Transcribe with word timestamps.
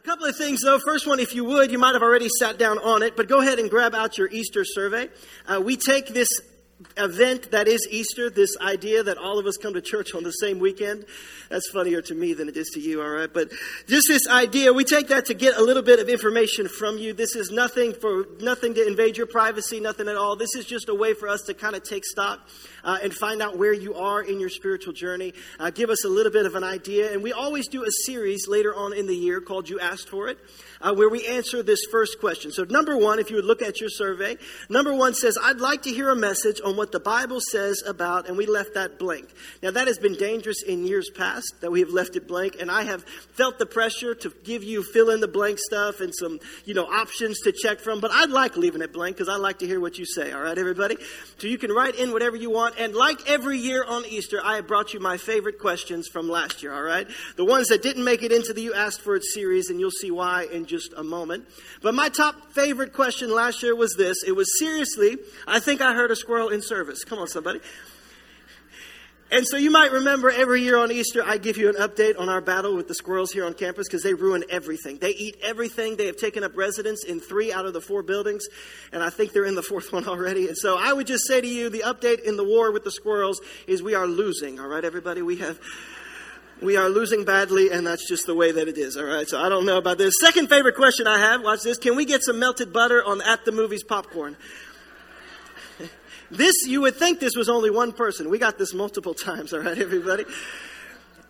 A 0.00 0.02
couple 0.02 0.24
of 0.24 0.34
things, 0.34 0.62
though. 0.62 0.78
First 0.78 1.06
one, 1.06 1.20
if 1.20 1.34
you 1.34 1.44
would, 1.44 1.70
you 1.70 1.78
might 1.78 1.92
have 1.92 2.02
already 2.02 2.28
sat 2.38 2.58
down 2.58 2.78
on 2.78 3.02
it, 3.02 3.18
but 3.18 3.28
go 3.28 3.42
ahead 3.42 3.58
and 3.58 3.68
grab 3.68 3.94
out 3.94 4.16
your 4.16 4.30
Easter 4.30 4.64
survey. 4.64 5.10
Uh, 5.46 5.60
we 5.60 5.76
take 5.76 6.08
this 6.08 6.28
event 6.96 7.50
that 7.50 7.68
is 7.68 7.86
Easter, 7.90 8.30
this 8.30 8.56
idea 8.60 9.02
that 9.02 9.18
all 9.18 9.38
of 9.38 9.46
us 9.46 9.56
come 9.56 9.74
to 9.74 9.80
church 9.80 10.14
on 10.14 10.22
the 10.22 10.30
same 10.30 10.58
weekend. 10.58 11.04
That's 11.48 11.68
funnier 11.70 12.00
to 12.02 12.14
me 12.14 12.32
than 12.32 12.48
it 12.48 12.56
is 12.56 12.70
to 12.74 12.80
you, 12.80 13.02
all 13.02 13.08
right? 13.08 13.32
But 13.32 13.50
just 13.86 14.06
this 14.08 14.26
idea, 14.28 14.72
we 14.72 14.84
take 14.84 15.08
that 15.08 15.26
to 15.26 15.34
get 15.34 15.56
a 15.56 15.62
little 15.62 15.82
bit 15.82 15.98
of 15.98 16.08
information 16.08 16.68
from 16.68 16.98
you. 16.98 17.12
This 17.12 17.36
is 17.36 17.50
nothing 17.50 17.92
for 17.92 18.26
nothing 18.40 18.74
to 18.74 18.86
invade 18.86 19.16
your 19.16 19.26
privacy, 19.26 19.80
nothing 19.80 20.08
at 20.08 20.16
all. 20.16 20.36
This 20.36 20.54
is 20.54 20.64
just 20.64 20.88
a 20.88 20.94
way 20.94 21.14
for 21.14 21.28
us 21.28 21.42
to 21.42 21.54
kind 21.54 21.74
of 21.74 21.82
take 21.82 22.04
stock 22.04 22.40
uh, 22.84 22.98
and 23.02 23.12
find 23.12 23.42
out 23.42 23.58
where 23.58 23.72
you 23.72 23.94
are 23.94 24.22
in 24.22 24.40
your 24.40 24.48
spiritual 24.48 24.92
journey. 24.92 25.34
Uh, 25.58 25.70
give 25.70 25.90
us 25.90 26.04
a 26.04 26.08
little 26.08 26.32
bit 26.32 26.46
of 26.46 26.54
an 26.54 26.64
idea. 26.64 27.12
And 27.12 27.22
we 27.22 27.32
always 27.32 27.68
do 27.68 27.84
a 27.84 27.90
series 28.06 28.48
later 28.48 28.74
on 28.74 28.92
in 28.92 29.06
the 29.06 29.16
year 29.16 29.40
called 29.40 29.68
You 29.68 29.80
Asked 29.80 30.08
For 30.08 30.28
It 30.28 30.38
uh, 30.80 30.94
where 30.94 31.08
we 31.08 31.26
answer 31.26 31.62
this 31.62 31.80
first 31.90 32.20
question. 32.20 32.50
So, 32.52 32.64
number 32.64 32.96
one, 32.96 33.18
if 33.18 33.30
you 33.30 33.36
would 33.36 33.44
look 33.44 33.62
at 33.62 33.80
your 33.80 33.90
survey, 33.90 34.36
number 34.68 34.94
one 34.94 35.14
says, 35.14 35.36
I'd 35.42 35.60
like 35.60 35.82
to 35.82 35.90
hear 35.90 36.10
a 36.10 36.16
message 36.16 36.60
on 36.64 36.69
what 36.76 36.92
the 36.92 37.00
Bible 37.00 37.40
says 37.40 37.82
about, 37.86 38.28
and 38.28 38.36
we 38.36 38.46
left 38.46 38.74
that 38.74 38.98
blank. 38.98 39.28
Now, 39.62 39.70
that 39.70 39.86
has 39.86 39.98
been 39.98 40.14
dangerous 40.14 40.62
in 40.62 40.86
years 40.86 41.10
past 41.10 41.54
that 41.60 41.70
we 41.70 41.80
have 41.80 41.90
left 41.90 42.16
it 42.16 42.28
blank, 42.28 42.56
and 42.60 42.70
I 42.70 42.82
have 42.82 43.04
felt 43.34 43.58
the 43.58 43.66
pressure 43.66 44.14
to 44.14 44.32
give 44.44 44.62
you 44.62 44.82
fill 44.82 45.10
in 45.10 45.20
the 45.20 45.28
blank 45.28 45.58
stuff 45.58 46.00
and 46.00 46.14
some, 46.14 46.40
you 46.64 46.74
know, 46.74 46.86
options 46.86 47.40
to 47.40 47.52
check 47.52 47.80
from, 47.80 48.00
but 48.00 48.10
I'd 48.10 48.30
like 48.30 48.56
leaving 48.56 48.82
it 48.82 48.92
blank 48.92 49.16
because 49.16 49.28
I 49.28 49.36
like 49.36 49.58
to 49.60 49.66
hear 49.66 49.80
what 49.80 49.98
you 49.98 50.04
say, 50.04 50.32
all 50.32 50.42
right, 50.42 50.56
everybody? 50.56 50.96
So, 51.38 51.46
you 51.46 51.58
can 51.58 51.72
write 51.72 51.94
in 51.96 52.12
whatever 52.12 52.36
you 52.36 52.50
want, 52.50 52.76
and 52.78 52.94
like 52.94 53.28
every 53.28 53.58
year 53.58 53.84
on 53.84 54.04
Easter, 54.06 54.40
I 54.42 54.56
have 54.56 54.66
brought 54.66 54.94
you 54.94 55.00
my 55.00 55.16
favorite 55.16 55.58
questions 55.58 56.08
from 56.08 56.28
last 56.28 56.62
year, 56.62 56.74
all 56.74 56.82
right? 56.82 57.06
The 57.36 57.44
ones 57.44 57.68
that 57.68 57.82
didn't 57.82 58.04
make 58.04 58.22
it 58.22 58.32
into 58.32 58.52
the 58.52 58.62
You 58.62 58.74
Asked 58.74 59.00
For 59.00 59.16
It 59.16 59.24
series, 59.24 59.70
and 59.70 59.80
you'll 59.80 59.90
see 59.90 60.10
why 60.10 60.46
in 60.50 60.66
just 60.66 60.92
a 60.96 61.02
moment. 61.02 61.46
But 61.82 61.94
my 61.94 62.08
top 62.08 62.52
favorite 62.52 62.92
question 62.92 63.34
last 63.34 63.62
year 63.62 63.74
was 63.74 63.94
this. 63.96 64.22
It 64.26 64.32
was 64.32 64.58
seriously, 64.58 65.16
I 65.46 65.60
think 65.60 65.80
I 65.80 65.94
heard 65.94 66.10
a 66.10 66.16
squirrel 66.16 66.48
in 66.48 66.59
service. 66.62 67.04
Come 67.04 67.18
on, 67.18 67.28
somebody. 67.28 67.60
And 69.32 69.46
so 69.46 69.56
you 69.56 69.70
might 69.70 69.92
remember 69.92 70.28
every 70.28 70.62
year 70.62 70.76
on 70.76 70.90
Easter, 70.90 71.22
I 71.24 71.38
give 71.38 71.56
you 71.56 71.68
an 71.68 71.76
update 71.76 72.18
on 72.18 72.28
our 72.28 72.40
battle 72.40 72.74
with 72.74 72.88
the 72.88 72.96
squirrels 72.96 73.30
here 73.30 73.46
on 73.46 73.54
campus 73.54 73.86
because 73.86 74.02
they 74.02 74.12
ruin 74.12 74.42
everything. 74.50 74.98
They 74.98 75.10
eat 75.10 75.36
everything. 75.40 75.96
They 75.96 76.06
have 76.06 76.16
taken 76.16 76.42
up 76.42 76.56
residence 76.56 77.04
in 77.04 77.20
three 77.20 77.52
out 77.52 77.64
of 77.64 77.72
the 77.72 77.80
four 77.80 78.02
buildings, 78.02 78.46
and 78.92 79.04
I 79.04 79.10
think 79.10 79.32
they're 79.32 79.44
in 79.44 79.54
the 79.54 79.62
fourth 79.62 79.92
one 79.92 80.08
already. 80.08 80.48
And 80.48 80.56
so 80.56 80.76
I 80.76 80.92
would 80.92 81.06
just 81.06 81.28
say 81.28 81.40
to 81.40 81.46
you, 81.46 81.70
the 81.70 81.84
update 81.86 82.22
in 82.24 82.36
the 82.36 82.44
war 82.44 82.72
with 82.72 82.82
the 82.82 82.90
squirrels 82.90 83.40
is 83.68 83.84
we 83.84 83.94
are 83.94 84.06
losing. 84.06 84.58
All 84.58 84.66
right, 84.66 84.84
everybody? 84.84 85.22
We 85.22 85.36
have 85.36 85.60
we 86.60 86.76
are 86.76 86.88
losing 86.90 87.24
badly, 87.24 87.70
and 87.70 87.86
that's 87.86 88.06
just 88.06 88.26
the 88.26 88.34
way 88.34 88.52
that 88.52 88.68
it 88.68 88.76
is, 88.76 88.96
all 88.96 89.04
right? 89.04 89.26
So 89.26 89.40
I 89.40 89.48
don't 89.48 89.64
know 89.64 89.78
about 89.78 89.96
this. 89.96 90.14
Second 90.20 90.48
favorite 90.48 90.74
question 90.74 91.06
I 91.06 91.18
have, 91.18 91.42
watch 91.42 91.62
this. 91.62 91.78
Can 91.78 91.96
we 91.96 92.04
get 92.04 92.22
some 92.22 92.38
melted 92.38 92.72
butter 92.72 93.02
on 93.02 93.22
at 93.22 93.44
the 93.44 93.52
movies 93.52 93.82
popcorn? 93.82 94.36
This, 96.30 96.66
you 96.66 96.82
would 96.82 96.96
think 96.96 97.20
this 97.20 97.36
was 97.36 97.48
only 97.48 97.70
one 97.70 97.92
person. 97.92 98.30
We 98.30 98.38
got 98.38 98.58
this 98.58 98.72
multiple 98.74 99.14
times, 99.14 99.52
all 99.52 99.60
right, 99.60 99.78
everybody? 99.78 100.24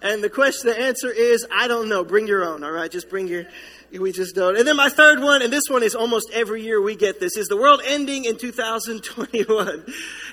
And 0.03 0.25
the 0.25 0.31
question, 0.31 0.70
the 0.70 0.79
answer 0.79 1.11
is, 1.11 1.47
I 1.53 1.69
don't 1.69 1.89
know. 1.89 2.05
Bring 2.05 2.27
your 2.27 2.45
own, 2.45 2.65
all 2.65 2.70
right? 2.70 2.91
Just 2.91 3.11
bring 3.11 3.27
your, 3.27 3.45
we 3.93 4.12
just 4.12 4.34
don't. 4.34 4.56
And 4.56 4.67
then 4.67 4.77
my 4.77 4.89
third 4.89 5.21
one, 5.21 5.43
and 5.43 5.53
this 5.53 5.65
one 5.69 5.83
is 5.83 5.95
almost 5.95 6.31
every 6.33 6.62
year 6.62 6.81
we 6.81 6.97
get 6.97 7.21
this, 7.21 7.37
is 7.37 7.48
the 7.48 7.56
world 7.56 7.83
ending 7.84 8.25
in 8.25 8.39
2021? 8.39 9.84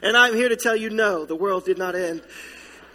And 0.04 0.16
I'm 0.16 0.36
here 0.36 0.50
to 0.50 0.56
tell 0.56 0.76
you, 0.76 0.90
no, 0.90 1.26
the 1.26 1.36
world 1.36 1.66
did 1.66 1.78
not 1.78 1.96
end 1.96 2.22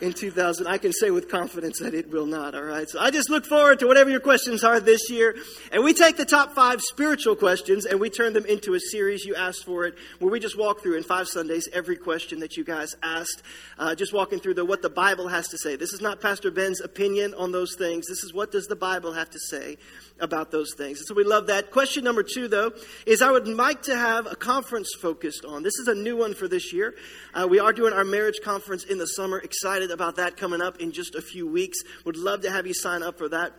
in 0.03 0.13
2000. 0.13 0.67
I 0.67 0.79
can 0.79 0.93
say 0.93 1.11
with 1.13 1.29
confidence 1.29 1.79
that 1.79 1.95
it 1.95 2.11
will 2.11 2.27
not, 2.27 2.57
all 2.57 2.65
right? 2.65 2.91
So 2.91 2.99
I 2.99 3.13
just 3.13 3.31
look 3.31 3.47
forward 3.47 3.79
to 3.79 3.87
whatever 3.87 4.11
your 4.11 4.21
questions 4.21 4.65
are 4.65 4.81
this 4.81 5.09
year. 5.09 5.37
And 5.71 5.85
we 5.85 5.95
take 5.95 6.17
the 6.17 6.25
top 6.25 6.55
five 6.55 6.83
spiritual 6.83 7.37
questions 7.37 7.87
and 7.87 8.01
we 8.01 8.11
turn 8.11 8.33
them 8.33 8.45
into 8.45 8.75
a 8.75 8.81
series. 8.81 9.25
You 9.25 9.37
asked 9.37 9.65
for 9.65 9.87
it, 9.87 9.95
where 10.19 10.31
we 10.31 10.41
just 10.41 10.59
walk 10.59 10.83
through 10.83 10.97
in 10.97 11.05
five 11.05 11.29
Sundays 11.29 11.69
every 11.73 11.97
question 11.97 12.41
that 12.41 12.57
you 12.57 12.65
guys 12.65 12.97
asked. 13.01 13.45
Uh, 13.79 13.95
just 13.95 14.13
walking 14.13 14.41
through 14.41 14.55
the 14.55 14.65
what 14.65 14.83
the 14.83 14.91
Bible 14.91 15.29
has 15.29 15.47
to 15.49 15.59
say. 15.59 15.77
This 15.77 15.93
is 15.93 16.01
not 16.01 16.21
Pastor 16.21 16.51
Ben's 16.51 16.81
opinion 16.81 17.33
on 17.35 17.53
those 17.53 17.77
things. 17.77 18.09
This 18.09 18.25
is 18.25 18.35
what 18.35 18.51
does 18.51 18.67
the 18.67 18.77
Bible 18.77 19.13
have 19.13 19.31
to 19.31 19.39
say 19.39 19.79
about 20.19 20.51
those 20.51 20.75
things. 20.75 20.99
And 20.99 21.07
so 21.07 21.15
we 21.15 21.25
love 21.25 21.47
that. 21.47 21.71
Question 21.71 22.03
number 22.03 22.23
two, 22.23 22.49
though, 22.49 22.73
is 23.07 23.23
I 23.23 23.31
would 23.31 23.47
like 23.47 23.83
to 23.83 23.97
have 23.97 24.27
a 24.27 24.37
conference 24.37 24.91
focused 25.01 25.45
on. 25.45 25.63
This 25.63 25.77
is 25.77 25.87
a 25.87 25.95
new 25.95 26.17
one 26.17 26.35
for 26.35 26.49
this 26.49 26.73
year. 26.73 26.95
Uh, 27.35 27.47
we 27.49 27.61
are 27.61 27.73
doing 27.73 27.93
our 27.93 28.05
marriage 28.05 28.41
conference 28.43 28.85
in 28.85 28.99
the 28.99 29.07
summer. 29.07 29.39
Excited 29.39 29.92
about 29.93 30.17
that 30.17 30.37
coming 30.37 30.61
up 30.61 30.81
in 30.81 30.93
just 30.93 31.15
a 31.15 31.23
few 31.23 31.47
weeks. 31.47 31.79
Would 32.05 32.17
love 32.17 32.43
to 32.43 32.51
have 32.51 32.67
you 32.67 32.75
sign 32.75 33.03
up 33.03 33.19
for 33.19 33.29
that. 33.29 33.53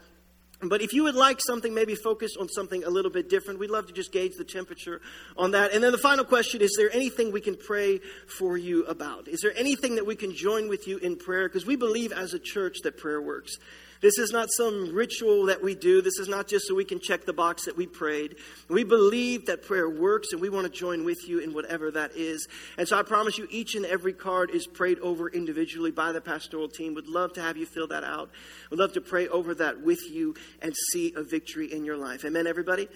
But 0.70 0.82
if 0.82 0.94
you 0.94 1.04
would 1.04 1.16
like 1.16 1.42
something 1.42 1.74
maybe 1.74 1.96
focused 1.96 2.38
on 2.38 2.48
something 2.48 2.84
a 2.84 2.90
little 2.90 3.12
bit 3.12 3.30
different, 3.30 3.60
we'd 3.60 3.70
love 3.70 3.88
to 3.88 3.94
just 3.94 4.12
gauge 4.12 4.36
the 4.38 4.46
temperature 4.46 5.02
on 5.38 5.52
that. 5.52 5.74
And 5.74 5.84
then 5.84 5.92
the 5.92 5.98
final 5.98 6.24
question 6.24 6.62
is 6.62 6.76
there 6.78 6.94
anything 6.94 7.32
we 7.32 7.42
can 7.42 7.56
pray 7.56 8.00
for 8.28 8.58
you 8.58 8.86
about? 8.86 9.28
Is 9.28 9.42
there 9.42 9.54
anything 9.58 9.96
that 9.96 10.06
we 10.06 10.16
can 10.16 10.34
join 10.34 10.70
with 10.70 10.88
you 10.88 10.98
in 10.98 11.18
prayer? 11.18 11.48
Because 11.48 11.66
we 11.66 11.76
believe 11.76 12.12
as 12.12 12.34
a 12.34 12.40
church 12.40 12.78
that 12.84 12.98
prayer 12.98 13.22
works. 13.22 13.58
This 14.04 14.18
is 14.18 14.34
not 14.34 14.50
some 14.52 14.94
ritual 14.94 15.46
that 15.46 15.64
we 15.64 15.76
do. 15.76 16.02
This 16.02 16.20
is 16.20 16.28
not 16.28 16.46
just 16.46 16.68
so 16.68 16.76
we 16.76 16.84
can 16.84 17.00
check 17.00 17.24
the 17.24 17.32
box 17.32 17.64
that 17.64 17.78
we 17.78 17.88
prayed. 17.88 18.36
We 18.68 18.84
believe 18.84 19.46
that 19.46 19.64
prayer 19.64 19.90
works 19.90 20.34
and 20.34 20.42
we 20.42 20.50
want 20.50 20.66
to 20.66 20.70
join 20.78 21.06
with 21.06 21.26
you 21.26 21.40
in 21.40 21.54
whatever 21.54 21.90
that 21.90 22.12
is. 22.14 22.46
And 22.78 22.86
so 22.86 23.00
I 23.00 23.04
promise 23.04 23.38
you, 23.38 23.48
each 23.50 23.76
and 23.76 23.86
every 23.86 24.12
card 24.12 24.52
is 24.52 24.68
prayed 24.68 25.00
over 25.00 25.30
individually 25.30 25.92
by 25.92 26.12
the 26.12 26.20
pastoral 26.20 26.68
team. 26.68 26.96
Would 26.96 27.08
love 27.08 27.32
to 27.36 27.42
have 27.42 27.56
you 27.56 27.66
fill 27.66 27.88
that 27.88 28.04
out. 28.04 28.30
Would 28.72 28.80
love 28.80 28.92
to 28.94 29.02
pray 29.02 29.30
over 29.30 29.56
that 29.56 29.82
with 29.82 30.02
you 30.12 30.36
and 30.62 30.76
see 30.92 31.14
a 31.16 31.24
victory 31.24 31.72
in 31.72 31.86
your 31.86 31.96
life. 31.96 32.26
Amen, 32.26 32.46
everybody? 32.46 32.90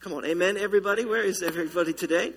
Come 0.00 0.12
on, 0.12 0.26
amen, 0.26 0.58
everybody. 0.58 1.06
Where 1.06 1.22
is 1.22 1.42
everybody 1.42 1.94
today? 1.94 2.34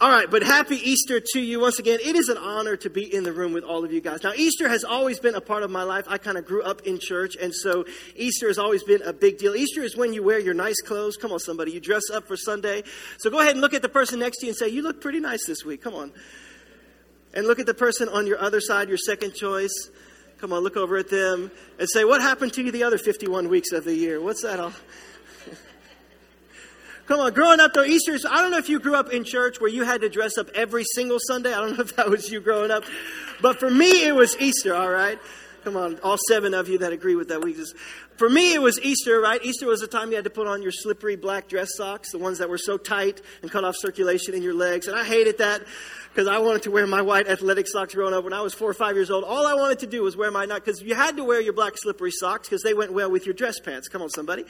All 0.00 0.10
right, 0.10 0.30
but 0.30 0.44
happy 0.44 0.76
Easter 0.76 1.18
to 1.32 1.40
you 1.40 1.58
once 1.58 1.80
again. 1.80 1.98
It 2.00 2.14
is 2.14 2.28
an 2.28 2.36
honor 2.36 2.76
to 2.76 2.88
be 2.88 3.12
in 3.12 3.24
the 3.24 3.32
room 3.32 3.52
with 3.52 3.64
all 3.64 3.84
of 3.84 3.92
you 3.92 4.00
guys. 4.00 4.22
Now, 4.22 4.32
Easter 4.32 4.68
has 4.68 4.84
always 4.84 5.18
been 5.18 5.34
a 5.34 5.40
part 5.40 5.64
of 5.64 5.72
my 5.72 5.82
life. 5.82 6.04
I 6.06 6.18
kind 6.18 6.38
of 6.38 6.46
grew 6.46 6.62
up 6.62 6.82
in 6.82 7.00
church, 7.00 7.34
and 7.34 7.52
so 7.52 7.84
Easter 8.14 8.46
has 8.46 8.58
always 8.58 8.84
been 8.84 9.02
a 9.02 9.12
big 9.12 9.38
deal. 9.38 9.56
Easter 9.56 9.82
is 9.82 9.96
when 9.96 10.12
you 10.12 10.22
wear 10.22 10.38
your 10.38 10.54
nice 10.54 10.80
clothes. 10.82 11.16
Come 11.16 11.32
on, 11.32 11.40
somebody. 11.40 11.72
You 11.72 11.80
dress 11.80 12.10
up 12.14 12.28
for 12.28 12.36
Sunday. 12.36 12.84
So 13.18 13.28
go 13.28 13.40
ahead 13.40 13.52
and 13.52 13.60
look 13.60 13.74
at 13.74 13.82
the 13.82 13.88
person 13.88 14.20
next 14.20 14.38
to 14.38 14.46
you 14.46 14.50
and 14.50 14.56
say, 14.56 14.68
You 14.68 14.82
look 14.82 15.00
pretty 15.00 15.18
nice 15.18 15.44
this 15.48 15.64
week. 15.64 15.82
Come 15.82 15.96
on. 15.96 16.12
And 17.34 17.48
look 17.48 17.58
at 17.58 17.66
the 17.66 17.74
person 17.74 18.08
on 18.08 18.24
your 18.24 18.40
other 18.40 18.60
side, 18.60 18.88
your 18.88 18.98
second 18.98 19.34
choice. 19.34 19.90
Come 20.38 20.52
on, 20.52 20.62
look 20.62 20.76
over 20.76 20.96
at 20.96 21.10
them 21.10 21.50
and 21.80 21.88
say, 21.88 22.04
What 22.04 22.20
happened 22.20 22.52
to 22.52 22.62
you 22.62 22.70
the 22.70 22.84
other 22.84 22.98
51 22.98 23.48
weeks 23.48 23.72
of 23.72 23.84
the 23.84 23.96
year? 23.96 24.20
What's 24.20 24.44
that 24.44 24.60
all? 24.60 24.74
Come 27.08 27.20
on, 27.20 27.32
growing 27.32 27.58
up 27.58 27.72
though, 27.72 27.84
Easter's, 27.84 28.26
I 28.26 28.42
don't 28.42 28.50
know 28.50 28.58
if 28.58 28.68
you 28.68 28.78
grew 28.78 28.94
up 28.94 29.14
in 29.14 29.24
church 29.24 29.62
where 29.62 29.70
you 29.70 29.82
had 29.82 30.02
to 30.02 30.10
dress 30.10 30.36
up 30.36 30.50
every 30.54 30.84
single 30.84 31.16
Sunday. 31.18 31.54
I 31.54 31.60
don't 31.62 31.78
know 31.78 31.82
if 31.82 31.96
that 31.96 32.10
was 32.10 32.30
you 32.30 32.38
growing 32.38 32.70
up. 32.70 32.84
But 33.40 33.58
for 33.58 33.70
me, 33.70 34.04
it 34.06 34.14
was 34.14 34.38
Easter, 34.38 34.74
all 34.74 34.90
right? 34.90 35.18
Come 35.64 35.74
on, 35.78 35.98
all 36.00 36.18
seven 36.28 36.52
of 36.52 36.68
you 36.68 36.76
that 36.78 36.92
agree 36.92 37.14
with 37.14 37.28
that. 37.28 37.42
We 37.42 37.54
just, 37.54 37.74
for 38.18 38.28
me, 38.28 38.52
it 38.52 38.60
was 38.60 38.78
Easter, 38.82 39.20
right? 39.20 39.42
Easter 39.42 39.66
was 39.66 39.80
the 39.80 39.86
time 39.86 40.10
you 40.10 40.16
had 40.16 40.24
to 40.24 40.30
put 40.30 40.46
on 40.46 40.60
your 40.60 40.70
slippery 40.70 41.16
black 41.16 41.48
dress 41.48 41.70
socks, 41.76 42.12
the 42.12 42.18
ones 42.18 42.38
that 42.38 42.50
were 42.50 42.58
so 42.58 42.76
tight 42.76 43.22
and 43.40 43.50
cut 43.50 43.64
off 43.64 43.76
circulation 43.78 44.34
in 44.34 44.42
your 44.42 44.54
legs. 44.54 44.86
And 44.86 44.94
I 44.94 45.02
hated 45.02 45.38
that 45.38 45.62
because 46.12 46.28
I 46.28 46.40
wanted 46.40 46.64
to 46.64 46.70
wear 46.70 46.86
my 46.86 47.00
white 47.00 47.26
athletic 47.26 47.68
socks 47.68 47.94
growing 47.94 48.12
up. 48.12 48.22
When 48.22 48.34
I 48.34 48.42
was 48.42 48.52
four 48.52 48.68
or 48.68 48.74
five 48.74 48.96
years 48.96 49.10
old, 49.10 49.24
all 49.24 49.46
I 49.46 49.54
wanted 49.54 49.78
to 49.78 49.86
do 49.86 50.02
was 50.02 50.14
wear 50.14 50.30
my, 50.30 50.44
because 50.44 50.82
you 50.82 50.94
had 50.94 51.16
to 51.16 51.24
wear 51.24 51.40
your 51.40 51.54
black 51.54 51.72
slippery 51.76 52.10
socks 52.10 52.48
because 52.48 52.62
they 52.62 52.74
went 52.74 52.92
well 52.92 53.10
with 53.10 53.24
your 53.24 53.34
dress 53.34 53.58
pants. 53.60 53.88
Come 53.88 54.02
on, 54.02 54.10
somebody 54.10 54.44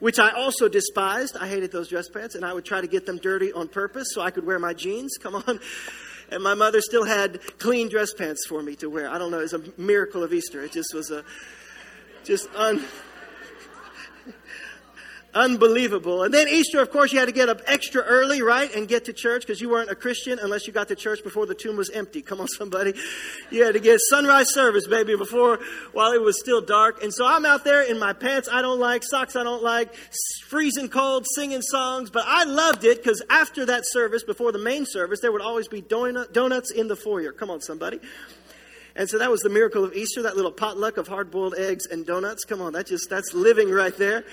which 0.00 0.18
I 0.18 0.30
also 0.30 0.68
despised. 0.68 1.36
I 1.36 1.48
hated 1.48 1.72
those 1.72 1.88
dress 1.88 2.08
pants, 2.08 2.34
and 2.34 2.44
I 2.44 2.52
would 2.52 2.64
try 2.64 2.80
to 2.80 2.86
get 2.86 3.06
them 3.06 3.18
dirty 3.18 3.52
on 3.52 3.68
purpose 3.68 4.08
so 4.12 4.20
I 4.20 4.30
could 4.30 4.46
wear 4.46 4.58
my 4.58 4.74
jeans. 4.74 5.16
Come 5.20 5.36
on. 5.36 5.60
And 6.30 6.42
my 6.42 6.54
mother 6.54 6.80
still 6.80 7.04
had 7.04 7.40
clean 7.58 7.88
dress 7.88 8.12
pants 8.12 8.46
for 8.48 8.62
me 8.62 8.74
to 8.76 8.90
wear. 8.90 9.08
I 9.08 9.18
don't 9.18 9.30
know, 9.30 9.38
it 9.38 9.42
was 9.42 9.52
a 9.52 9.62
miracle 9.76 10.24
of 10.24 10.32
Easter. 10.32 10.62
It 10.62 10.72
just 10.72 10.92
was 10.92 11.10
a 11.10 11.24
just 12.24 12.48
un 12.56 12.84
unbelievable. 15.36 16.22
And 16.22 16.32
then 16.32 16.48
Easter, 16.48 16.80
of 16.80 16.90
course, 16.90 17.12
you 17.12 17.18
had 17.18 17.26
to 17.26 17.32
get 17.32 17.48
up 17.48 17.60
extra 17.66 18.02
early, 18.02 18.42
right, 18.42 18.74
and 18.74 18.88
get 18.88 19.04
to 19.04 19.12
church 19.12 19.42
because 19.42 19.60
you 19.60 19.68
weren't 19.68 19.90
a 19.90 19.94
Christian 19.94 20.38
unless 20.40 20.66
you 20.66 20.72
got 20.72 20.88
to 20.88 20.96
church 20.96 21.22
before 21.22 21.46
the 21.46 21.54
tomb 21.54 21.76
was 21.76 21.90
empty. 21.90 22.22
Come 22.22 22.40
on, 22.40 22.48
somebody. 22.58 22.94
You 23.50 23.64
had 23.64 23.74
to 23.74 23.80
get 23.80 24.00
sunrise 24.00 24.52
service, 24.52 24.86
baby, 24.88 25.14
before 25.16 25.60
while 25.92 26.12
it 26.12 26.20
was 26.20 26.40
still 26.40 26.60
dark. 26.60 27.02
And 27.02 27.12
so 27.12 27.26
I'm 27.26 27.44
out 27.44 27.64
there 27.64 27.82
in 27.82 27.98
my 27.98 28.12
pants 28.14 28.48
I 28.50 28.62
don't 28.62 28.80
like, 28.80 29.02
socks 29.04 29.36
I 29.36 29.42
don't 29.42 29.62
like, 29.62 29.94
freezing 30.48 30.88
cold, 30.88 31.26
singing 31.34 31.62
songs. 31.62 32.10
But 32.10 32.24
I 32.26 32.44
loved 32.44 32.84
it 32.84 33.02
because 33.02 33.22
after 33.28 33.66
that 33.66 33.82
service, 33.84 34.24
before 34.24 34.52
the 34.52 34.58
main 34.58 34.86
service, 34.86 35.20
there 35.20 35.30
would 35.30 35.42
always 35.42 35.68
be 35.68 35.82
donut, 35.82 36.32
donuts 36.32 36.70
in 36.70 36.88
the 36.88 36.96
foyer. 36.96 37.32
Come 37.32 37.50
on, 37.50 37.60
somebody. 37.60 38.00
And 38.96 39.10
so 39.10 39.18
that 39.18 39.30
was 39.30 39.40
the 39.40 39.50
miracle 39.50 39.84
of 39.84 39.92
Easter, 39.92 40.22
that 40.22 40.36
little 40.36 40.50
potluck 40.50 40.96
of 40.96 41.06
hard 41.06 41.30
boiled 41.30 41.54
eggs 41.58 41.84
and 41.86 42.06
donuts. 42.06 42.44
Come 42.44 42.62
on, 42.62 42.72
that 42.72 42.86
just, 42.86 43.10
that's 43.10 43.34
living 43.34 43.70
right 43.70 43.94
there. 43.96 44.24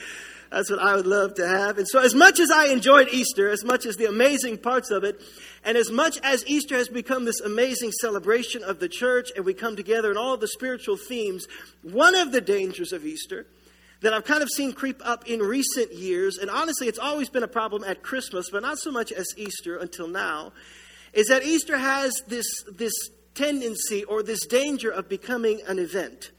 That's 0.53 0.69
what 0.69 0.79
I 0.79 0.95
would 0.95 1.07
love 1.07 1.33
to 1.35 1.47
have. 1.47 1.79
And 1.79 1.87
so, 1.87 1.99
as 1.99 2.13
much 2.13 2.39
as 2.39 2.51
I 2.51 2.67
enjoyed 2.67 3.09
Easter, 3.11 3.49
as 3.49 3.65
much 3.65 3.87
as 3.87 3.95
the 3.95 4.05
amazing 4.05 4.59
parts 4.59 4.91
of 4.91 5.03
it, 5.03 5.19
and 5.65 5.75
as 5.75 5.89
much 5.89 6.19
as 6.21 6.45
Easter 6.45 6.75
has 6.75 6.87
become 6.87 7.25
this 7.25 7.41
amazing 7.41 7.91
celebration 7.91 8.61
of 8.61 8.77
the 8.77 8.87
church, 8.87 9.31
and 9.35 9.45
we 9.45 9.55
come 9.55 9.75
together 9.75 10.11
in 10.11 10.17
all 10.17 10.37
the 10.37 10.47
spiritual 10.47 10.95
themes, 10.95 11.47
one 11.81 12.13
of 12.13 12.31
the 12.31 12.39
dangers 12.39 12.93
of 12.93 13.03
Easter 13.03 13.47
that 14.01 14.13
I've 14.13 14.25
kind 14.25 14.43
of 14.43 14.49
seen 14.49 14.73
creep 14.73 15.01
up 15.03 15.27
in 15.27 15.39
recent 15.39 15.91
years, 15.91 16.37
and 16.37 16.51
honestly, 16.51 16.87
it's 16.87 16.99
always 16.99 17.29
been 17.29 17.43
a 17.43 17.47
problem 17.47 17.83
at 17.83 18.03
Christmas, 18.03 18.51
but 18.51 18.61
not 18.61 18.77
so 18.77 18.91
much 18.91 19.11
as 19.11 19.25
Easter 19.35 19.77
until 19.77 20.07
now, 20.07 20.53
is 21.13 21.29
that 21.29 21.41
Easter 21.41 21.79
has 21.79 22.13
this, 22.27 22.45
this 22.71 22.93
tendency 23.33 24.03
or 24.03 24.21
this 24.21 24.45
danger 24.45 24.91
of 24.91 25.09
becoming 25.09 25.61
an 25.67 25.79
event. 25.79 26.29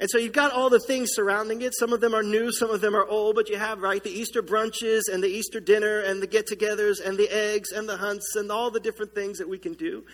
And 0.00 0.10
so 0.10 0.18
you've 0.18 0.32
got 0.32 0.52
all 0.52 0.70
the 0.70 0.80
things 0.80 1.10
surrounding 1.12 1.62
it. 1.62 1.74
Some 1.74 1.92
of 1.92 2.00
them 2.00 2.14
are 2.14 2.22
new, 2.22 2.50
some 2.52 2.70
of 2.70 2.80
them 2.80 2.96
are 2.96 3.06
old, 3.06 3.36
but 3.36 3.48
you 3.48 3.56
have, 3.56 3.80
right, 3.80 4.02
the 4.02 4.10
Easter 4.10 4.42
brunches 4.42 5.02
and 5.12 5.22
the 5.22 5.28
Easter 5.28 5.60
dinner 5.60 6.00
and 6.00 6.20
the 6.20 6.26
get 6.26 6.48
togethers 6.48 7.00
and 7.04 7.16
the 7.16 7.28
eggs 7.28 7.70
and 7.70 7.88
the 7.88 7.96
hunts 7.96 8.34
and 8.34 8.50
all 8.50 8.70
the 8.70 8.80
different 8.80 9.14
things 9.14 9.38
that 9.38 9.48
we 9.48 9.58
can 9.58 9.74
do. 9.74 10.04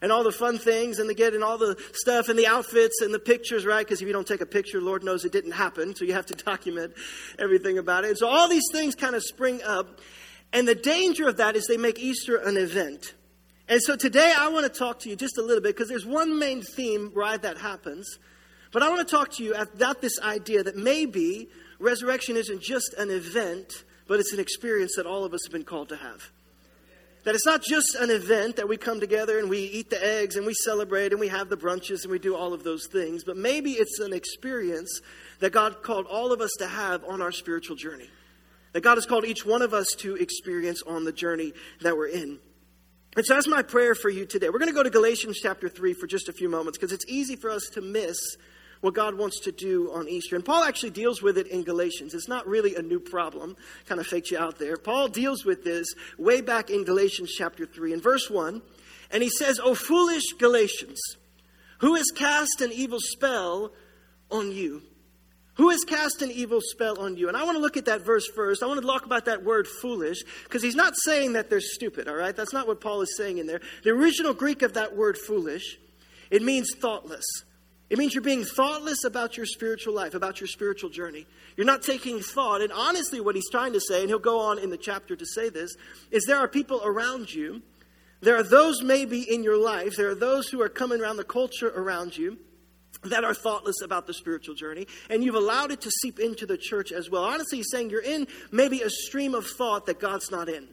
And 0.00 0.12
all 0.12 0.22
the 0.22 0.32
fun 0.32 0.58
things 0.58 0.98
and 0.98 1.08
the 1.08 1.14
getting 1.14 1.42
all 1.42 1.56
the 1.56 1.82
stuff 1.94 2.28
and 2.28 2.38
the 2.38 2.46
outfits 2.46 3.00
and 3.00 3.12
the 3.14 3.18
pictures, 3.18 3.64
right? 3.64 3.84
Because 3.84 4.02
if 4.02 4.06
you 4.06 4.12
don't 4.12 4.26
take 4.26 4.42
a 4.42 4.46
picture, 4.46 4.80
Lord 4.80 5.02
knows 5.02 5.24
it 5.24 5.32
didn't 5.32 5.52
happen. 5.52 5.96
So 5.96 6.04
you 6.04 6.12
have 6.12 6.26
to 6.26 6.34
document 6.44 6.92
everything 7.38 7.78
about 7.78 8.04
it. 8.04 8.08
And 8.10 8.18
so 8.18 8.28
all 8.28 8.48
these 8.48 8.68
things 8.70 8.94
kind 8.94 9.14
of 9.14 9.22
spring 9.22 9.62
up. 9.64 10.00
And 10.52 10.68
the 10.68 10.74
danger 10.74 11.26
of 11.26 11.38
that 11.38 11.56
is 11.56 11.66
they 11.66 11.78
make 11.78 11.98
Easter 11.98 12.36
an 12.36 12.56
event. 12.56 13.14
And 13.66 13.80
so 13.82 13.96
today 13.96 14.32
I 14.36 14.48
want 14.48 14.70
to 14.70 14.78
talk 14.78 15.00
to 15.00 15.08
you 15.08 15.16
just 15.16 15.38
a 15.38 15.42
little 15.42 15.62
bit 15.62 15.74
because 15.74 15.88
there's 15.88 16.04
one 16.04 16.38
main 16.38 16.62
theme 16.62 17.10
right 17.14 17.40
that 17.40 17.56
happens. 17.56 18.18
But 18.74 18.82
I 18.82 18.88
want 18.88 19.06
to 19.06 19.16
talk 19.16 19.30
to 19.34 19.44
you 19.44 19.54
about 19.54 20.02
this 20.02 20.18
idea 20.20 20.64
that 20.64 20.74
maybe 20.74 21.48
resurrection 21.78 22.36
isn't 22.36 22.60
just 22.60 22.92
an 22.98 23.08
event, 23.08 23.84
but 24.08 24.18
it's 24.18 24.32
an 24.32 24.40
experience 24.40 24.96
that 24.96 25.06
all 25.06 25.24
of 25.24 25.32
us 25.32 25.42
have 25.44 25.52
been 25.52 25.62
called 25.62 25.90
to 25.90 25.96
have. 25.96 26.28
That 27.22 27.36
it's 27.36 27.46
not 27.46 27.62
just 27.62 27.94
an 27.94 28.10
event 28.10 28.56
that 28.56 28.68
we 28.68 28.76
come 28.76 28.98
together 28.98 29.38
and 29.38 29.48
we 29.48 29.60
eat 29.60 29.90
the 29.90 30.04
eggs 30.04 30.34
and 30.34 30.44
we 30.44 30.54
celebrate 30.54 31.12
and 31.12 31.20
we 31.20 31.28
have 31.28 31.48
the 31.48 31.56
brunches 31.56 32.02
and 32.02 32.10
we 32.10 32.18
do 32.18 32.34
all 32.34 32.52
of 32.52 32.64
those 32.64 32.88
things, 32.88 33.22
but 33.22 33.36
maybe 33.36 33.74
it's 33.74 34.00
an 34.00 34.12
experience 34.12 35.00
that 35.38 35.52
God 35.52 35.84
called 35.84 36.06
all 36.06 36.32
of 36.32 36.40
us 36.40 36.50
to 36.58 36.66
have 36.66 37.04
on 37.04 37.22
our 37.22 37.30
spiritual 37.30 37.76
journey. 37.76 38.10
That 38.72 38.82
God 38.82 38.96
has 38.96 39.06
called 39.06 39.24
each 39.24 39.46
one 39.46 39.62
of 39.62 39.72
us 39.72 39.86
to 39.98 40.16
experience 40.16 40.82
on 40.82 41.04
the 41.04 41.12
journey 41.12 41.52
that 41.82 41.96
we're 41.96 42.08
in. 42.08 42.40
And 43.16 43.24
so 43.24 43.34
that's 43.34 43.46
my 43.46 43.62
prayer 43.62 43.94
for 43.94 44.10
you 44.10 44.26
today. 44.26 44.48
We're 44.48 44.58
going 44.58 44.68
to 44.68 44.74
go 44.74 44.82
to 44.82 44.90
Galatians 44.90 45.38
chapter 45.40 45.68
3 45.68 45.94
for 45.94 46.08
just 46.08 46.28
a 46.28 46.32
few 46.32 46.48
moments 46.48 46.76
because 46.76 46.90
it's 46.90 47.06
easy 47.06 47.36
for 47.36 47.50
us 47.50 47.70
to 47.74 47.80
miss 47.80 48.18
what 48.84 48.92
God 48.92 49.16
wants 49.16 49.40
to 49.40 49.50
do 49.50 49.90
on 49.94 50.10
Easter. 50.10 50.36
And 50.36 50.44
Paul 50.44 50.62
actually 50.62 50.90
deals 50.90 51.22
with 51.22 51.38
it 51.38 51.46
in 51.46 51.62
Galatians. 51.62 52.12
It's 52.12 52.28
not 52.28 52.46
really 52.46 52.74
a 52.76 52.82
new 52.82 53.00
problem, 53.00 53.56
kind 53.86 53.98
of 53.98 54.06
faked 54.06 54.30
you 54.30 54.36
out 54.36 54.58
there. 54.58 54.76
Paul 54.76 55.08
deals 55.08 55.42
with 55.42 55.64
this 55.64 55.86
way 56.18 56.42
back 56.42 56.68
in 56.68 56.84
Galatians 56.84 57.32
chapter 57.32 57.64
3 57.64 57.94
in 57.94 58.02
verse 58.02 58.28
1. 58.28 58.60
And 59.10 59.22
he 59.22 59.30
says, 59.30 59.58
O 59.58 59.74
foolish 59.74 60.34
Galatians, 60.38 61.00
who 61.78 61.94
has 61.94 62.10
cast 62.14 62.60
an 62.60 62.72
evil 62.72 62.98
spell 63.00 63.72
on 64.30 64.52
you? 64.52 64.82
Who 65.54 65.70
has 65.70 65.80
cast 65.86 66.20
an 66.20 66.30
evil 66.30 66.60
spell 66.60 66.98
on 67.00 67.16
you? 67.16 67.28
And 67.28 67.38
I 67.38 67.44
want 67.44 67.56
to 67.56 67.62
look 67.62 67.78
at 67.78 67.86
that 67.86 68.04
verse 68.04 68.28
first. 68.34 68.62
I 68.62 68.66
want 68.66 68.82
to 68.82 68.86
talk 68.86 69.06
about 69.06 69.24
that 69.24 69.44
word 69.44 69.66
foolish 69.66 70.22
because 70.42 70.62
he's 70.62 70.76
not 70.76 70.92
saying 70.94 71.32
that 71.34 71.48
they're 71.48 71.62
stupid, 71.62 72.06
all 72.06 72.16
right? 72.16 72.36
That's 72.36 72.52
not 72.52 72.66
what 72.66 72.82
Paul 72.82 73.00
is 73.00 73.16
saying 73.16 73.38
in 73.38 73.46
there. 73.46 73.62
The 73.82 73.90
original 73.90 74.34
Greek 74.34 74.60
of 74.60 74.74
that 74.74 74.94
word 74.94 75.16
foolish, 75.16 75.78
it 76.30 76.42
means 76.42 76.68
thoughtless. 76.78 77.24
It 77.90 77.98
means 77.98 78.14
you're 78.14 78.22
being 78.22 78.44
thoughtless 78.44 79.04
about 79.04 79.36
your 79.36 79.46
spiritual 79.46 79.94
life, 79.94 80.14
about 80.14 80.40
your 80.40 80.48
spiritual 80.48 80.90
journey. 80.90 81.26
You're 81.56 81.66
not 81.66 81.82
taking 81.82 82.20
thought. 82.20 82.62
And 82.62 82.72
honestly, 82.72 83.20
what 83.20 83.34
he's 83.34 83.50
trying 83.50 83.74
to 83.74 83.80
say, 83.80 84.00
and 84.00 84.08
he'll 84.08 84.18
go 84.18 84.40
on 84.40 84.58
in 84.58 84.70
the 84.70 84.78
chapter 84.78 85.14
to 85.14 85.26
say 85.26 85.50
this, 85.50 85.76
is 86.10 86.24
there 86.24 86.38
are 86.38 86.48
people 86.48 86.80
around 86.82 87.32
you. 87.32 87.62
There 88.20 88.36
are 88.36 88.42
those 88.42 88.82
maybe 88.82 89.20
in 89.20 89.42
your 89.42 89.58
life. 89.58 89.96
There 89.96 90.08
are 90.08 90.14
those 90.14 90.48
who 90.48 90.62
are 90.62 90.70
coming 90.70 91.00
around 91.00 91.18
the 91.18 91.24
culture 91.24 91.68
around 91.68 92.16
you 92.16 92.38
that 93.04 93.22
are 93.22 93.34
thoughtless 93.34 93.82
about 93.82 94.06
the 94.06 94.14
spiritual 94.14 94.54
journey, 94.54 94.86
and 95.10 95.22
you've 95.22 95.34
allowed 95.34 95.70
it 95.70 95.82
to 95.82 95.90
seep 96.02 96.18
into 96.18 96.46
the 96.46 96.56
church 96.56 96.90
as 96.90 97.10
well. 97.10 97.24
Honestly, 97.24 97.58
he's 97.58 97.70
saying 97.70 97.90
you're 97.90 98.00
in 98.00 98.26
maybe 98.50 98.80
a 98.80 98.88
stream 98.88 99.34
of 99.34 99.46
thought 99.46 99.84
that 99.86 100.00
God's 100.00 100.30
not 100.30 100.48
in. 100.48 100.68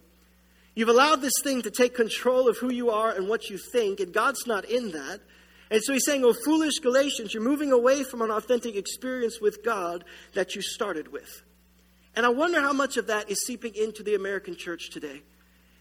You've 0.73 0.87
allowed 0.87 1.21
this 1.21 1.33
thing 1.43 1.61
to 1.63 1.71
take 1.71 1.93
control 1.93 2.47
of 2.47 2.57
who 2.57 2.71
you 2.71 2.89
are 2.89 3.11
and 3.11 3.27
what 3.27 3.49
you 3.49 3.59
think, 3.73 3.99
and 3.99 4.13
God's 4.13 4.47
not 4.47 4.63
in 4.65 4.91
that. 4.91 5.19
And 5.71 5.81
so 5.81 5.93
he's 5.93 6.05
saying, 6.05 6.23
Oh, 6.25 6.33
foolish 6.33 6.79
Galatians, 6.79 7.33
you're 7.33 7.41
moving 7.41 7.71
away 7.71 8.03
from 8.03 8.21
an 8.21 8.29
authentic 8.29 8.75
experience 8.75 9.39
with 9.41 9.63
God 9.63 10.03
that 10.33 10.53
you 10.53 10.61
started 10.61 11.11
with. 11.11 11.43
And 12.13 12.25
I 12.25 12.29
wonder 12.29 12.59
how 12.59 12.73
much 12.73 12.97
of 12.97 13.07
that 13.07 13.31
is 13.31 13.45
seeping 13.45 13.73
into 13.73 14.03
the 14.03 14.15
American 14.15 14.57
church 14.57 14.89
today. 14.91 15.23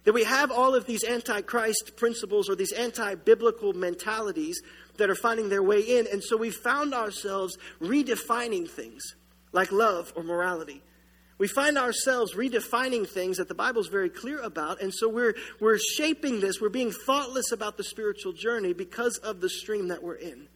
That 0.05 0.15
we 0.15 0.25
have 0.25 0.51
all 0.51 0.75
of 0.77 0.87
these 0.87 1.03
anti-Christ 1.03 1.93
principles 1.97 2.49
or 2.49 2.55
these 2.55 2.73
anti-biblical 2.73 3.73
mentalities 3.75 4.63
that 4.97 5.11
are 5.11 5.17
finding 5.17 5.49
their 5.49 5.63
way 5.63 5.81
in. 5.81 6.07
And 6.11 6.23
so 6.23 6.37
we 6.37 6.51
found 6.51 6.95
ourselves 6.95 7.59
redefining 7.83 8.71
things 8.71 9.03
like 9.53 9.73
love 9.73 10.13
or 10.15 10.23
morality 10.23 10.83
we 11.41 11.49
find 11.49 11.79
ourselves 11.79 12.35
redefining 12.35 13.09
things 13.09 13.39
that 13.39 13.49
the 13.49 13.55
Bible 13.55 13.81
is 13.81 13.87
very 13.87 14.11
clear 14.11 14.43
about. 14.43 14.83
And 14.83 14.93
so 14.93 15.09
we're, 15.09 15.35
we're 15.59 15.79
shaping 15.79 16.39
this, 16.39 16.61
we're 16.61 16.69
being 16.69 16.93
thoughtless 16.93 17.51
about 17.51 17.79
the 17.79 17.83
spiritual 17.83 18.35
journey 18.35 18.75
because 18.75 19.17
of 19.17 19.41
the 19.41 19.49
stream 19.49 19.89
that 19.89 20.03
we're 20.03 20.17
in. 20.17 20.49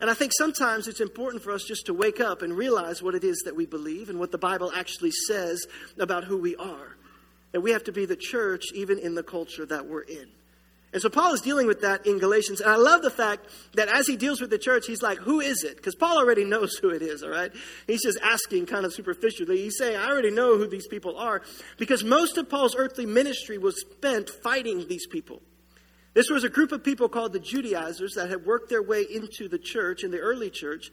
And 0.00 0.08
I 0.08 0.14
think 0.14 0.30
sometimes 0.32 0.86
it's 0.86 1.00
important 1.00 1.42
for 1.42 1.50
us 1.50 1.64
just 1.64 1.86
to 1.86 1.94
wake 1.94 2.20
up 2.20 2.42
and 2.42 2.56
realize 2.56 3.02
what 3.02 3.16
it 3.16 3.24
is 3.24 3.42
that 3.46 3.56
we 3.56 3.66
believe 3.66 4.08
and 4.08 4.20
what 4.20 4.30
the 4.30 4.38
Bible 4.38 4.70
actually 4.72 5.10
says 5.10 5.66
about 5.98 6.22
who 6.22 6.38
we 6.38 6.54
are. 6.54 6.96
And 7.52 7.64
we 7.64 7.72
have 7.72 7.82
to 7.84 7.92
be 7.92 8.06
the 8.06 8.14
church 8.14 8.66
even 8.74 9.00
in 9.00 9.16
the 9.16 9.24
culture 9.24 9.66
that 9.66 9.86
we're 9.86 10.02
in. 10.02 10.28
And 10.96 11.02
so 11.02 11.10
Paul 11.10 11.34
is 11.34 11.42
dealing 11.42 11.66
with 11.66 11.82
that 11.82 12.06
in 12.06 12.18
Galatians. 12.18 12.62
And 12.62 12.72
I 12.72 12.76
love 12.76 13.02
the 13.02 13.10
fact 13.10 13.44
that 13.74 13.88
as 13.88 14.06
he 14.06 14.16
deals 14.16 14.40
with 14.40 14.48
the 14.48 14.56
church, 14.56 14.86
he's 14.86 15.02
like, 15.02 15.18
who 15.18 15.40
is 15.40 15.62
it? 15.62 15.76
Because 15.76 15.94
Paul 15.94 16.16
already 16.16 16.42
knows 16.42 16.76
who 16.76 16.88
it 16.88 17.02
is, 17.02 17.22
all 17.22 17.28
right? 17.28 17.52
He's 17.86 18.02
just 18.02 18.18
asking 18.22 18.64
kind 18.64 18.86
of 18.86 18.94
superficially. 18.94 19.58
He's 19.58 19.76
saying, 19.76 19.94
I 19.94 20.08
already 20.08 20.30
know 20.30 20.56
who 20.56 20.66
these 20.66 20.86
people 20.86 21.18
are. 21.18 21.42
Because 21.76 22.02
most 22.02 22.38
of 22.38 22.48
Paul's 22.48 22.74
earthly 22.74 23.04
ministry 23.04 23.58
was 23.58 23.78
spent 23.78 24.30
fighting 24.42 24.88
these 24.88 25.06
people. 25.06 25.42
This 26.14 26.30
was 26.30 26.44
a 26.44 26.48
group 26.48 26.72
of 26.72 26.82
people 26.82 27.10
called 27.10 27.34
the 27.34 27.40
Judaizers 27.40 28.14
that 28.14 28.30
had 28.30 28.46
worked 28.46 28.70
their 28.70 28.82
way 28.82 29.02
into 29.02 29.50
the 29.50 29.58
church, 29.58 30.02
in 30.02 30.10
the 30.10 30.20
early 30.20 30.48
church. 30.48 30.90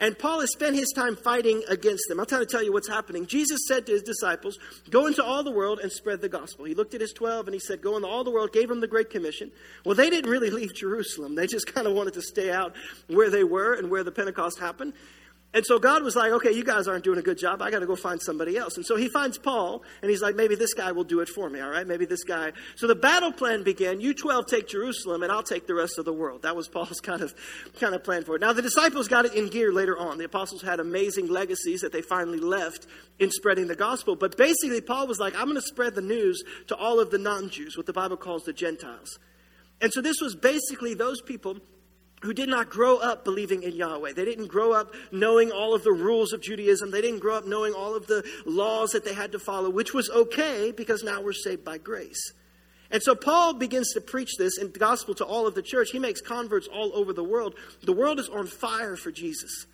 And 0.00 0.18
Paul 0.18 0.40
has 0.40 0.50
spent 0.50 0.74
his 0.74 0.92
time 0.92 1.14
fighting 1.14 1.62
against 1.68 2.04
them. 2.08 2.18
I'm 2.18 2.26
trying 2.26 2.40
to 2.40 2.46
tell 2.46 2.62
you 2.62 2.72
what's 2.72 2.88
happening. 2.88 3.26
Jesus 3.26 3.60
said 3.68 3.84
to 3.86 3.92
his 3.92 4.02
disciples, 4.02 4.58
Go 4.88 5.06
into 5.06 5.22
all 5.22 5.44
the 5.44 5.50
world 5.50 5.78
and 5.78 5.92
spread 5.92 6.22
the 6.22 6.28
gospel. 6.28 6.64
He 6.64 6.74
looked 6.74 6.94
at 6.94 7.02
his 7.02 7.12
12 7.12 7.46
and 7.46 7.54
he 7.54 7.60
said, 7.60 7.82
Go 7.82 7.96
into 7.96 8.08
all 8.08 8.24
the 8.24 8.30
world, 8.30 8.50
gave 8.52 8.68
them 8.68 8.80
the 8.80 8.88
Great 8.88 9.10
Commission. 9.10 9.52
Well, 9.84 9.94
they 9.94 10.08
didn't 10.08 10.30
really 10.30 10.50
leave 10.50 10.74
Jerusalem. 10.74 11.34
They 11.34 11.46
just 11.46 11.72
kind 11.72 11.86
of 11.86 11.92
wanted 11.92 12.14
to 12.14 12.22
stay 12.22 12.50
out 12.50 12.74
where 13.08 13.28
they 13.28 13.44
were 13.44 13.74
and 13.74 13.90
where 13.90 14.02
the 14.02 14.10
Pentecost 14.10 14.58
happened. 14.58 14.94
And 15.52 15.66
so 15.66 15.80
God 15.80 16.04
was 16.04 16.14
like, 16.14 16.30
okay, 16.30 16.52
you 16.52 16.62
guys 16.62 16.86
aren't 16.86 17.02
doing 17.02 17.18
a 17.18 17.22
good 17.22 17.38
job. 17.38 17.60
I 17.60 17.72
got 17.72 17.80
to 17.80 17.86
go 17.86 17.96
find 17.96 18.22
somebody 18.22 18.56
else. 18.56 18.76
And 18.76 18.86
so 18.86 18.94
he 18.94 19.08
finds 19.08 19.36
Paul, 19.36 19.82
and 20.00 20.08
he's 20.08 20.22
like, 20.22 20.36
maybe 20.36 20.54
this 20.54 20.74
guy 20.74 20.92
will 20.92 21.02
do 21.02 21.18
it 21.20 21.28
for 21.28 21.50
me, 21.50 21.60
all 21.60 21.70
right? 21.70 21.84
Maybe 21.84 22.06
this 22.06 22.22
guy. 22.22 22.52
So 22.76 22.86
the 22.86 22.94
battle 22.94 23.32
plan 23.32 23.64
began. 23.64 24.00
You 24.00 24.14
12 24.14 24.46
take 24.46 24.68
Jerusalem, 24.68 25.24
and 25.24 25.32
I'll 25.32 25.42
take 25.42 25.66
the 25.66 25.74
rest 25.74 25.98
of 25.98 26.04
the 26.04 26.12
world. 26.12 26.42
That 26.42 26.54
was 26.54 26.68
Paul's 26.68 27.00
kind 27.02 27.20
of, 27.20 27.34
kind 27.80 27.96
of 27.96 28.04
plan 28.04 28.22
for 28.22 28.36
it. 28.36 28.40
Now, 28.40 28.52
the 28.52 28.62
disciples 28.62 29.08
got 29.08 29.24
it 29.24 29.34
in 29.34 29.48
gear 29.48 29.72
later 29.72 29.98
on. 29.98 30.18
The 30.18 30.24
apostles 30.24 30.62
had 30.62 30.78
amazing 30.78 31.26
legacies 31.26 31.80
that 31.80 31.92
they 31.92 32.02
finally 32.02 32.38
left 32.38 32.86
in 33.18 33.32
spreading 33.32 33.66
the 33.66 33.74
gospel. 33.74 34.14
But 34.14 34.36
basically, 34.36 34.80
Paul 34.80 35.08
was 35.08 35.18
like, 35.18 35.34
I'm 35.34 35.46
going 35.46 35.56
to 35.56 35.62
spread 35.62 35.96
the 35.96 36.02
news 36.02 36.44
to 36.68 36.76
all 36.76 37.00
of 37.00 37.10
the 37.10 37.18
non 37.18 37.50
Jews, 37.50 37.76
what 37.76 37.86
the 37.86 37.92
Bible 37.92 38.16
calls 38.16 38.44
the 38.44 38.52
Gentiles. 38.52 39.18
And 39.80 39.92
so 39.92 40.00
this 40.00 40.20
was 40.20 40.36
basically 40.36 40.94
those 40.94 41.20
people 41.22 41.56
who 42.20 42.32
did 42.34 42.48
not 42.48 42.68
grow 42.68 42.98
up 42.98 43.24
believing 43.24 43.62
in 43.62 43.74
Yahweh. 43.74 44.12
They 44.12 44.24
didn't 44.24 44.48
grow 44.48 44.72
up 44.72 44.92
knowing 45.10 45.50
all 45.50 45.74
of 45.74 45.84
the 45.84 45.92
rules 45.92 46.32
of 46.32 46.42
Judaism. 46.42 46.90
They 46.90 47.00
didn't 47.00 47.20
grow 47.20 47.36
up 47.36 47.46
knowing 47.46 47.72
all 47.72 47.94
of 47.96 48.06
the 48.06 48.24
laws 48.44 48.90
that 48.90 49.04
they 49.04 49.14
had 49.14 49.32
to 49.32 49.38
follow, 49.38 49.70
which 49.70 49.94
was 49.94 50.10
okay 50.10 50.70
because 50.70 51.02
now 51.02 51.22
we're 51.22 51.32
saved 51.32 51.64
by 51.64 51.78
grace. 51.78 52.32
And 52.90 53.02
so 53.02 53.14
Paul 53.14 53.54
begins 53.54 53.92
to 53.92 54.00
preach 54.00 54.36
this 54.36 54.58
in 54.58 54.72
the 54.72 54.78
gospel 54.78 55.14
to 55.14 55.24
all 55.24 55.46
of 55.46 55.54
the 55.54 55.62
church. 55.62 55.90
He 55.92 55.98
makes 55.98 56.20
converts 56.20 56.68
all 56.68 56.90
over 56.94 57.12
the 57.12 57.24
world. 57.24 57.54
The 57.82 57.92
world 57.92 58.18
is 58.18 58.28
on 58.28 58.46
fire 58.46 58.96
for 58.96 59.12
Jesus. 59.12 59.66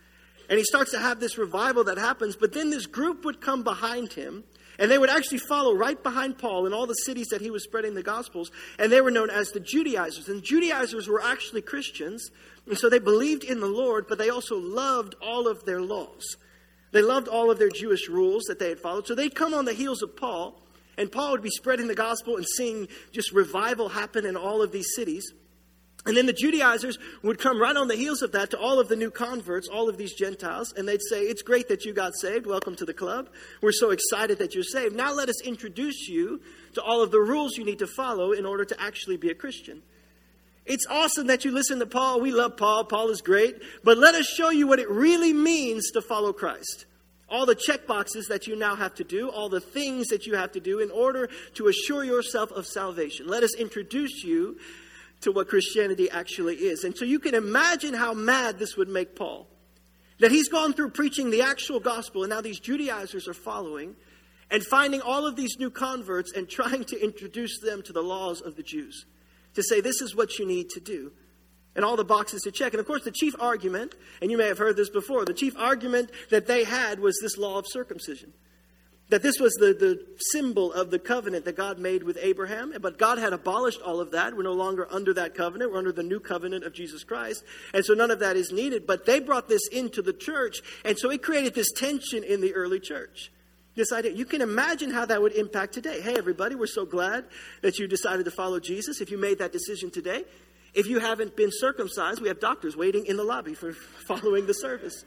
And 0.49 0.59
he 0.59 0.65
starts 0.65 0.93
to 0.93 0.99
have 0.99 1.19
this 1.19 1.39
revival 1.39 1.85
that 1.85 1.99
happens, 1.99 2.37
but 2.37 2.53
then 2.53 2.71
this 2.71 2.87
group 2.87 3.25
would 3.25 3.41
come 3.41 3.65
behind 3.65 4.13
him 4.13 4.45
and 4.79 4.91
they 4.91 4.99
would 4.99 5.11
actually 5.11 5.39
follow 5.39 5.75
right 5.75 6.01
behind 6.03 6.39
Paul 6.39 6.67
in 6.67 6.73
all 6.73 6.87
the 6.87 6.95
cities 6.95 7.29
that 7.29 7.41
he 7.41 7.51
was 7.51 7.65
spreading 7.65 7.95
the 7.95 8.03
Gospels. 8.03 8.51
And 8.79 8.93
they 8.93 9.01
were 9.01 9.11
known 9.11 9.31
as 9.31 9.51
the 9.51 9.61
Judaizers. 9.61 10.29
And 10.29 10.43
Judaizers 10.43 11.09
were 11.09 11.23
actually 11.23 11.63
Christians. 11.63 12.31
And 12.67 12.77
so 12.77 12.89
they 12.89 12.99
believed 12.99 13.45
in 13.45 13.61
the 13.61 13.67
Lord, 13.67 14.07
but 14.09 14.19
they 14.19 14.29
also 14.29 14.59
loved 14.59 15.15
all 15.23 15.49
of 15.49 15.65
their 15.65 15.81
laws. 15.81 16.37
They 16.93 17.03
loved 17.03 17.29
all 17.29 17.51
of 17.51 17.59
their 17.59 17.71
Jewish 17.71 18.09
rules 18.09 18.45
that 18.45 18.59
they 18.59 18.69
had 18.69 18.79
followed. 18.79 19.07
So 19.07 19.15
they'd 19.15 19.35
come 19.35 19.55
on 19.55 19.65
the 19.65 19.73
heels 19.73 20.03
of 20.03 20.17
Paul. 20.17 20.61
And 20.99 21.13
Paul 21.13 21.33
would 21.33 21.43
be 21.43 21.51
spreading 21.51 21.89
the 21.89 21.95
gospel 21.95 22.37
and 22.37 22.47
seeing 22.57 22.89
just 23.13 23.33
revival 23.33 23.89
happen 23.89 24.25
in 24.25 24.37
all 24.37 24.63
of 24.63 24.73
these 24.73 24.95
cities. 24.95 25.33
And 26.07 26.17
then 26.17 26.27
the 26.27 26.33
Judaizers 26.33 26.99
would 27.23 27.39
come 27.39 27.61
right 27.61 27.77
on 27.77 27.89
the 27.89 27.97
heels 27.97 28.23
of 28.23 28.31
that 28.33 28.51
to 28.51 28.59
all 28.59 28.79
of 28.79 28.87
the 28.89 28.95
new 28.95 29.11
converts, 29.11 29.67
all 29.67 29.89
of 29.89 29.97
these 29.97 30.15
Gentiles, 30.15 30.73
and 30.77 30.89
they'd 30.89 31.03
say, 31.03 31.23
It's 31.23 31.43
great 31.43 31.69
that 31.69 31.85
you 31.85 31.93
got 31.93 32.15
saved. 32.15 32.47
Welcome 32.47 32.77
to 32.77 32.85
the 32.85 32.95
club. 32.95 33.29
We're 33.61 33.73
so 33.73 33.91
excited 33.91 34.39
that 34.39 34.55
you're 34.55 34.63
saved. 34.63 34.95
Now 34.95 35.13
let 35.13 35.29
us 35.29 35.43
introduce 35.43 36.09
you 36.09 36.41
to 36.75 36.83
all 36.83 37.03
of 37.03 37.11
the 37.11 37.19
rules 37.19 37.57
you 37.57 37.65
need 37.65 37.81
to 37.81 37.89
follow 37.89 38.31
in 38.31 38.47
order 38.47 38.65
to 38.65 38.81
actually 38.81 39.17
be 39.17 39.31
a 39.31 39.35
Christian. 39.35 39.83
It's 40.65 40.87
awesome 40.89 41.27
that 41.27 41.45
you 41.45 41.51
listen 41.51 41.81
to 41.81 41.87
Paul. 41.87 42.21
We 42.21 42.33
love 42.33 42.57
Paul. 42.57 42.85
Paul 42.85 43.11
is 43.11 43.21
great. 43.21 43.57
But 43.83 43.99
let 43.99 44.15
us 44.15 44.27
show 44.27 44.51
you 44.51 44.67
what 44.67 44.79
it 44.79 44.91
really 44.91 45.33
means 45.33 45.91
to 45.93 46.03
follow 46.03 46.33
Christ. 46.33 46.87
all 47.29 47.47
the 47.47 47.57
check 47.57 47.87
boxes 47.89 48.29
that 48.29 48.47
you 48.47 48.55
now 48.55 48.77
have 48.77 48.95
to 48.95 49.05
do, 49.05 49.29
all 49.29 49.49
the 49.49 49.61
things 49.61 50.07
that 50.09 50.27
you 50.27 50.37
have 50.37 50.53
to 50.53 50.61
do 50.61 50.79
in 50.79 50.91
order 50.93 51.29
to 51.55 51.67
assure 51.67 52.05
yourself 52.05 52.53
of 52.53 52.65
salvation. 52.67 53.27
Let 53.27 53.43
us 53.43 53.57
introduce 53.57 54.23
you 54.23 54.59
to 55.27 55.33
what 55.33 55.49
Christianity 55.49 56.09
actually 56.09 56.55
is. 56.55 56.85
And 56.85 56.97
so 56.97 57.05
you 57.05 57.19
can 57.19 57.35
imagine 57.35 57.95
how 57.95 58.15
mad 58.15 58.61
this 58.61 58.77
would 58.77 58.89
make 58.89 59.17
Paul. 59.17 59.49
That 60.21 60.31
he's 60.31 60.49
gone 60.49 60.73
through 60.73 60.91
preaching 60.91 61.31
the 61.31 61.43
actual 61.43 61.81
gospel, 61.81 62.23
and 62.23 62.31
now 62.31 62.41
these 62.41 62.61
Judaizers 62.61 63.27
are 63.27 63.35
following 63.35 63.97
and 64.53 64.65
finding 64.65 65.01
all 65.01 65.27
of 65.27 65.35
these 65.35 65.59
new 65.59 65.69
converts 65.69 66.33
and 66.33 66.49
trying 66.49 66.85
to 66.85 67.03
introduce 67.03 67.59
them 67.59 67.83
to 67.83 67.93
the 67.93 68.03
laws 68.03 68.41
of 68.41 68.55
the 68.55 68.63
Jews. 68.63 69.05
To 69.55 69.65
say, 69.65 69.81
this 69.81 70.01
is 70.01 70.15
what 70.15 70.39
you 70.39 70.47
need 70.47 70.71
to 70.71 70.81
do 70.81 71.11
and 71.75 71.85
all 71.85 71.97
the 71.97 72.05
boxes 72.05 72.43
to 72.43 72.53
check. 72.53 72.73
And 72.73 72.81
of 72.81 72.87
course, 72.87 73.03
the 73.03 73.11
chief 73.11 73.35
argument, 73.41 73.97
and 74.23 74.31
you 74.31 74.39
may 74.39 74.47
have 74.47 74.59
heard 74.59 74.77
this 74.77 74.91
before, 74.91 75.25
the 75.25 75.35
chief 75.35 75.57
argument 75.59 76.11
that 76.31 76.47
they 76.47 76.63
had 76.63 77.01
was 77.01 77.19
this 77.21 77.37
law 77.37 77.59
of 77.59 77.67
circumcision. 77.69 78.33
That 79.09 79.23
this 79.23 79.39
was 79.39 79.55
the, 79.55 79.67
the 79.73 80.05
symbol 80.33 80.73
of 80.73 80.91
the 80.91 80.99
covenant 80.99 81.45
that 81.45 81.57
God 81.57 81.79
made 81.79 82.03
with 82.03 82.19
Abraham, 82.21 82.75
but 82.81 82.99
God 82.99 83.19
had 83.19 83.33
abolished 83.33 83.81
all 83.81 84.01
of 84.01 84.11
that. 84.11 84.37
We're 84.37 84.43
no 84.43 84.53
longer 84.53 84.89
under 84.91 85.15
that 85.15 85.37
covenant. 85.37 85.71
We're 85.71 85.79
under 85.79 85.93
the 85.93 86.03
new 86.03 86.19
covenant 86.19 86.65
of 86.65 86.73
Jesus 86.73 87.05
Christ. 87.05 87.45
And 87.73 87.85
so 87.85 87.95
none 87.95 88.11
of 88.11 88.19
that 88.19 88.37
is 88.37 88.51
needed. 88.51 88.85
But 88.85 89.07
they 89.07 89.21
brought 89.21 89.49
this 89.49 89.69
into 89.69 90.03
the 90.03 90.13
church, 90.13 90.61
and 90.85 90.99
so 90.99 91.11
it 91.11 91.23
created 91.23 91.55
this 91.55 91.71
tension 91.71 92.25
in 92.25 92.41
the 92.41 92.53
early 92.55 92.81
church. 92.81 93.31
This 93.77 93.93
idea, 93.93 94.13
you 94.13 94.25
can 94.25 94.41
imagine 94.41 94.91
how 94.91 95.05
that 95.05 95.21
would 95.21 95.33
impact 95.35 95.75
today. 95.75 96.01
Hey, 96.01 96.17
everybody, 96.17 96.55
we're 96.55 96.67
so 96.67 96.87
glad 96.87 97.27
that 97.61 97.79
you 97.79 97.87
decided 97.87 98.25
to 98.25 98.31
follow 98.31 98.59
Jesus. 98.59 99.03
If 99.03 99.11
you 99.11 99.19
made 99.19 99.39
that 99.39 99.53
decision 99.53 99.91
today, 99.91 100.25
if 100.75 100.87
you 100.87 100.99
haven't 100.99 101.37
been 101.37 101.51
circumcised, 101.53 102.21
we 102.21 102.29
have 102.29 102.41
doctors 102.41 102.75
waiting 102.75 103.07
in 103.07 103.17
the 103.17 103.25
lobby 103.25 103.55
for 103.55 103.73
following 104.09 104.47
the 104.47 104.55
service. 104.55 105.05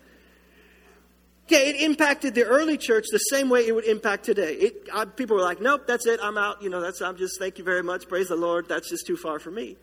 Okay, 1.52 1.70
it 1.70 1.82
impacted 1.82 2.36
the 2.36 2.44
early 2.44 2.78
church 2.78 3.06
the 3.12 3.18
same 3.18 3.50
way 3.50 3.66
it 3.66 3.74
would 3.74 3.86
impact 3.86 4.24
today. 4.24 4.54
It, 4.54 4.88
I, 4.94 5.06
people 5.06 5.36
were 5.36 5.42
like, 5.42 5.60
"Nope, 5.60 5.88
that's 5.88 6.06
it. 6.06 6.20
I'm 6.22 6.38
out. 6.38 6.62
You 6.62 6.70
know, 6.70 6.80
that's 6.80 7.02
I'm 7.02 7.18
just 7.18 7.40
thank 7.40 7.58
you 7.58 7.64
very 7.64 7.82
much. 7.82 8.08
Praise 8.08 8.28
the 8.28 8.36
Lord. 8.36 8.68
That's 8.70 8.90
just 8.90 9.08
too 9.08 9.18
far 9.18 9.40
for 9.40 9.50
me." 9.50 9.78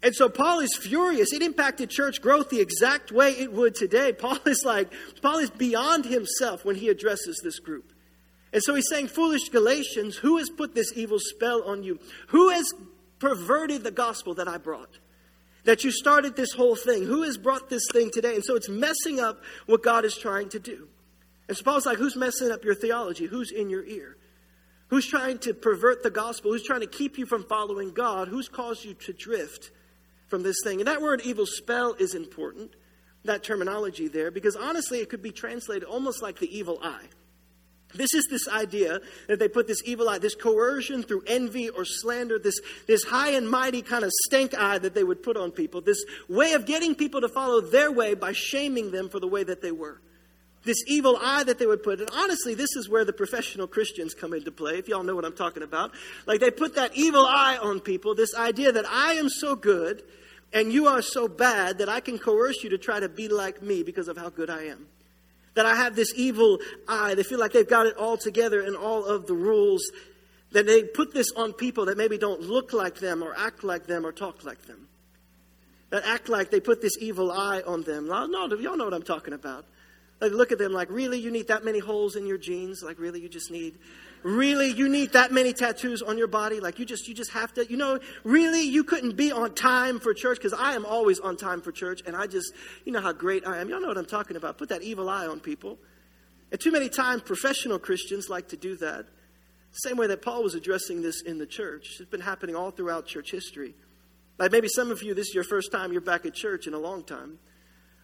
And 0.00 0.14
so 0.14 0.28
Paul 0.28 0.60
is 0.60 0.76
furious. 0.80 1.32
It 1.32 1.42
impacted 1.42 1.90
church 1.90 2.22
growth 2.22 2.50
the 2.50 2.60
exact 2.60 3.10
way 3.10 3.32
it 3.32 3.52
would 3.52 3.74
today. 3.74 4.12
Paul 4.18 4.38
is 4.46 4.62
like, 4.64 4.92
Paul 5.20 5.38
is 5.38 5.50
beyond 5.50 6.04
himself 6.04 6.64
when 6.64 6.76
he 6.76 6.88
addresses 6.88 7.40
this 7.42 7.58
group. 7.58 7.92
And 8.52 8.62
so 8.62 8.76
he's 8.76 8.88
saying, 8.88 9.08
Foolish 9.08 9.48
Galatians, 9.48 10.16
who 10.16 10.38
has 10.38 10.48
put 10.50 10.76
this 10.76 10.92
evil 10.94 11.18
spell 11.18 11.64
on 11.64 11.82
you? 11.82 11.98
Who 12.28 12.50
has 12.50 12.72
perverted 13.18 13.82
the 13.82 13.90
gospel 13.90 14.34
that 14.34 14.48
I 14.48 14.58
brought. 14.58 14.98
That 15.64 15.84
you 15.84 15.90
started 15.90 16.36
this 16.36 16.52
whole 16.52 16.76
thing. 16.76 17.04
Who 17.04 17.22
has 17.22 17.36
brought 17.36 17.68
this 17.68 17.82
thing 17.92 18.10
today? 18.12 18.34
And 18.34 18.44
so 18.44 18.54
it's 18.54 18.68
messing 18.68 19.20
up 19.20 19.42
what 19.66 19.82
God 19.82 20.04
is 20.04 20.16
trying 20.16 20.48
to 20.50 20.58
do. 20.58 20.88
And 21.48 21.56
suppose 21.56 21.86
like 21.86 21.98
who's 21.98 22.16
messing 22.16 22.50
up 22.50 22.64
your 22.64 22.74
theology? 22.74 23.26
Who's 23.26 23.50
in 23.50 23.68
your 23.70 23.84
ear? 23.84 24.16
Who's 24.88 25.06
trying 25.06 25.38
to 25.40 25.54
pervert 25.54 26.02
the 26.02 26.10
gospel? 26.10 26.52
Who's 26.52 26.64
trying 26.64 26.80
to 26.80 26.86
keep 26.86 27.18
you 27.18 27.26
from 27.26 27.44
following 27.44 27.92
God? 27.92 28.28
Who's 28.28 28.48
caused 28.48 28.84
you 28.84 28.94
to 28.94 29.12
drift 29.12 29.70
from 30.28 30.42
this 30.42 30.56
thing? 30.64 30.80
And 30.80 30.88
that 30.88 31.02
word 31.02 31.20
evil 31.24 31.46
spell 31.46 31.94
is 31.94 32.14
important, 32.14 32.74
that 33.24 33.42
terminology 33.42 34.08
there, 34.08 34.30
because 34.30 34.56
honestly 34.56 35.00
it 35.00 35.10
could 35.10 35.22
be 35.22 35.32
translated 35.32 35.84
almost 35.84 36.22
like 36.22 36.38
the 36.38 36.56
evil 36.56 36.78
eye. 36.82 37.06
This 37.94 38.12
is 38.12 38.26
this 38.28 38.46
idea 38.48 39.00
that 39.28 39.38
they 39.38 39.48
put 39.48 39.66
this 39.66 39.82
evil 39.84 40.08
eye, 40.08 40.18
this 40.18 40.34
coercion 40.34 41.02
through 41.02 41.22
envy 41.26 41.70
or 41.70 41.84
slander, 41.86 42.38
this, 42.38 42.60
this 42.86 43.02
high 43.04 43.30
and 43.30 43.48
mighty 43.48 43.80
kind 43.80 44.04
of 44.04 44.10
stink 44.26 44.54
eye 44.54 44.78
that 44.78 44.94
they 44.94 45.04
would 45.04 45.22
put 45.22 45.36
on 45.36 45.52
people, 45.52 45.80
this 45.80 46.04
way 46.28 46.52
of 46.52 46.66
getting 46.66 46.94
people 46.94 47.22
to 47.22 47.28
follow 47.28 47.60
their 47.60 47.90
way 47.90 48.14
by 48.14 48.32
shaming 48.32 48.90
them 48.90 49.08
for 49.08 49.20
the 49.20 49.26
way 49.26 49.42
that 49.42 49.62
they 49.62 49.72
were. 49.72 50.00
This 50.64 50.82
evil 50.86 51.16
eye 51.18 51.44
that 51.44 51.58
they 51.58 51.66
would 51.66 51.82
put. 51.82 52.00
And 52.00 52.10
honestly, 52.12 52.54
this 52.54 52.76
is 52.76 52.90
where 52.90 53.04
the 53.04 53.12
professional 53.12 53.66
Christians 53.66 54.12
come 54.12 54.34
into 54.34 54.50
play, 54.50 54.76
if 54.78 54.88
y'all 54.88 55.04
know 55.04 55.14
what 55.14 55.24
I'm 55.24 55.36
talking 55.36 55.62
about. 55.62 55.92
Like 56.26 56.40
they 56.40 56.50
put 56.50 56.74
that 56.74 56.94
evil 56.94 57.24
eye 57.24 57.58
on 57.62 57.80
people, 57.80 58.14
this 58.14 58.34
idea 58.34 58.70
that 58.72 58.84
I 58.86 59.14
am 59.14 59.30
so 59.30 59.56
good 59.56 60.02
and 60.52 60.72
you 60.72 60.88
are 60.88 61.00
so 61.00 61.26
bad 61.26 61.78
that 61.78 61.88
I 61.88 62.00
can 62.00 62.18
coerce 62.18 62.62
you 62.62 62.70
to 62.70 62.78
try 62.78 63.00
to 63.00 63.08
be 63.08 63.28
like 63.28 63.62
me 63.62 63.82
because 63.82 64.08
of 64.08 64.18
how 64.18 64.28
good 64.28 64.50
I 64.50 64.64
am 64.64 64.88
that 65.58 65.66
I 65.66 65.74
have 65.74 65.96
this 65.96 66.12
evil 66.14 66.60
eye. 66.86 67.16
They 67.16 67.24
feel 67.24 67.40
like 67.40 67.50
they've 67.50 67.68
got 67.68 67.86
it 67.86 67.96
all 67.96 68.16
together 68.16 68.60
and 68.60 68.76
all 68.76 69.04
of 69.04 69.26
the 69.26 69.34
rules. 69.34 69.82
That 70.52 70.66
they 70.66 70.84
put 70.84 71.12
this 71.12 71.32
on 71.36 71.52
people 71.52 71.86
that 71.86 71.96
maybe 71.98 72.16
don't 72.16 72.42
look 72.42 72.72
like 72.72 72.94
them 73.00 73.24
or 73.24 73.34
act 73.36 73.64
like 73.64 73.88
them 73.88 74.06
or 74.06 74.12
talk 74.12 74.44
like 74.44 74.62
them. 74.66 74.86
That 75.90 76.04
act 76.06 76.28
like 76.28 76.52
they 76.52 76.60
put 76.60 76.80
this 76.80 76.92
evil 77.00 77.32
eye 77.32 77.60
on 77.66 77.82
them. 77.82 78.06
No, 78.06 78.46
y'all 78.54 78.76
know 78.76 78.84
what 78.84 78.94
I'm 78.94 79.02
talking 79.02 79.34
about. 79.34 79.64
Like 80.20 80.30
look 80.30 80.52
at 80.52 80.58
them 80.58 80.72
like, 80.72 80.90
really, 80.90 81.18
you 81.18 81.32
need 81.32 81.48
that 81.48 81.64
many 81.64 81.80
holes 81.80 82.14
in 82.14 82.24
your 82.24 82.38
jeans? 82.38 82.80
Like 82.84 83.00
really, 83.00 83.20
you 83.20 83.28
just 83.28 83.50
need 83.50 83.80
really 84.22 84.70
you 84.70 84.88
need 84.88 85.12
that 85.12 85.32
many 85.32 85.52
tattoos 85.52 86.02
on 86.02 86.18
your 86.18 86.26
body? 86.26 86.60
Like 86.60 86.78
you 86.78 86.84
just 86.84 87.08
you 87.08 87.14
just 87.14 87.32
have 87.32 87.52
to 87.54 87.70
you 87.70 87.76
know 87.76 87.98
really 88.24 88.62
you 88.62 88.84
couldn't 88.84 89.16
be 89.16 89.32
on 89.32 89.54
time 89.54 90.00
for 90.00 90.14
church? 90.14 90.38
Because 90.38 90.52
i 90.52 90.74
am 90.74 90.84
always 90.84 91.18
on 91.20 91.36
time 91.36 91.60
for 91.60 91.72
church 91.72 92.00
and 92.06 92.16
i 92.16 92.26
just 92.26 92.52
you 92.84 92.92
know 92.92 93.00
how 93.00 93.12
great 93.12 93.46
i 93.46 93.58
am. 93.58 93.68
Y'all 93.68 93.80
know 93.80 93.88
what 93.88 93.98
i'm 93.98 94.06
talking 94.06 94.36
about. 94.36 94.58
Put 94.58 94.68
that 94.70 94.82
evil 94.82 95.08
eye 95.08 95.26
on 95.26 95.40
people. 95.40 95.78
And 96.50 96.60
too 96.60 96.72
many 96.72 96.88
times 96.88 97.22
professional 97.22 97.78
christians 97.78 98.28
like 98.28 98.48
to 98.48 98.56
do 98.56 98.76
that. 98.76 99.06
Same 99.70 99.96
way 99.96 100.06
that 100.08 100.22
paul 100.22 100.42
was 100.42 100.54
addressing 100.54 101.02
this 101.02 101.22
in 101.22 101.38
the 101.38 101.46
church. 101.46 101.96
It's 102.00 102.10
been 102.10 102.20
happening 102.20 102.56
all 102.56 102.70
throughout 102.70 103.06
church 103.06 103.30
history. 103.30 103.74
Like 104.38 104.52
maybe 104.52 104.68
some 104.68 104.90
of 104.90 105.02
you 105.02 105.14
this 105.14 105.28
is 105.28 105.34
your 105.34 105.44
first 105.44 105.72
time 105.72 105.92
you're 105.92 106.00
back 106.00 106.26
at 106.26 106.34
church 106.34 106.66
in 106.66 106.74
a 106.74 106.78
long 106.78 107.04
time. 107.04 107.38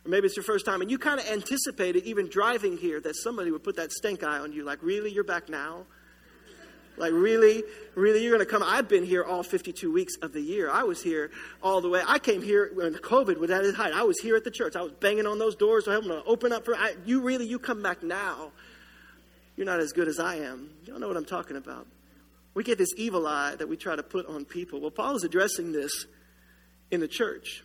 Or 0.04 0.10
maybe 0.10 0.26
it's 0.26 0.36
your 0.36 0.44
first 0.44 0.66
time 0.66 0.80
and 0.80 0.90
you 0.90 0.98
kind 0.98 1.18
of 1.18 1.26
anticipated 1.26 2.04
even 2.04 2.28
driving 2.28 2.76
here 2.76 3.00
that 3.00 3.16
somebody 3.16 3.50
would 3.50 3.64
put 3.64 3.76
that 3.76 3.90
stink 3.90 4.22
eye 4.22 4.38
on 4.38 4.52
you. 4.52 4.64
Like 4.64 4.82
really 4.82 5.10
you're 5.10 5.24
back 5.24 5.48
now 5.48 5.86
like, 6.96 7.12
really? 7.12 7.64
Really? 7.94 8.22
You're 8.22 8.36
going 8.36 8.44
to 8.44 8.50
come? 8.50 8.62
I've 8.62 8.88
been 8.88 9.04
here 9.04 9.24
all 9.24 9.42
52 9.42 9.92
weeks 9.92 10.14
of 10.22 10.32
the 10.32 10.40
year. 10.40 10.70
I 10.70 10.84
was 10.84 11.02
here 11.02 11.30
all 11.62 11.80
the 11.80 11.88
way. 11.88 12.02
I 12.06 12.18
came 12.18 12.42
here 12.42 12.70
when 12.74 12.94
COVID 12.94 13.38
was 13.38 13.50
at 13.50 13.64
its 13.64 13.76
height. 13.76 13.92
I 13.92 14.02
was 14.04 14.18
here 14.20 14.36
at 14.36 14.44
the 14.44 14.50
church. 14.50 14.76
I 14.76 14.82
was 14.82 14.92
banging 14.92 15.26
on 15.26 15.38
those 15.38 15.56
doors. 15.56 15.88
I'm 15.88 16.06
going 16.06 16.22
to 16.22 16.28
open 16.28 16.52
up 16.52 16.64
for 16.64 16.76
I, 16.76 16.94
you. 17.04 17.20
Really? 17.20 17.46
You 17.46 17.58
come 17.58 17.82
back 17.82 18.02
now. 18.02 18.52
You're 19.56 19.66
not 19.66 19.80
as 19.80 19.92
good 19.92 20.08
as 20.08 20.18
I 20.18 20.36
am. 20.36 20.70
Don't 20.84 21.00
know 21.00 21.08
what 21.08 21.16
I'm 21.16 21.24
talking 21.24 21.56
about. 21.56 21.86
We 22.54 22.62
get 22.62 22.78
this 22.78 22.92
evil 22.96 23.26
eye 23.26 23.56
that 23.56 23.68
we 23.68 23.76
try 23.76 23.96
to 23.96 24.02
put 24.02 24.26
on 24.26 24.44
people. 24.44 24.80
Well, 24.80 24.90
Paul 24.90 25.16
is 25.16 25.24
addressing 25.24 25.72
this 25.72 26.06
in 26.90 27.00
the 27.00 27.08
church. 27.08 27.64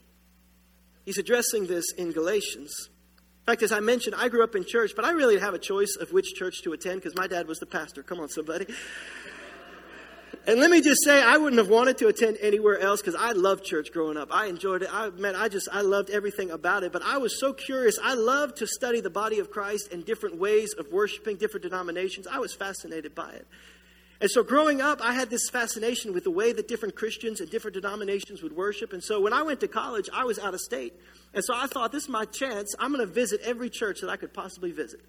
He's 1.05 1.17
addressing 1.17 1.67
this 1.67 1.91
in 1.93 2.12
Galatians. 2.12 2.89
In 3.50 3.53
fact, 3.53 3.63
as 3.63 3.72
I 3.72 3.79
mentioned, 3.79 4.13
I 4.15 4.29
grew 4.29 4.44
up 4.44 4.56
in 4.56 4.63
church, 4.63 4.91
but 4.96 5.06
I 5.06 5.10
really 5.10 5.39
have 5.39 5.56
a 5.56 5.58
choice 5.58 5.96
of 6.00 6.12
which 6.12 6.36
church 6.36 6.62
to 6.62 6.74
attend 6.74 7.01
because 7.01 7.15
my 7.15 7.25
dad 7.25 7.48
was 7.48 7.58
the 7.58 7.65
pastor. 7.65 8.03
Come 8.03 8.20
on, 8.20 8.29
somebody. 8.29 8.68
And 10.46 10.60
let 10.60 10.70
me 10.70 10.82
just 10.82 11.03
say, 11.03 11.20
I 11.20 11.38
wouldn't 11.38 11.58
have 11.58 11.68
wanted 11.68 11.98
to 11.98 12.10
attend 12.10 12.38
anywhere 12.41 12.77
else 12.77 13.01
because 13.01 13.15
I 13.15 13.32
loved 13.32 13.65
church 13.65 13.91
growing 13.91 14.18
up. 14.18 14.27
I 14.32 14.46
enjoyed 14.46 14.84
it. 14.84 14.89
I 14.94 15.10
man, 15.10 15.36
I 15.36 15.48
just 15.48 15.68
I 15.72 15.82
loved 15.82 16.12
everything 16.12 16.51
about 16.51 16.84
it. 16.84 16.94
But 16.94 17.01
I 17.01 17.18
was 17.18 17.39
so 17.39 17.51
curious. 17.51 17.98
I 18.03 18.13
loved 18.13 18.58
to 18.58 18.68
study 18.68 19.01
the 19.01 19.10
body 19.10 19.39
of 19.39 19.50
Christ 19.50 19.91
and 19.91 20.06
different 20.06 20.38
ways 20.38 20.75
of 20.77 20.91
worshiping, 20.91 21.38
different 21.38 21.63
denominations. 21.63 22.27
I 22.27 22.38
was 22.38 22.53
fascinated 22.53 23.15
by 23.15 23.32
it. 23.32 23.48
And 24.21 24.29
so 24.29 24.43
growing 24.43 24.81
up, 24.81 24.99
I 25.01 25.13
had 25.13 25.29
this 25.29 25.49
fascination 25.49 26.13
with 26.13 26.25
the 26.25 26.31
way 26.31 26.51
that 26.51 26.67
different 26.67 26.95
Christians 26.95 27.39
and 27.39 27.49
different 27.49 27.75
denominations 27.75 28.43
would 28.43 28.55
worship. 28.55 28.91
And 28.91 29.01
so 29.01 29.21
when 29.21 29.31
I 29.31 29.43
went 29.43 29.61
to 29.61 29.67
college, 29.67 30.09
I 30.13 30.25
was 30.25 30.38
out 30.39 30.53
of 30.53 30.59
state. 30.59 30.93
And 31.33 31.43
so 31.43 31.53
I 31.55 31.67
thought, 31.67 31.91
this 31.93 32.03
is 32.03 32.09
my 32.09 32.25
chance. 32.25 32.75
I'm 32.79 32.91
going 32.91 33.05
to 33.05 33.11
visit 33.11 33.39
every 33.43 33.69
church 33.69 34.01
that 34.01 34.09
I 34.09 34.17
could 34.17 34.33
possibly 34.33 34.71
visit. 34.71 34.99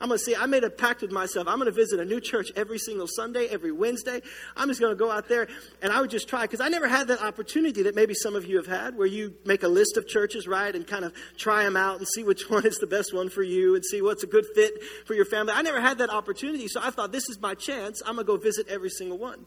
I'm 0.00 0.08
going 0.08 0.18
to 0.18 0.24
see, 0.24 0.34
I 0.34 0.46
made 0.46 0.64
a 0.64 0.70
pact 0.70 1.02
with 1.02 1.12
myself. 1.12 1.46
I'm 1.46 1.58
going 1.58 1.66
to 1.66 1.72
visit 1.72 2.00
a 2.00 2.04
new 2.06 2.20
church 2.20 2.50
every 2.56 2.78
single 2.78 3.06
Sunday, 3.06 3.48
every 3.48 3.70
Wednesday. 3.70 4.22
I'm 4.56 4.68
just 4.68 4.80
going 4.80 4.92
to 4.92 4.98
go 4.98 5.10
out 5.10 5.28
there 5.28 5.46
and 5.82 5.92
I 5.92 6.00
would 6.00 6.08
just 6.08 6.26
try 6.26 6.42
because 6.42 6.60
I 6.60 6.68
never 6.68 6.88
had 6.88 7.08
that 7.08 7.20
opportunity 7.20 7.82
that 7.82 7.94
maybe 7.94 8.14
some 8.14 8.34
of 8.34 8.46
you 8.46 8.56
have 8.56 8.66
had 8.66 8.96
where 8.96 9.06
you 9.06 9.34
make 9.44 9.62
a 9.62 9.68
list 9.68 9.98
of 9.98 10.08
churches, 10.08 10.48
right, 10.48 10.74
and 10.74 10.86
kind 10.86 11.04
of 11.04 11.12
try 11.36 11.64
them 11.64 11.76
out 11.76 11.98
and 11.98 12.08
see 12.08 12.24
which 12.24 12.44
one 12.48 12.64
is 12.64 12.78
the 12.78 12.86
best 12.86 13.12
one 13.12 13.28
for 13.28 13.42
you 13.42 13.74
and 13.74 13.84
see 13.84 14.00
what's 14.00 14.22
a 14.22 14.26
good 14.26 14.46
fit 14.54 14.82
for 15.06 15.12
your 15.12 15.26
family. 15.26 15.52
I 15.54 15.60
never 15.60 15.80
had 15.80 15.98
that 15.98 16.08
opportunity. 16.08 16.66
So 16.68 16.80
I 16.82 16.90
thought, 16.90 17.12
this 17.12 17.28
is 17.28 17.38
my 17.38 17.54
chance. 17.54 18.00
I'm 18.06 18.14
going 18.14 18.26
to 18.26 18.32
go 18.32 18.36
visit 18.38 18.68
every 18.68 18.90
single 18.90 19.18
one. 19.18 19.44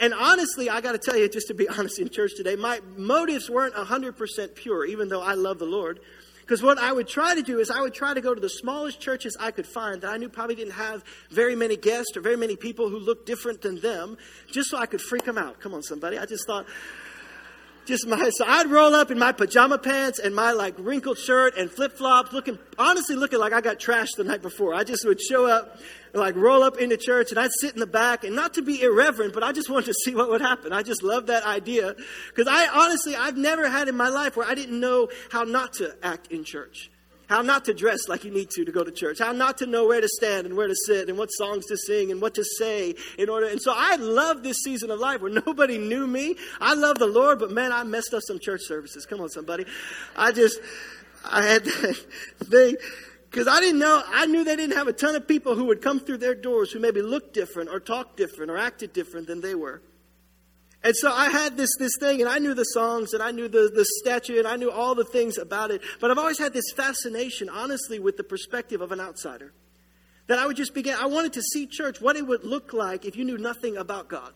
And 0.00 0.14
honestly, 0.14 0.70
I 0.70 0.80
got 0.80 0.92
to 0.92 0.98
tell 0.98 1.16
you, 1.16 1.28
just 1.28 1.48
to 1.48 1.54
be 1.54 1.68
honest 1.78 2.00
in 2.00 2.08
church 2.08 2.32
today, 2.36 2.56
my 2.56 2.80
motives 2.96 3.48
weren't 3.48 3.74
100% 3.74 4.54
pure, 4.56 4.84
even 4.86 5.08
though 5.08 5.22
I 5.22 5.34
love 5.34 5.58
the 5.58 5.66
Lord. 5.66 6.00
Because 6.50 6.64
what 6.64 6.78
I 6.78 6.92
would 6.92 7.06
try 7.06 7.36
to 7.36 7.42
do 7.42 7.60
is 7.60 7.70
I 7.70 7.80
would 7.80 7.94
try 7.94 8.12
to 8.12 8.20
go 8.20 8.34
to 8.34 8.40
the 8.40 8.48
smallest 8.48 9.00
churches 9.00 9.36
I 9.38 9.52
could 9.52 9.68
find 9.68 10.00
that 10.00 10.10
I 10.10 10.16
knew 10.16 10.28
probably 10.28 10.56
didn't 10.56 10.72
have 10.72 11.04
very 11.30 11.54
many 11.54 11.76
guests 11.76 12.16
or 12.16 12.22
very 12.22 12.34
many 12.34 12.56
people 12.56 12.88
who 12.88 12.98
looked 12.98 13.24
different 13.24 13.62
than 13.62 13.78
them, 13.78 14.18
just 14.50 14.68
so 14.68 14.76
I 14.76 14.86
could 14.86 15.00
freak 15.00 15.22
them 15.22 15.38
out. 15.38 15.60
Come 15.60 15.74
on, 15.74 15.84
somebody. 15.84 16.18
I 16.18 16.26
just 16.26 16.48
thought, 16.48 16.66
just 17.90 18.06
my 18.06 18.30
so 18.30 18.44
I'd 18.46 18.68
roll 18.68 18.94
up 18.94 19.10
in 19.10 19.18
my 19.18 19.32
pajama 19.32 19.76
pants 19.76 20.18
and 20.18 20.34
my 20.34 20.52
like 20.52 20.74
wrinkled 20.78 21.18
shirt 21.18 21.58
and 21.58 21.70
flip 21.70 21.92
flops, 21.92 22.32
looking 22.32 22.58
honestly 22.78 23.16
looking 23.16 23.38
like 23.38 23.52
I 23.52 23.60
got 23.60 23.78
trashed 23.78 24.16
the 24.16 24.24
night 24.24 24.40
before. 24.40 24.72
I 24.74 24.84
just 24.84 25.04
would 25.04 25.20
show 25.20 25.46
up 25.46 25.76
and 26.12 26.22
like 26.22 26.36
roll 26.36 26.62
up 26.62 26.78
into 26.78 26.96
church 26.96 27.30
and 27.30 27.38
I'd 27.38 27.50
sit 27.60 27.74
in 27.74 27.80
the 27.80 27.86
back 27.86 28.24
and 28.24 28.34
not 28.34 28.54
to 28.54 28.62
be 28.62 28.80
irreverent, 28.80 29.34
but 29.34 29.42
I 29.42 29.52
just 29.52 29.68
wanted 29.68 29.86
to 29.86 29.94
see 30.04 30.14
what 30.14 30.30
would 30.30 30.40
happen. 30.40 30.72
I 30.72 30.82
just 30.82 31.02
loved 31.02 31.26
that 31.26 31.44
idea 31.44 31.94
because 32.28 32.46
I 32.48 32.68
honestly 32.68 33.16
I've 33.16 33.36
never 33.36 33.68
had 33.68 33.88
in 33.88 33.96
my 33.96 34.08
life 34.08 34.36
where 34.36 34.48
I 34.48 34.54
didn't 34.54 34.78
know 34.78 35.08
how 35.30 35.42
not 35.42 35.74
to 35.74 35.94
act 36.02 36.28
in 36.28 36.44
church. 36.44 36.90
How 37.30 37.42
not 37.42 37.64
to 37.66 37.72
dress 37.72 38.08
like 38.08 38.24
you 38.24 38.30
need 38.32 38.50
to 38.50 38.64
to 38.64 38.72
go 38.72 38.82
to 38.82 38.90
church, 38.90 39.20
how 39.20 39.30
not 39.30 39.56
to 39.58 39.66
know 39.66 39.86
where 39.86 40.00
to 40.00 40.08
stand 40.08 40.48
and 40.48 40.56
where 40.56 40.66
to 40.66 40.74
sit 40.74 41.08
and 41.08 41.16
what 41.16 41.28
songs 41.28 41.64
to 41.66 41.76
sing 41.76 42.10
and 42.10 42.20
what 42.20 42.34
to 42.34 42.44
say 42.58 42.92
in 43.18 43.28
order. 43.28 43.46
And 43.46 43.62
so 43.62 43.72
I 43.74 43.94
love 43.94 44.42
this 44.42 44.58
season 44.58 44.90
of 44.90 44.98
life 44.98 45.20
where 45.20 45.30
nobody 45.46 45.78
knew 45.78 46.08
me. 46.08 46.34
I 46.60 46.74
love 46.74 46.98
the 46.98 47.06
Lord, 47.06 47.38
but 47.38 47.52
man, 47.52 47.70
I 47.72 47.84
messed 47.84 48.12
up 48.12 48.22
some 48.26 48.40
church 48.40 48.62
services. 48.64 49.06
Come 49.06 49.20
on, 49.20 49.28
somebody. 49.28 49.64
I 50.16 50.32
just, 50.32 50.58
I 51.24 51.44
had 51.44 51.64
that 51.64 51.96
thing 52.46 52.76
because 53.30 53.46
I 53.46 53.60
didn't 53.60 53.78
know, 53.78 54.02
I 54.08 54.26
knew 54.26 54.42
they 54.42 54.56
didn't 54.56 54.76
have 54.76 54.88
a 54.88 54.92
ton 54.92 55.14
of 55.14 55.28
people 55.28 55.54
who 55.54 55.66
would 55.66 55.80
come 55.80 56.00
through 56.00 56.18
their 56.18 56.34
doors 56.34 56.72
who 56.72 56.80
maybe 56.80 57.00
looked 57.00 57.32
different 57.32 57.70
or 57.70 57.78
talked 57.78 58.16
different 58.16 58.50
or 58.50 58.58
acted 58.58 58.92
different 58.92 59.28
than 59.28 59.40
they 59.40 59.54
were. 59.54 59.82
And 60.82 60.96
so 60.96 61.12
I 61.12 61.28
had 61.28 61.58
this, 61.58 61.70
this 61.78 61.92
thing, 62.00 62.20
and 62.20 62.28
I 62.28 62.38
knew 62.38 62.54
the 62.54 62.64
songs, 62.64 63.12
and 63.12 63.22
I 63.22 63.32
knew 63.32 63.48
the, 63.48 63.70
the 63.74 63.84
statue, 64.00 64.38
and 64.38 64.48
I 64.48 64.56
knew 64.56 64.70
all 64.70 64.94
the 64.94 65.04
things 65.04 65.36
about 65.36 65.70
it. 65.70 65.82
But 66.00 66.10
I've 66.10 66.18
always 66.18 66.38
had 66.38 66.54
this 66.54 66.72
fascination, 66.74 67.50
honestly, 67.50 67.98
with 67.98 68.16
the 68.16 68.24
perspective 68.24 68.80
of 68.80 68.90
an 68.90 69.00
outsider. 69.00 69.52
That 70.26 70.38
I 70.38 70.46
would 70.46 70.56
just 70.56 70.72
begin, 70.72 70.96
I 70.98 71.06
wanted 71.06 71.34
to 71.34 71.42
see 71.42 71.66
church, 71.66 72.00
what 72.00 72.16
it 72.16 72.26
would 72.26 72.44
look 72.44 72.72
like 72.72 73.04
if 73.04 73.16
you 73.16 73.24
knew 73.24 73.36
nothing 73.36 73.76
about 73.76 74.08
God. 74.08 74.32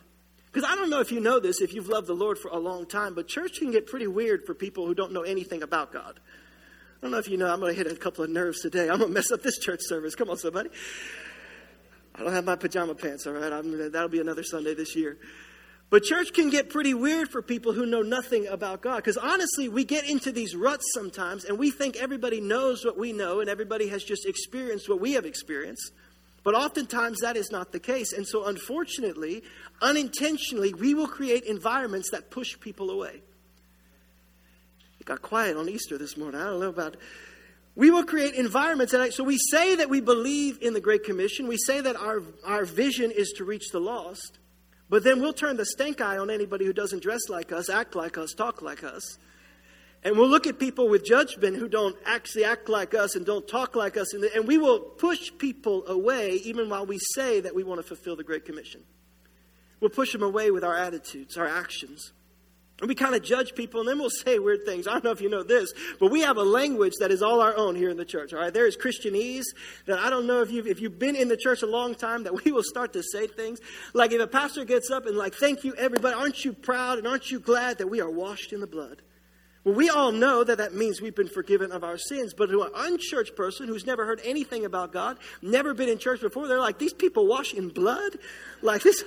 Because 0.53 0.71
I 0.71 0.77
don't 0.77 0.91
know 0.91 1.01
if 1.01 1.11
you 1.11 1.19
know 1.19 1.41
this, 1.41 1.61
if 1.61 1.73
you've 1.73 1.89
loved 1.89 2.09
the 2.09 2.15
Lord 2.15 2.39
for 2.39 2.49
a 2.49 2.59
long 2.59 2.87
time, 2.87 3.15
but 3.15 3.27
church 3.27 3.59
can 3.59 3.71
get 3.73 3.87
pretty 3.87 4.07
weird 4.07 4.45
for 4.45 4.55
people 4.55 4.87
who 4.87 4.95
don't 4.95 5.13
know 5.13 5.23
anything 5.23 5.63
about 5.63 5.93
God. 5.93 6.21
I 6.99 7.01
don't 7.01 7.11
know 7.11 7.19
if 7.19 7.29
you 7.29 7.37
know, 7.37 7.53
I'm 7.53 7.61
going 7.61 7.75
to 7.75 7.77
hit 7.77 7.91
a 7.91 7.97
couple 7.97 8.23
of 8.23 8.31
nerves 8.31 8.61
today. 8.61 8.89
I'm 8.89 8.99
going 8.99 9.09
to 9.11 9.15
mess 9.15 9.33
up 9.33 9.43
this 9.43 9.59
church 9.59 9.81
service. 9.83 10.15
Come 10.15 10.31
on, 10.31 10.37
somebody. 10.37 10.71
I 12.15 12.23
don't 12.23 12.33
have 12.33 12.45
my 12.45 12.57
pajama 12.57 12.95
pants, 12.95 13.27
all 13.27 13.33
right? 13.33 13.53
I'm, 13.53 13.91
that'll 13.91 14.09
be 14.09 14.21
another 14.21 14.45
Sunday 14.45 14.75
this 14.75 14.95
year. 14.95 15.17
But 15.95 16.03
church 16.03 16.33
can 16.33 16.51
get 16.51 16.71
pretty 16.71 16.93
weird 16.93 17.29
for 17.29 17.41
people 17.41 17.73
who 17.73 17.87
know 17.87 18.03
nothing 18.03 18.49
about 18.49 18.81
God. 18.81 18.97
Because 18.97 19.17
honestly, 19.17 19.69
we 19.69 19.85
get 19.85 20.11
into 20.11 20.33
these 20.33 20.57
ruts 20.57 20.91
sometimes 20.93 21.45
and 21.45 21.57
we 21.57 21.71
think 21.71 21.95
everybody 21.95 22.41
knows 22.41 22.85
what 22.85 22.99
we 22.99 23.13
know 23.13 23.39
and 23.39 23.49
everybody 23.49 23.87
has 23.91 24.03
just 24.03 24.27
experienced 24.27 24.89
what 24.89 25.01
we 25.01 25.13
have 25.13 25.25
experienced. 25.25 25.93
But 26.43 26.57
oftentimes 26.57 27.21
that 27.21 27.37
is 27.37 27.53
not 27.53 27.71
the 27.71 27.79
case. 27.79 28.13
And 28.13 28.27
so, 28.27 28.47
unfortunately, 28.47 29.45
unintentionally, 29.83 30.75
we 30.75 30.95
will 30.95 31.07
create 31.07 31.45
environments 31.45 32.11
that 32.11 32.29
push 32.29 32.59
people 32.59 32.91
away. 32.91 33.23
It 34.99 35.07
got 35.07 35.23
quiet 35.23 35.57
on 35.57 35.69
Easter 35.69 35.97
this 35.97 36.17
morning. 36.17 36.41
I 36.41 36.47
don't 36.47 36.59
know 36.59 36.71
about. 36.71 36.97
We 37.77 37.93
will 37.93 38.05
create 38.05 38.35
environments. 38.35 38.95
And 38.95 39.15
so 39.15 39.23
we 39.23 39.39
say 39.39 39.77
that 39.77 39.89
we 39.89 40.01
believe 40.01 40.59
in 40.61 40.75
the 40.75 40.81
Great 40.81 41.05
Commission. 41.05 41.47
We 41.47 41.57
say 41.57 41.81
that 41.81 41.95
our, 41.95 42.21
our 42.45 42.65
vision 42.65 43.13
is 43.13 43.33
to 43.37 43.45
reach 43.45 43.71
the 43.71 43.79
lost. 43.79 44.41
But 44.88 45.03
then 45.05 45.21
we'll 45.21 45.33
turn 45.33 45.57
the 45.57 45.64
stank 45.64 46.00
eye 46.00 46.19
on 46.19 46.31
anybody 46.31 46.64
who 46.64 46.73
doesn't 46.73 47.03
dress 47.03 47.29
like 47.29 47.53
us, 47.53 47.69
act 47.69 47.95
like 47.95 48.19
us, 48.19 48.33
talk 48.33 48.62
like 48.62 48.85
us. 48.85 49.19
And 50.03 50.19
we'll 50.19 50.29
look 50.29 50.47
at 50.47 50.59
people 50.59 50.88
with 50.88 51.05
judgment 51.05 51.57
who 51.57 51.67
don't 51.67 51.97
actually 52.05 52.45
act 52.45 52.69
like 52.69 52.95
us 52.95 53.17
and 53.17 53.25
don't 53.25 53.49
talk 53.49 53.75
like 53.75 53.97
us. 53.97 54.12
And 54.12 54.47
we 54.47 54.59
will 54.59 54.79
push 54.79 55.31
people 55.38 55.87
away 55.87 56.33
even 56.45 56.69
while 56.69 56.85
we 56.85 56.99
say 57.14 57.41
that 57.41 57.55
we 57.55 57.64
want 57.64 57.81
to 57.81 57.87
fulfill 57.87 58.14
the 58.14 58.25
Great 58.25 58.45
Commission. 58.45 58.83
We'll 59.81 59.91
push 59.91 60.12
them 60.12 60.23
away 60.23 60.50
with 60.50 60.62
our 60.62 60.76
attitudes, 60.76 61.38
our 61.38 61.49
actions. 61.49 62.12
We 62.83 62.97
kind 62.97 63.14
of 63.14 63.23
judge 63.23 63.54
people 63.54 63.81
and 63.81 63.88
then 63.88 63.99
we'll 63.99 64.11
say 64.11 64.38
weird 64.38 64.64
things. 64.66 64.88
I 64.88 64.93
don't 64.93 65.04
know 65.04 65.12
if 65.12 65.21
you 65.21 65.31
know 65.31 65.45
this, 65.45 65.73
but 66.00 66.11
we 66.11 66.23
have 66.23 66.37
a 66.37 66.43
language 66.43 66.95
that 66.99 67.12
is 67.12 67.23
all 67.23 67.40
our 67.40 67.57
own 67.57 67.76
here 67.76 67.88
in 67.88 67.97
the 67.97 68.04
church. 68.04 68.35
All 68.35 68.40
right. 68.40 68.52
There 68.52 68.66
is 68.66 68.76
Christianese 68.76 69.45
that 69.87 70.00
I 70.00 70.11
don't 70.11 70.26
know 70.26 70.43
if 70.43 70.50
you've, 70.50 70.66
if 70.66 70.81
you've 70.81 70.99
been 70.99 71.14
in 71.14 71.28
the 71.28 71.37
church 71.37 71.62
a 71.62 71.66
long 71.66 71.95
time 71.95 72.25
that 72.25 72.45
we 72.45 72.50
will 72.50 72.64
start 72.64 72.93
to 72.95 73.02
say 73.02 73.28
things. 73.28 73.61
Like 73.93 74.12
if 74.12 74.21
a 74.21 74.26
pastor 74.26 74.64
gets 74.64 74.90
up 74.90 75.07
and 75.07 75.16
like, 75.16 75.35
thank 75.35 75.62
you 75.62 75.75
everybody. 75.76 76.14
Aren't 76.14 76.45
you 76.45 76.52
proud 76.52 76.99
and 76.99 77.07
aren't 77.07 77.31
you 77.31 77.38
glad 77.38 77.78
that 77.78 77.87
we 77.87 78.00
are 78.00 78.11
washed 78.11 78.52
in 78.52 78.61
the 78.61 78.66
blood? 78.66 79.02
Well, 79.64 79.75
we 79.75 79.88
all 79.88 80.12
know 80.12 80.45
that 80.45 80.59
that 80.59 80.75
means 80.75 81.00
we've 81.00 81.14
been 81.14 81.28
forgiven 81.28 81.73
of 81.73 81.85
our 81.85 81.97
sins. 81.97 82.35
But 82.35 82.50
to 82.50 82.62
an 82.62 82.73
unchurched 82.75 83.35
person 83.35 83.66
who's 83.66 83.87
never 83.87 84.04
heard 84.04 84.21
anything 84.23 84.64
about 84.64 84.93
God, 84.93 85.19
never 85.40 85.73
been 85.73 85.88
in 85.88 85.99
church 85.99 86.21
before, 86.21 86.49
they're 86.49 86.59
like, 86.59 86.78
these 86.78 86.93
people 86.93 87.26
wash 87.26 87.54
in 87.54 87.69
blood? 87.69 88.19
Like 88.61 88.83
this, 88.83 89.02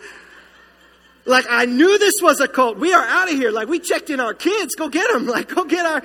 like, 1.27 1.46
I 1.50 1.65
knew 1.65 1.97
this 1.97 2.15
was 2.21 2.39
a 2.39 2.47
cult. 2.47 2.78
We 2.78 2.93
are 2.93 3.04
out 3.04 3.30
of 3.30 3.36
here. 3.36 3.51
Like, 3.51 3.67
we 3.67 3.80
checked 3.80 4.10
in 4.10 4.19
our 4.19 4.34
kids. 4.34 4.75
Go 4.75 4.89
get 4.89 5.12
them. 5.12 5.28
Like, 5.38 5.49
go 5.54 5.65
get 5.65 5.86
our. 5.86 6.01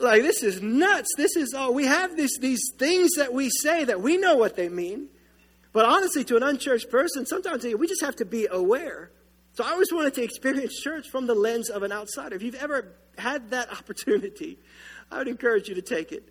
Like, 0.00 0.22
this 0.22 0.42
is 0.42 0.60
nuts. 0.62 1.08
This 1.16 1.36
is 1.36 1.54
all. 1.54 1.72
We 1.72 1.86
have 1.86 2.16
this, 2.16 2.38
these 2.38 2.60
things 2.78 3.10
that 3.16 3.32
we 3.32 3.50
say 3.50 3.84
that 3.84 4.00
we 4.00 4.16
know 4.16 4.36
what 4.36 4.56
they 4.56 4.68
mean. 4.68 5.08
But 5.72 5.86
honestly, 5.86 6.22
to 6.24 6.36
an 6.36 6.42
unchurched 6.42 6.90
person, 6.90 7.26
sometimes 7.26 7.64
we 7.64 7.86
just 7.86 8.02
have 8.02 8.16
to 8.16 8.24
be 8.24 8.46
aware. 8.50 9.10
So 9.54 9.64
I 9.64 9.70
always 9.70 9.92
wanted 9.92 10.14
to 10.14 10.22
experience 10.22 10.80
church 10.80 11.08
from 11.08 11.26
the 11.26 11.34
lens 11.34 11.70
of 11.70 11.82
an 11.82 11.92
outsider. 11.92 12.36
If 12.36 12.42
you've 12.42 12.54
ever 12.56 12.92
had 13.16 13.50
that 13.50 13.70
opportunity, 13.78 14.58
I 15.10 15.18
would 15.18 15.28
encourage 15.28 15.68
you 15.68 15.74
to 15.74 15.82
take 15.82 16.12
it 16.12 16.28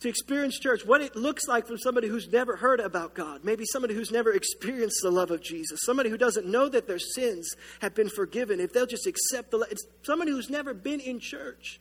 to 0.00 0.08
experience 0.08 0.58
church, 0.58 0.86
what 0.86 1.00
it 1.00 1.16
looks 1.16 1.48
like 1.48 1.66
from 1.66 1.76
somebody 1.78 2.08
who's 2.08 2.28
never 2.28 2.56
heard 2.56 2.80
about 2.80 3.14
God, 3.14 3.44
maybe 3.44 3.64
somebody 3.64 3.94
who's 3.94 4.10
never 4.10 4.32
experienced 4.32 5.00
the 5.02 5.10
love 5.10 5.30
of 5.30 5.42
Jesus, 5.42 5.80
somebody 5.82 6.08
who 6.08 6.16
doesn't 6.16 6.46
know 6.46 6.68
that 6.68 6.86
their 6.86 6.98
sins 6.98 7.50
have 7.80 7.94
been 7.94 8.08
forgiven, 8.08 8.60
if 8.60 8.72
they'll 8.72 8.86
just 8.86 9.06
accept 9.06 9.50
the, 9.50 9.58
it's 9.70 9.84
somebody 10.02 10.30
who's 10.30 10.50
never 10.50 10.72
been 10.72 11.00
in 11.00 11.18
church. 11.18 11.80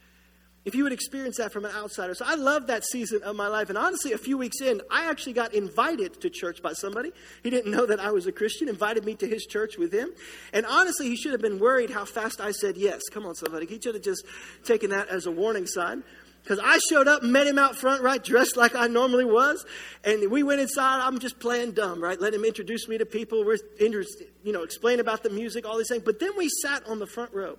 If 0.66 0.76
you 0.76 0.84
would 0.84 0.92
experience 0.92 1.38
that 1.38 1.54
from 1.54 1.64
an 1.64 1.72
outsider. 1.72 2.14
So 2.14 2.26
I 2.28 2.36
love 2.36 2.68
that 2.68 2.84
season 2.84 3.24
of 3.24 3.38
my 3.38 3.48
life. 3.48 3.70
And 3.70 3.78
honestly, 3.78 4.12
a 4.12 4.18
few 4.18 4.38
weeks 4.38 4.60
in, 4.60 4.82
I 4.92 5.10
actually 5.10 5.32
got 5.32 5.54
invited 5.54 6.20
to 6.20 6.30
church 6.30 6.62
by 6.62 6.74
somebody. 6.74 7.14
He 7.42 7.50
didn't 7.50 7.72
know 7.72 7.86
that 7.86 8.02
I 8.02 8.12
was 8.12 8.28
a 8.28 8.34
Christian, 8.34 8.68
invited 8.68 9.06
me 9.06 9.16
to 9.16 9.28
his 9.30 9.46
church 9.46 9.78
with 9.78 9.94
him. 9.94 10.10
And 10.52 10.66
honestly, 10.66 11.08
he 11.08 11.16
should 11.16 11.32
have 11.32 11.40
been 11.40 11.58
worried 11.58 11.90
how 11.90 12.04
fast 12.04 12.42
I 12.42 12.52
said 12.52 12.76
yes. 12.76 13.04
Come 13.14 13.26
on, 13.26 13.36
somebody. 13.36 13.66
He 13.66 13.80
should 13.80 13.96
have 13.96 14.04
just 14.04 14.26
taken 14.66 14.90
that 14.90 15.08
as 15.08 15.26
a 15.26 15.32
warning 15.32 15.68
sign. 15.68 16.04
Because 16.48 16.64
I 16.64 16.80
showed 16.90 17.10
up, 17.10 17.24
met 17.24 17.46
him 17.46 17.60
out 17.60 17.76
front, 17.76 18.02
right, 18.02 18.24
dressed 18.24 18.56
like 18.56 18.74
I 18.74 18.88
normally 18.88 19.26
was, 19.26 19.66
and 20.06 20.32
we 20.32 20.44
went 20.44 20.62
inside. 20.62 21.02
I'm 21.02 21.20
just 21.20 21.40
playing 21.40 21.72
dumb, 21.72 22.02
right? 22.02 22.20
Let 22.22 22.34
him 22.34 22.46
introduce 22.46 22.88
me 22.88 22.98
to 23.00 23.06
people. 23.06 23.44
We're, 23.44 23.58
interested 23.82 24.28
you 24.46 24.54
know, 24.54 24.64
explain 24.64 25.02
about 25.02 25.24
the 25.24 25.30
music, 25.30 25.68
all 25.68 25.78
these 25.78 25.90
things. 25.90 26.04
But 26.04 26.22
then 26.22 26.32
we 26.38 26.48
sat 26.48 26.88
on 26.88 27.00
the 27.00 27.06
front 27.06 27.34
row. 27.34 27.58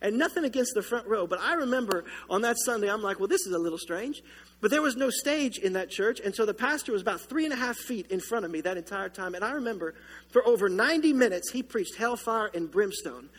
And 0.00 0.18
nothing 0.18 0.44
against 0.44 0.72
the 0.74 0.82
front 0.82 1.06
row, 1.06 1.26
but 1.26 1.40
I 1.40 1.54
remember 1.54 2.04
on 2.28 2.42
that 2.42 2.56
Sunday, 2.58 2.90
I'm 2.90 3.00
like, 3.00 3.18
well, 3.18 3.28
this 3.28 3.46
is 3.46 3.54
a 3.54 3.58
little 3.58 3.78
strange. 3.78 4.22
But 4.60 4.70
there 4.70 4.82
was 4.82 4.96
no 4.96 5.08
stage 5.08 5.56
in 5.58 5.74
that 5.74 5.88
church, 5.88 6.20
and 6.20 6.34
so 6.34 6.44
the 6.44 6.52
pastor 6.52 6.92
was 6.92 7.00
about 7.00 7.22
three 7.22 7.44
and 7.44 7.54
a 7.54 7.56
half 7.56 7.76
feet 7.76 8.08
in 8.10 8.20
front 8.20 8.44
of 8.44 8.50
me 8.50 8.60
that 8.62 8.76
entire 8.76 9.08
time. 9.08 9.34
And 9.34 9.42
I 9.42 9.52
remember 9.52 9.94
for 10.30 10.46
over 10.46 10.68
90 10.68 11.12
minutes, 11.14 11.50
he 11.52 11.62
preached 11.62 11.96
hellfire 11.96 12.50
and 12.54 12.70
brimstone 12.70 13.30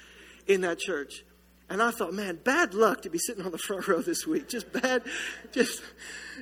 in 0.47 0.61
that 0.61 0.79
church. 0.79 1.23
And 1.69 1.81
I 1.81 1.89
thought, 1.89 2.13
man, 2.13 2.39
bad 2.43 2.75
luck 2.75 3.01
to 3.03 3.09
be 3.09 3.17
sitting 3.17 3.43
on 3.43 3.51
the 3.51 3.57
front 3.57 3.87
row 3.87 4.01
this 4.01 4.27
week. 4.27 4.47
Just 4.47 4.71
bad, 4.71 5.01
just, 5.51 5.81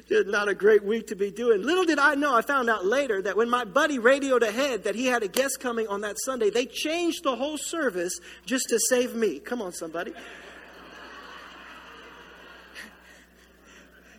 just 0.10 0.28
not 0.28 0.50
a 0.50 0.54
great 0.54 0.84
week 0.84 1.08
to 1.08 1.16
be 1.16 1.32
doing. 1.32 1.62
Little 1.64 1.86
did 1.86 1.98
I 1.98 2.16
know, 2.16 2.36
I 2.36 2.42
found 2.42 2.70
out 2.70 2.86
later 2.86 3.22
that 3.22 3.38
when 3.38 3.50
my 3.50 3.64
buddy 3.64 4.00
radioed 4.00 4.44
ahead 4.44 4.84
that 4.84 4.96
he 4.96 5.06
had 5.06 5.24
a 5.24 5.30
guest 5.30 5.62
coming 5.62 5.88
on 5.88 6.02
that 6.02 6.18
Sunday, 6.20 6.50
they 6.50 6.66
changed 6.66 7.24
the 7.24 7.38
whole 7.38 7.58
service 7.58 8.20
just 8.46 8.68
to 8.70 8.80
save 8.90 9.16
me. 9.16 9.40
Come 9.40 9.62
on, 9.62 9.72
somebody. 9.72 10.14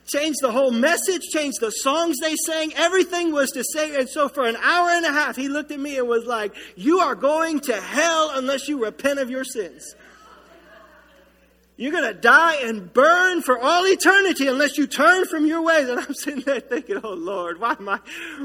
changed 0.06 0.38
the 0.40 0.52
whole 0.52 0.70
message, 0.70 1.22
changed 1.32 1.60
the 1.60 1.70
songs 1.70 2.16
they 2.20 2.34
sang. 2.46 2.72
Everything 2.74 3.32
was 3.32 3.50
to 3.50 3.64
say. 3.72 3.98
And 3.98 4.08
so 4.08 4.28
for 4.28 4.46
an 4.46 4.56
hour 4.56 4.88
and 4.90 5.04
a 5.04 5.12
half, 5.12 5.36
he 5.36 5.48
looked 5.48 5.70
at 5.70 5.80
me 5.80 5.98
and 5.98 6.08
was 6.08 6.24
like, 6.24 6.54
You 6.76 7.00
are 7.00 7.14
going 7.14 7.60
to 7.60 7.78
hell 7.78 8.30
unless 8.34 8.68
you 8.68 8.82
repent 8.82 9.18
of 9.18 9.28
your 9.28 9.44
sins. 9.44 9.94
You're 11.76 11.90
going 11.90 12.04
to 12.04 12.18
die 12.18 12.56
and 12.62 12.92
burn 12.92 13.42
for 13.42 13.58
all 13.58 13.84
eternity 13.84 14.46
unless 14.46 14.78
you 14.78 14.86
turn 14.86 15.24
from 15.24 15.44
your 15.44 15.62
ways. 15.62 15.88
And 15.88 15.98
I'm 15.98 16.14
sitting 16.14 16.42
there 16.42 16.60
thinking, 16.60 17.00
oh 17.02 17.14
Lord, 17.14 17.60
why 17.60 17.72
am 17.72 17.88
I, 17.88 17.98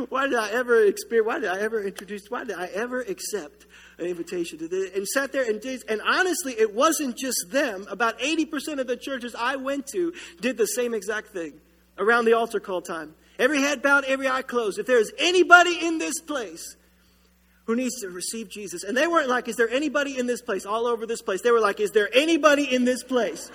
why 0.10 0.28
did 0.28 0.38
I 0.38 0.50
ever 0.52 0.84
experience, 0.86 1.28
why 1.28 1.40
did 1.40 1.50
I 1.50 1.60
ever 1.60 1.84
introduce, 1.84 2.30
why 2.30 2.44
did 2.44 2.58
I 2.58 2.66
ever 2.68 3.02
accept 3.02 3.68
an 4.00 4.08
invitation 4.08 4.58
to 4.60 4.68
this? 4.68 4.92
And 4.96 5.08
sat 5.08 5.32
there 5.32 5.48
and 5.48 5.62
did, 5.62 5.84
and 5.88 6.02
honestly, 6.02 6.54
it 6.54 6.74
wasn't 6.74 7.18
just 7.18 7.52
them. 7.52 7.86
About 7.90 8.20
80% 8.20 8.80
of 8.80 8.88
the 8.88 8.98
churches 8.98 9.36
I 9.38 9.58
went 9.58 9.86
to 9.88 10.12
did 10.42 10.58
the 10.58 10.66
same 10.66 10.96
exact 10.96 11.28
thing 11.28 11.54
around 12.00 12.26
the 12.26 12.34
altar 12.34 12.60
call 12.60 12.82
time. 12.82 13.14
Every 13.38 13.62
head 13.62 13.84
bowed, 13.84 14.06
every 14.06 14.28
eye 14.28 14.42
closed. 14.42 14.80
If 14.80 14.88
there 14.88 15.00
is 15.00 15.14
anybody 15.20 15.78
in 15.86 16.00
this 16.00 16.20
place 16.20 16.76
who 17.70 17.76
needs 17.76 18.02
to 18.02 18.10
receive 18.10 18.50
Jesus. 18.50 18.84
And 18.84 18.98
they 18.98 19.06
weren't 19.06 19.30
like, 19.30 19.48
is 19.48 19.56
there 19.56 19.70
anybody 19.70 20.18
in 20.18 20.26
this 20.26 20.42
place, 20.42 20.66
all 20.66 20.88
over 20.88 21.06
this 21.06 21.22
place? 21.22 21.44
They 21.44 21.52
were 21.52 21.60
like, 21.60 21.80
is 21.80 21.92
there 21.92 22.10
anybody 22.12 22.64
in 22.64 22.84
this 22.84 23.04
place? 23.04 23.52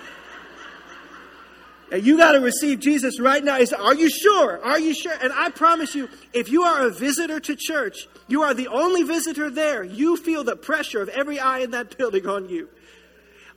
And 1.91 2.01
you 2.01 2.15
got 2.15 2.31
to 2.31 2.39
receive 2.39 2.79
Jesus 2.79 3.19
right 3.19 3.43
now. 3.43 3.57
He 3.57 3.65
said, 3.65 3.79
Are 3.79 3.93
you 3.93 4.09
sure? 4.09 4.63
Are 4.63 4.79
you 4.79 4.93
sure? 4.93 5.13
And 5.21 5.33
I 5.33 5.49
promise 5.49 5.93
you, 5.93 6.07
if 6.33 6.49
you 6.49 6.63
are 6.63 6.87
a 6.87 6.89
visitor 6.89 7.39
to 7.41 7.55
church, 7.55 8.07
you 8.27 8.41
are 8.41 8.53
the 8.53 8.69
only 8.69 9.03
visitor 9.03 9.49
there. 9.49 9.83
You 9.83 10.15
feel 10.15 10.45
the 10.45 10.55
pressure 10.55 11.01
of 11.01 11.09
every 11.09 11.37
eye 11.37 11.59
in 11.59 11.71
that 11.71 11.97
building 11.97 12.25
on 12.25 12.47
you. 12.47 12.69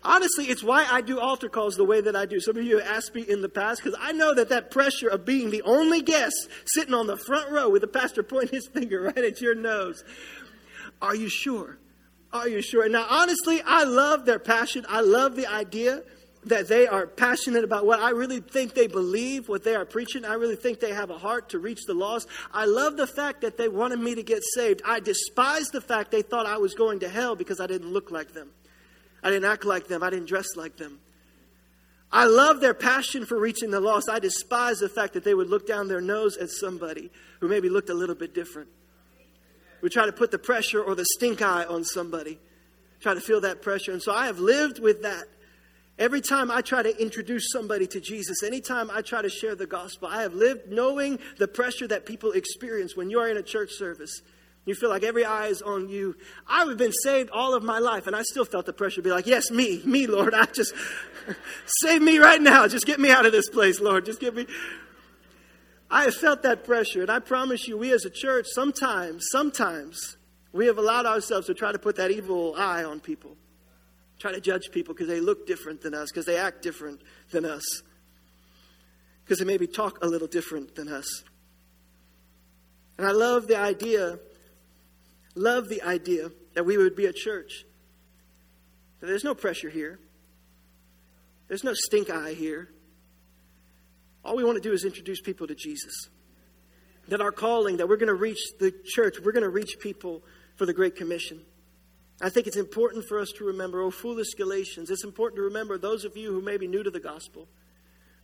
Honestly, 0.03 0.47
it's 0.47 0.63
why 0.63 0.87
I 0.89 1.01
do 1.01 1.19
altar 1.19 1.49
calls 1.49 1.77
the 1.77 1.85
way 1.85 2.01
that 2.01 2.15
I 2.15 2.25
do. 2.25 2.39
Some 2.39 2.57
of 2.57 2.63
you 2.63 2.79
have 2.79 2.87
asked 2.87 3.15
me 3.15 3.23
in 3.23 3.43
the 3.43 3.49
past 3.49 3.83
because 3.83 3.99
I 4.01 4.13
know 4.13 4.33
that 4.35 4.49
that 4.51 4.71
pressure 4.71 5.09
of 5.09 5.25
being 5.25 5.51
the 5.51 5.63
only 5.63 6.03
guest 6.03 6.49
sitting 6.67 6.95
on 6.95 7.09
the 7.09 7.17
front 7.17 7.51
row 7.51 7.69
with 7.69 7.83
the 7.83 7.89
pastor 7.89 8.23
pointing 8.25 8.55
his 8.55 8.69
finger 8.69 9.03
right 9.03 9.19
at 9.19 9.41
your 9.41 9.55
nose 9.55 10.05
are 11.01 11.15
you 11.15 11.29
sure? 11.29 11.79
Are 12.33 12.49
you 12.49 12.61
sure? 12.61 12.89
Now, 12.89 13.07
honestly, 13.09 13.63
I 13.65 13.85
love 13.85 14.27
their 14.27 14.39
passion. 14.39 14.85
I 14.89 15.01
love 15.01 15.37
the 15.37 15.47
idea 15.47 16.03
that 16.45 16.69
they 16.69 16.87
are 16.87 17.07
passionate 17.07 17.65
about 17.65 17.85
what 17.85 18.01
I 18.01 18.11
really 18.11 18.41
think 18.41 18.75
they 18.75 18.87
believe, 18.87 19.49
what 19.49 19.65
they 19.65 19.75
are 19.75 19.85
preaching. 19.85 20.25
I 20.25 20.35
really 20.35 20.57
think 20.57 20.81
they 20.81 20.93
have 20.93 21.11
a 21.11 21.19
heart 21.19 21.51
to 21.51 21.59
reach 21.59 21.81
the 21.87 21.95
lost. 21.95 22.29
I 22.53 22.65
love 22.67 22.97
the 22.97 23.07
fact 23.07 23.41
that 23.43 23.57
they 23.57 23.69
wanted 23.69 23.99
me 23.99 24.15
to 24.15 24.23
get 24.23 24.43
saved. 24.55 24.83
I 24.85 25.01
despise 25.01 25.69
the 25.69 25.81
fact 25.81 26.11
they 26.11 26.23
thought 26.23 26.47
I 26.47 26.59
was 26.59 26.75
going 26.75 27.01
to 27.01 27.09
hell 27.09 27.35
because 27.35 27.61
I 27.61 27.67
didn't 27.67 27.93
look 27.93 28.11
like 28.11 28.33
them. 28.33 28.51
I 29.23 29.31
didn't 29.31 29.51
act 29.51 29.65
like 29.65 29.89
them. 29.89 30.03
I 30.03 30.11
didn't 30.11 30.29
dress 30.29 30.57
like 30.57 30.77
them. 30.77 31.01
I 32.11 32.25
love 32.25 32.61
their 32.61 32.75
passion 32.75 33.27
for 33.27 33.39
reaching 33.39 33.71
the 33.71 33.81
lost. 33.81 34.09
I 34.09 34.19
despise 34.19 34.79
the 34.79 34.89
fact 34.89 35.15
that 35.15 35.25
they 35.25 35.35
would 35.35 35.49
look 35.49 35.67
down 35.67 35.89
their 35.89 36.01
nose 36.01 36.37
at 36.37 36.51
somebody 36.51 37.11
who 37.41 37.49
maybe 37.49 37.69
looked 37.69 37.91
a 37.91 37.95
little 37.95 38.15
bit 38.15 38.35
different. 38.35 38.69
We 39.81 39.89
try 39.89 40.07
to 40.07 40.13
put 40.13 40.31
the 40.31 40.39
pressure 40.39 40.83
or 40.83 40.95
the 40.95 41.05
stink 41.17 41.43
eye 41.43 41.65
on 41.65 41.85
somebody, 41.85 42.39
try 43.01 43.15
to 43.15 43.21
feel 43.21 43.41
that 43.43 43.63
pressure. 43.63 43.93
And 43.93 44.03
so 44.03 44.13
I 44.13 44.27
have 44.27 44.39
lived 44.39 44.81
with 44.81 45.03
that. 45.03 45.25
Every 45.99 46.21
time 46.21 46.49
I 46.51 46.61
try 46.61 46.83
to 46.83 47.03
introduce 47.03 47.51
somebody 47.51 47.87
to 47.89 48.01
Jesus, 48.01 48.45
anytime 48.45 48.89
I 48.89 49.03
try 49.03 49.21
to 49.21 49.29
share 49.29 49.57
the 49.57 49.67
gospel, 49.67 50.09
I 50.09 50.23
have 50.23 50.33
lived 50.33 50.71
knowing 50.71 51.19
the 51.39 51.49
pressure 51.49 51.89
that 51.89 52.07
people 52.07 52.33
experience 52.33 52.97
when 52.97 53.11
you 53.11 53.19
are 53.19 53.29
in 53.29 53.37
a 53.37 53.43
church 53.43 53.73
service. 53.73 54.23
You 54.65 54.75
feel 54.75 54.91
like 54.91 55.03
every 55.03 55.25
eye 55.25 55.47
is 55.47 55.63
on 55.63 55.89
you. 55.89 56.15
I 56.47 56.65
have 56.67 56.77
been 56.77 56.93
saved 56.93 57.31
all 57.31 57.55
of 57.55 57.63
my 57.63 57.79
life, 57.79 58.07
and 58.07 58.15
I 58.15 58.23
still 58.23 58.45
felt 58.45 58.67
the 58.67 58.73
pressure 58.73 59.01
be 59.01 59.11
like, 59.11 59.27
Yes, 59.27 59.51
me, 59.51 59.81
me, 59.85 60.07
Lord. 60.07 60.35
I 60.35 60.45
just 60.45 60.75
save 61.83 62.03
me 62.03 62.19
right 62.19 62.41
now. 62.41 62.69
Just 62.69 62.87
get 62.87 63.01
me 63.01 63.11
out 63.11 63.27
of 63.27 63.33
this 63.33 63.49
place, 63.49 63.81
Lord. 63.81 64.05
Just 64.05 64.21
get 64.21 64.35
me. 64.35 64.47
I 65.91 66.05
have 66.05 66.15
felt 66.15 66.43
that 66.43 66.65
pressure, 66.65 67.01
and 67.01 67.11
I 67.11 67.19
promise 67.19 67.67
you, 67.67 67.79
we 67.79 67.93
as 67.93 68.05
a 68.05 68.11
church, 68.11 68.47
sometimes, 68.51 69.27
sometimes, 69.31 70.17
we 70.53 70.67
have 70.67 70.79
allowed 70.79 71.07
ourselves 71.07 71.47
to 71.47 71.55
try 71.55 71.73
to 71.73 71.79
put 71.79 71.97
that 71.97 72.11
evil 72.11 72.55
eye 72.57 72.85
on 72.85 73.01
people, 73.01 73.37
try 74.19 74.33
to 74.33 74.41
judge 74.41 74.71
people 74.71 74.93
because 74.93 75.09
they 75.09 75.21
look 75.21 75.47
different 75.47 75.81
than 75.81 75.95
us, 75.95 76.11
because 76.11 76.27
they 76.27 76.37
act 76.37 76.63
different 76.63 77.01
than 77.31 77.45
us, 77.45 77.65
because 79.25 79.39
they 79.39 79.47
maybe 79.47 79.67
talk 79.67 80.05
a 80.05 80.07
little 80.07 80.29
different 80.29 80.75
than 80.75 80.89
us. 80.89 81.25
And 82.99 83.07
I 83.07 83.13
love 83.13 83.47
the 83.47 83.57
idea, 83.57 84.19
love 85.35 85.69
the 85.69 85.83
idea 85.83 86.31
that 86.55 86.65
we 86.65 86.77
would 86.77 86.97
be 86.97 87.07
a 87.07 87.13
church. 87.13 87.65
That 89.01 89.07
there's 89.07 89.25
no 89.25 89.35
pressure 89.35 89.71
here. 89.71 90.01
There's 91.47 91.65
no 91.65 91.73
stink 91.75 92.11
eye 92.11 92.35
here. 92.35 92.69
All 94.29 94.37
we 94.37 94.45
want 94.45 94.63
to 94.63 94.69
do 94.69 94.75
is 94.75 94.85
introduce 94.85 95.23
people 95.23 95.47
to 95.47 95.55
Jesus. 95.55 96.11
That 97.09 97.23
our 97.23 97.33
calling, 97.33 97.79
that 97.79 97.89
we're 97.89 97.97
going 97.97 98.09
to 98.09 98.15
reach 98.15 98.43
the 98.61 98.71
church, 98.85 99.17
we're 99.25 99.33
going 99.33 99.43
to 99.43 99.49
reach 99.49 99.79
people 99.81 100.23
for 100.57 100.67
the 100.67 100.75
Great 100.75 100.97
Commission. 100.97 101.41
I 102.21 102.29
think 102.29 102.47
it's 102.47 102.59
important 102.59 103.07
for 103.09 103.19
us 103.19 103.33
to 103.39 103.45
remember, 103.45 103.81
oh, 103.81 103.91
foolish 103.91 104.35
Galatians, 104.35 104.91
it's 104.91 105.03
important 105.03 105.37
to 105.37 105.43
remember 105.45 105.79
those 105.79 106.05
of 106.05 106.15
you 106.15 106.31
who 106.31 106.43
may 106.43 106.59
be 106.59 106.67
new 106.67 106.83
to 106.83 106.91
the 106.91 107.01
gospel. 107.01 107.49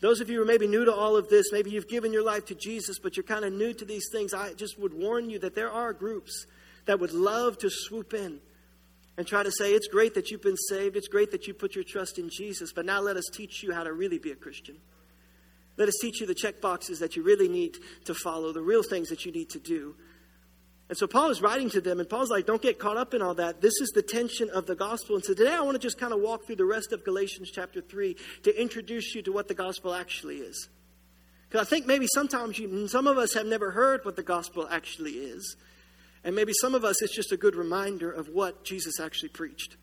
Those 0.00 0.20
of 0.20 0.28
you 0.28 0.40
who 0.40 0.44
may 0.44 0.58
be 0.58 0.66
new 0.66 0.84
to 0.84 0.92
all 0.92 1.16
of 1.16 1.30
this, 1.30 1.46
maybe 1.52 1.70
you've 1.70 1.88
given 1.88 2.12
your 2.12 2.22
life 2.22 2.44
to 2.46 2.54
Jesus, 2.54 2.98
but 2.98 3.16
you're 3.16 3.24
kind 3.24 3.46
of 3.46 3.54
new 3.54 3.72
to 3.72 3.86
these 3.86 4.10
things. 4.12 4.34
I 4.34 4.52
just 4.52 4.78
would 4.78 4.92
warn 4.92 5.30
you 5.30 5.38
that 5.38 5.54
there 5.54 5.70
are 5.70 5.94
groups 5.94 6.46
that 6.84 7.00
would 7.00 7.12
love 7.12 7.56
to 7.58 7.70
swoop 7.70 8.12
in 8.12 8.40
and 9.16 9.26
try 9.26 9.42
to 9.42 9.50
say, 9.50 9.72
It's 9.72 9.88
great 9.88 10.12
that 10.16 10.30
you've 10.30 10.42
been 10.42 10.58
saved. 10.68 10.96
It's 10.96 11.08
great 11.08 11.30
that 11.30 11.46
you 11.46 11.54
put 11.54 11.74
your 11.74 11.84
trust 11.84 12.18
in 12.18 12.28
Jesus, 12.28 12.74
but 12.74 12.84
now 12.84 13.00
let 13.00 13.16
us 13.16 13.24
teach 13.32 13.62
you 13.62 13.72
how 13.72 13.84
to 13.84 13.92
really 13.94 14.18
be 14.18 14.32
a 14.32 14.36
Christian. 14.36 14.76
Let 15.76 15.88
us 15.88 15.94
teach 16.00 16.20
you 16.20 16.26
the 16.26 16.34
check 16.34 16.60
boxes 16.60 17.00
that 17.00 17.16
you 17.16 17.22
really 17.22 17.48
need 17.48 17.78
to 18.04 18.14
follow, 18.14 18.52
the 18.52 18.62
real 18.62 18.82
things 18.82 19.08
that 19.08 19.24
you 19.24 19.32
need 19.32 19.50
to 19.50 19.58
do. 19.58 19.96
And 20.88 20.98
so 20.98 21.06
Paul 21.06 21.30
is 21.30 21.40
writing 21.40 21.70
to 21.70 21.80
them, 21.80 21.98
and 21.98 22.08
Paul's 22.08 22.30
like, 22.30 22.46
don't 22.46 22.60
get 22.60 22.78
caught 22.78 22.98
up 22.98 23.14
in 23.14 23.22
all 23.22 23.34
that. 23.34 23.60
This 23.60 23.80
is 23.80 23.90
the 23.94 24.02
tension 24.02 24.50
of 24.50 24.66
the 24.66 24.74
gospel. 24.74 25.16
And 25.16 25.24
so 25.24 25.32
today 25.32 25.52
I 25.52 25.60
want 25.62 25.74
to 25.74 25.78
just 25.78 25.98
kind 25.98 26.12
of 26.12 26.20
walk 26.20 26.46
through 26.46 26.56
the 26.56 26.64
rest 26.66 26.92
of 26.92 27.04
Galatians 27.04 27.50
chapter 27.50 27.80
3 27.80 28.16
to 28.42 28.60
introduce 28.60 29.14
you 29.14 29.22
to 29.22 29.32
what 29.32 29.48
the 29.48 29.54
gospel 29.54 29.94
actually 29.94 30.36
is. 30.36 30.68
Because 31.48 31.66
I 31.66 31.70
think 31.70 31.86
maybe 31.86 32.06
sometimes 32.12 32.58
you, 32.58 32.86
some 32.88 33.06
of 33.06 33.16
us 33.16 33.32
have 33.32 33.46
never 33.46 33.70
heard 33.70 34.04
what 34.04 34.16
the 34.16 34.22
gospel 34.22 34.68
actually 34.70 35.12
is. 35.12 35.56
And 36.22 36.36
maybe 36.36 36.52
some 36.60 36.74
of 36.74 36.84
us, 36.84 37.00
it's 37.02 37.14
just 37.14 37.32
a 37.32 37.36
good 37.36 37.54
reminder 37.56 38.10
of 38.10 38.28
what 38.28 38.64
Jesus 38.64 39.00
actually 39.00 39.30
preached. 39.30 39.76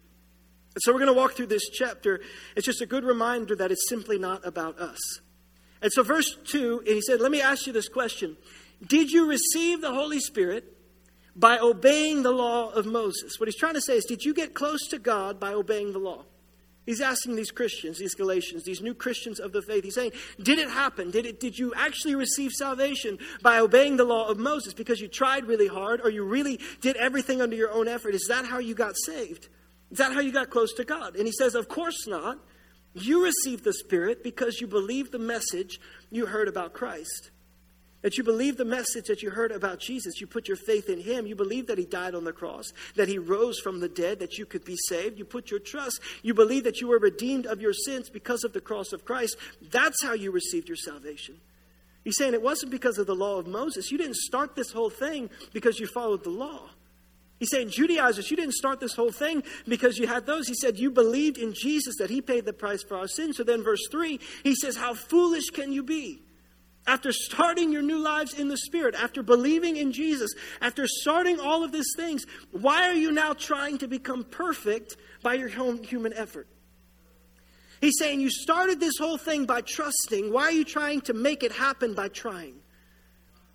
And 0.73 0.81
so 0.81 0.91
we're 0.91 0.99
going 0.99 1.07
to 1.07 1.13
walk 1.13 1.33
through 1.33 1.47
this 1.47 1.67
chapter. 1.69 2.21
It's 2.55 2.65
just 2.65 2.81
a 2.81 2.85
good 2.85 3.03
reminder 3.03 3.55
that 3.55 3.71
it's 3.71 3.89
simply 3.89 4.19
not 4.19 4.45
about 4.45 4.79
us. 4.79 4.99
And 5.81 5.91
so, 5.91 6.03
verse 6.03 6.37
2, 6.45 6.83
and 6.85 6.95
he 6.95 7.01
said, 7.01 7.19
Let 7.19 7.31
me 7.31 7.41
ask 7.41 7.65
you 7.65 7.73
this 7.73 7.89
question 7.89 8.37
Did 8.85 9.11
you 9.11 9.27
receive 9.27 9.81
the 9.81 9.93
Holy 9.93 10.19
Spirit 10.19 10.77
by 11.35 11.57
obeying 11.59 12.23
the 12.23 12.31
law 12.31 12.69
of 12.71 12.85
Moses? 12.85 13.39
What 13.39 13.47
he's 13.47 13.55
trying 13.55 13.73
to 13.73 13.81
say 13.81 13.97
is, 13.97 14.05
Did 14.05 14.23
you 14.23 14.33
get 14.33 14.53
close 14.53 14.87
to 14.89 14.99
God 14.99 15.39
by 15.39 15.53
obeying 15.53 15.93
the 15.93 15.99
law? 15.99 16.25
He's 16.85 17.01
asking 17.01 17.35
these 17.35 17.51
Christians, 17.51 17.99
these 17.99 18.15
Galatians, 18.15 18.63
these 18.63 18.81
new 18.81 18.95
Christians 18.95 19.39
of 19.39 19.51
the 19.51 19.61
faith. 19.61 19.83
He's 19.83 19.95
saying, 19.95 20.13
Did 20.41 20.59
it 20.59 20.69
happen? 20.69 21.11
Did, 21.11 21.25
it, 21.25 21.39
did 21.39 21.57
you 21.57 21.73
actually 21.75 22.15
receive 22.15 22.51
salvation 22.51 23.19
by 23.41 23.59
obeying 23.59 23.97
the 23.97 24.03
law 24.03 24.27
of 24.27 24.37
Moses 24.37 24.73
because 24.73 24.99
you 24.99 25.07
tried 25.07 25.45
really 25.45 25.67
hard 25.67 26.01
or 26.03 26.09
you 26.09 26.23
really 26.23 26.59
did 26.81 26.95
everything 26.97 27.41
under 27.41 27.55
your 27.55 27.71
own 27.71 27.87
effort? 27.87 28.15
Is 28.15 28.25
that 28.29 28.45
how 28.45 28.59
you 28.59 28.73
got 28.73 28.95
saved? 29.05 29.47
Is 29.91 29.97
that 29.97 30.13
how 30.13 30.21
you 30.21 30.31
got 30.31 30.49
close 30.49 30.73
to 30.73 30.83
God? 30.83 31.15
And 31.15 31.25
he 31.25 31.33
says, 31.33 31.53
Of 31.53 31.67
course 31.67 32.07
not. 32.07 32.39
You 32.93 33.23
received 33.23 33.63
the 33.63 33.73
Spirit 33.73 34.23
because 34.23 34.59
you 34.59 34.67
believed 34.67 35.11
the 35.11 35.19
message 35.19 35.79
you 36.09 36.25
heard 36.25 36.47
about 36.47 36.73
Christ. 36.73 37.31
That 38.01 38.17
you 38.17 38.23
believed 38.23 38.57
the 38.57 38.65
message 38.65 39.05
that 39.05 39.21
you 39.21 39.29
heard 39.29 39.51
about 39.51 39.79
Jesus. 39.79 40.19
You 40.19 40.25
put 40.25 40.47
your 40.47 40.57
faith 40.57 40.89
in 40.89 40.99
Him. 40.99 41.27
You 41.27 41.35
believed 41.35 41.67
that 41.67 41.77
He 41.77 41.85
died 41.85 42.15
on 42.15 42.23
the 42.23 42.33
cross, 42.33 42.65
that 42.95 43.07
He 43.07 43.19
rose 43.19 43.59
from 43.59 43.79
the 43.79 43.87
dead, 43.87 44.19
that 44.19 44.37
you 44.37 44.45
could 44.45 44.65
be 44.65 44.75
saved. 44.89 45.19
You 45.19 45.25
put 45.25 45.51
your 45.51 45.59
trust. 45.59 45.99
You 46.23 46.33
believed 46.33 46.65
that 46.65 46.81
you 46.81 46.87
were 46.87 46.97
redeemed 46.97 47.45
of 47.45 47.61
your 47.61 47.73
sins 47.73 48.09
because 48.09 48.43
of 48.43 48.53
the 48.53 48.61
cross 48.61 48.91
of 48.91 49.05
Christ. 49.05 49.37
That's 49.71 50.03
how 50.03 50.13
you 50.13 50.31
received 50.31 50.67
your 50.67 50.77
salvation. 50.77 51.35
He's 52.03 52.17
saying 52.17 52.33
it 52.33 52.41
wasn't 52.41 52.71
because 52.71 52.97
of 52.97 53.05
the 53.05 53.15
law 53.15 53.37
of 53.37 53.45
Moses. 53.45 53.91
You 53.91 53.99
didn't 53.99 54.15
start 54.15 54.55
this 54.55 54.71
whole 54.71 54.89
thing 54.89 55.29
because 55.53 55.79
you 55.79 55.85
followed 55.85 56.23
the 56.23 56.31
law. 56.31 56.69
He's 57.41 57.49
saying, 57.49 57.71
Judaizers, 57.71 58.29
you 58.29 58.37
didn't 58.37 58.53
start 58.53 58.79
this 58.79 58.93
whole 58.93 59.11
thing 59.11 59.41
because 59.67 59.97
you 59.97 60.05
had 60.05 60.27
those. 60.27 60.47
He 60.47 60.53
said, 60.53 60.77
You 60.77 60.91
believed 60.91 61.39
in 61.39 61.55
Jesus, 61.55 61.95
that 61.97 62.11
He 62.11 62.21
paid 62.21 62.45
the 62.45 62.53
price 62.53 62.83
for 62.83 62.95
our 62.95 63.07
sins. 63.07 63.37
So 63.37 63.43
then, 63.43 63.63
verse 63.63 63.81
3, 63.89 64.19
he 64.43 64.53
says, 64.53 64.77
How 64.77 64.93
foolish 64.93 65.49
can 65.49 65.73
you 65.73 65.81
be? 65.81 66.21
After 66.85 67.11
starting 67.11 67.71
your 67.71 67.81
new 67.81 67.97
lives 67.97 68.35
in 68.35 68.47
the 68.47 68.57
Spirit, 68.57 68.93
after 68.93 69.23
believing 69.23 69.77
in 69.77 69.91
Jesus, 69.91 70.35
after 70.61 70.85
starting 70.85 71.39
all 71.39 71.63
of 71.63 71.71
these 71.71 71.91
things, 71.95 72.27
why 72.51 72.87
are 72.87 72.93
you 72.93 73.11
now 73.11 73.33
trying 73.33 73.79
to 73.79 73.87
become 73.87 74.23
perfect 74.23 74.97
by 75.23 75.33
your 75.33 75.49
own 75.57 75.83
human 75.83 76.13
effort? 76.13 76.47
He's 77.81 77.97
saying, 77.97 78.21
You 78.21 78.29
started 78.29 78.79
this 78.79 78.99
whole 78.99 79.17
thing 79.17 79.47
by 79.47 79.61
trusting. 79.61 80.31
Why 80.31 80.43
are 80.43 80.51
you 80.51 80.63
trying 80.63 81.01
to 81.01 81.15
make 81.15 81.41
it 81.41 81.53
happen 81.53 81.95
by 81.95 82.09
trying? 82.09 82.60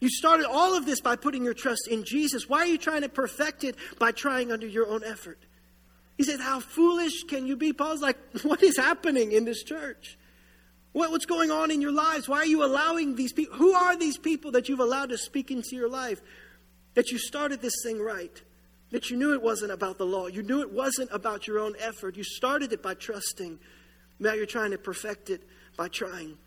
You 0.01 0.11
started 0.11 0.47
all 0.47 0.77
of 0.77 0.85
this 0.85 1.01
by 1.01 1.17
putting 1.17 1.45
your 1.45 1.55
trust 1.55 1.89
in 1.89 2.05
Jesus. 2.05 2.49
Why 2.49 2.59
are 2.59 2.67
you 2.67 2.79
trying 2.79 3.03
to 3.03 3.09
perfect 3.09 3.65
it 3.65 3.77
by 3.99 4.13
trying 4.13 4.53
under 4.53 4.67
your 4.67 4.87
own 4.89 5.03
effort? 5.05 5.39
He 6.17 6.25
said, 6.25 6.41
How 6.41 6.61
foolish 6.61 7.25
can 7.25 7.47
you 7.47 7.57
be? 7.57 7.73
Paul's 7.73 8.03
like, 8.03 8.19
What 8.43 8.63
is 8.63 8.77
happening 8.77 9.33
in 9.33 9.45
this 9.45 9.63
church? 9.63 10.19
What, 10.93 11.11
what's 11.11 11.27
going 11.27 11.51
on 11.51 11.71
in 11.71 11.81
your 11.83 11.93
lives? 11.93 12.29
Why 12.29 12.39
are 12.39 12.47
you 12.47 12.65
allowing 12.65 13.17
these 13.17 13.33
people? 13.33 13.57
Who 13.57 13.73
are 13.73 13.97
these 13.97 14.17
people 14.17 14.53
that 14.53 14.69
you've 14.69 14.81
allowed 14.81 15.11
to 15.11 15.19
speak 15.19 15.51
into 15.51 15.77
your 15.77 15.91
life? 15.91 16.21
That 16.95 17.11
you 17.11 17.19
started 17.19 17.61
this 17.61 17.75
thing 17.83 18.01
right. 18.01 18.43
That 18.93 19.11
you 19.11 19.17
knew 19.17 19.35
it 19.35 19.43
wasn't 19.43 19.73
about 19.73 19.99
the 19.99 20.07
law. 20.07 20.29
You 20.29 20.43
knew 20.43 20.63
it 20.63 20.73
wasn't 20.73 21.11
about 21.13 21.47
your 21.47 21.59
own 21.59 21.75
effort. 21.79 22.17
You 22.17 22.25
started 22.25 22.73
it 22.73 22.83
by 22.83 22.95
trusting. 22.95 23.59
Now 24.19 24.33
you're 24.33 24.47
trying 24.47 24.71
to 24.71 24.79
perfect 24.79 25.29
it 25.29 25.43
by 25.77 25.89
trying. 25.89 26.39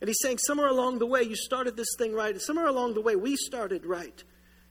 And 0.00 0.08
he's 0.08 0.18
saying, 0.20 0.38
somewhere 0.38 0.68
along 0.68 0.98
the 0.98 1.06
way, 1.06 1.22
you 1.22 1.36
started 1.36 1.76
this 1.76 1.94
thing 1.96 2.12
right. 2.14 2.32
And 2.32 2.40
somewhere 2.40 2.66
along 2.66 2.94
the 2.94 3.00
way, 3.00 3.16
we 3.16 3.36
started 3.36 3.86
right. 3.86 4.22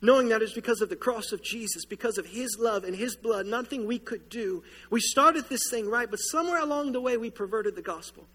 Knowing 0.02 0.30
that 0.30 0.42
it's 0.42 0.54
because 0.54 0.82
of 0.82 0.90
the 0.90 0.96
cross 0.96 1.32
of 1.32 1.42
Jesus, 1.42 1.86
because 1.86 2.18
of 2.18 2.28
his 2.28 2.58
love 2.60 2.84
and 2.84 2.96
his 2.96 3.16
blood, 3.16 3.48
nothing 3.48 3.88
we 3.88 3.98
could 3.98 4.30
do. 4.30 4.62
We 4.92 5.00
started 5.00 5.50
this 5.50 5.64
thing 5.72 5.90
right, 5.90 6.10
but 6.10 6.18
somewhere 6.18 6.60
along 6.60 6.92
the 6.92 7.02
way, 7.02 7.18
we 7.18 7.32
perverted 7.32 7.76
the 7.76 7.82
gospel. 7.82 8.28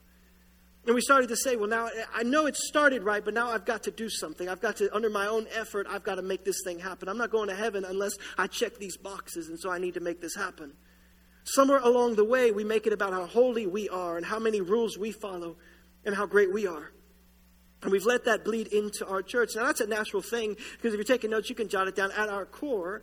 And 0.87 0.95
we 0.95 1.03
started 1.03 1.29
to 1.29 1.37
say, 1.37 1.57
well, 1.57 1.69
now 1.69 1.91
I 2.15 2.23
know 2.23 2.47
it 2.47 2.57
started 2.57 3.03
right, 3.03 3.25
but 3.25 3.35
now 3.35 3.51
I've 3.51 3.67
got 3.67 3.83
to 3.85 3.91
do 3.91 4.09
something. 4.09 4.49
I've 4.49 4.63
got 4.63 4.77
to, 4.79 4.93
under 4.95 5.11
my 5.11 5.27
own 5.27 5.47
effort, 5.53 5.87
I've 5.89 6.03
got 6.03 6.15
to 6.15 6.23
make 6.23 6.45
this 6.45 6.63
thing 6.65 6.79
happen. 6.79 7.09
I'm 7.09 7.19
not 7.19 7.31
going 7.31 7.49
to 7.51 7.55
heaven 7.55 7.85
unless 7.85 8.15
I 8.39 8.47
check 8.47 8.79
these 8.79 8.97
boxes, 8.97 9.49
and 9.49 9.61
so 9.61 9.71
I 9.71 9.79
need 9.79 9.95
to 9.95 10.01
make 10.01 10.21
this 10.21 10.35
happen. 10.35 10.73
Somewhere 11.45 11.81
along 11.81 12.17
the 12.17 12.25
way, 12.25 12.51
we 12.51 12.65
make 12.65 12.87
it 12.87 12.93
about 12.93 13.13
how 13.13 13.27
holy 13.27 13.67
we 13.67 13.89
are 13.91 14.17
and 14.17 14.25
how 14.25 14.39
many 14.39 14.61
rules 14.61 14.97
we 14.97 15.13
follow 15.13 15.57
and 16.05 16.15
how 16.15 16.27
great 16.27 16.53
we 16.53 16.67
are. 16.67 16.91
And 17.83 17.91
we've 17.91 18.05
let 18.05 18.25
that 18.27 18.45
bleed 18.45 18.69
into 18.69 19.07
our 19.07 19.23
church. 19.23 19.51
Now, 19.57 19.65
that's 19.65 19.81
a 19.81 19.87
natural 19.87 20.23
thing 20.23 20.57
because 20.77 20.93
if 20.93 20.99
you're 20.99 21.05
taking 21.05 21.31
notes, 21.31 21.49
you 21.49 21.55
can 21.55 21.69
jot 21.69 21.89
it 21.89 21.97
down. 21.97 22.13
At 22.13 22.29
our 22.29 22.45
core, 22.45 23.03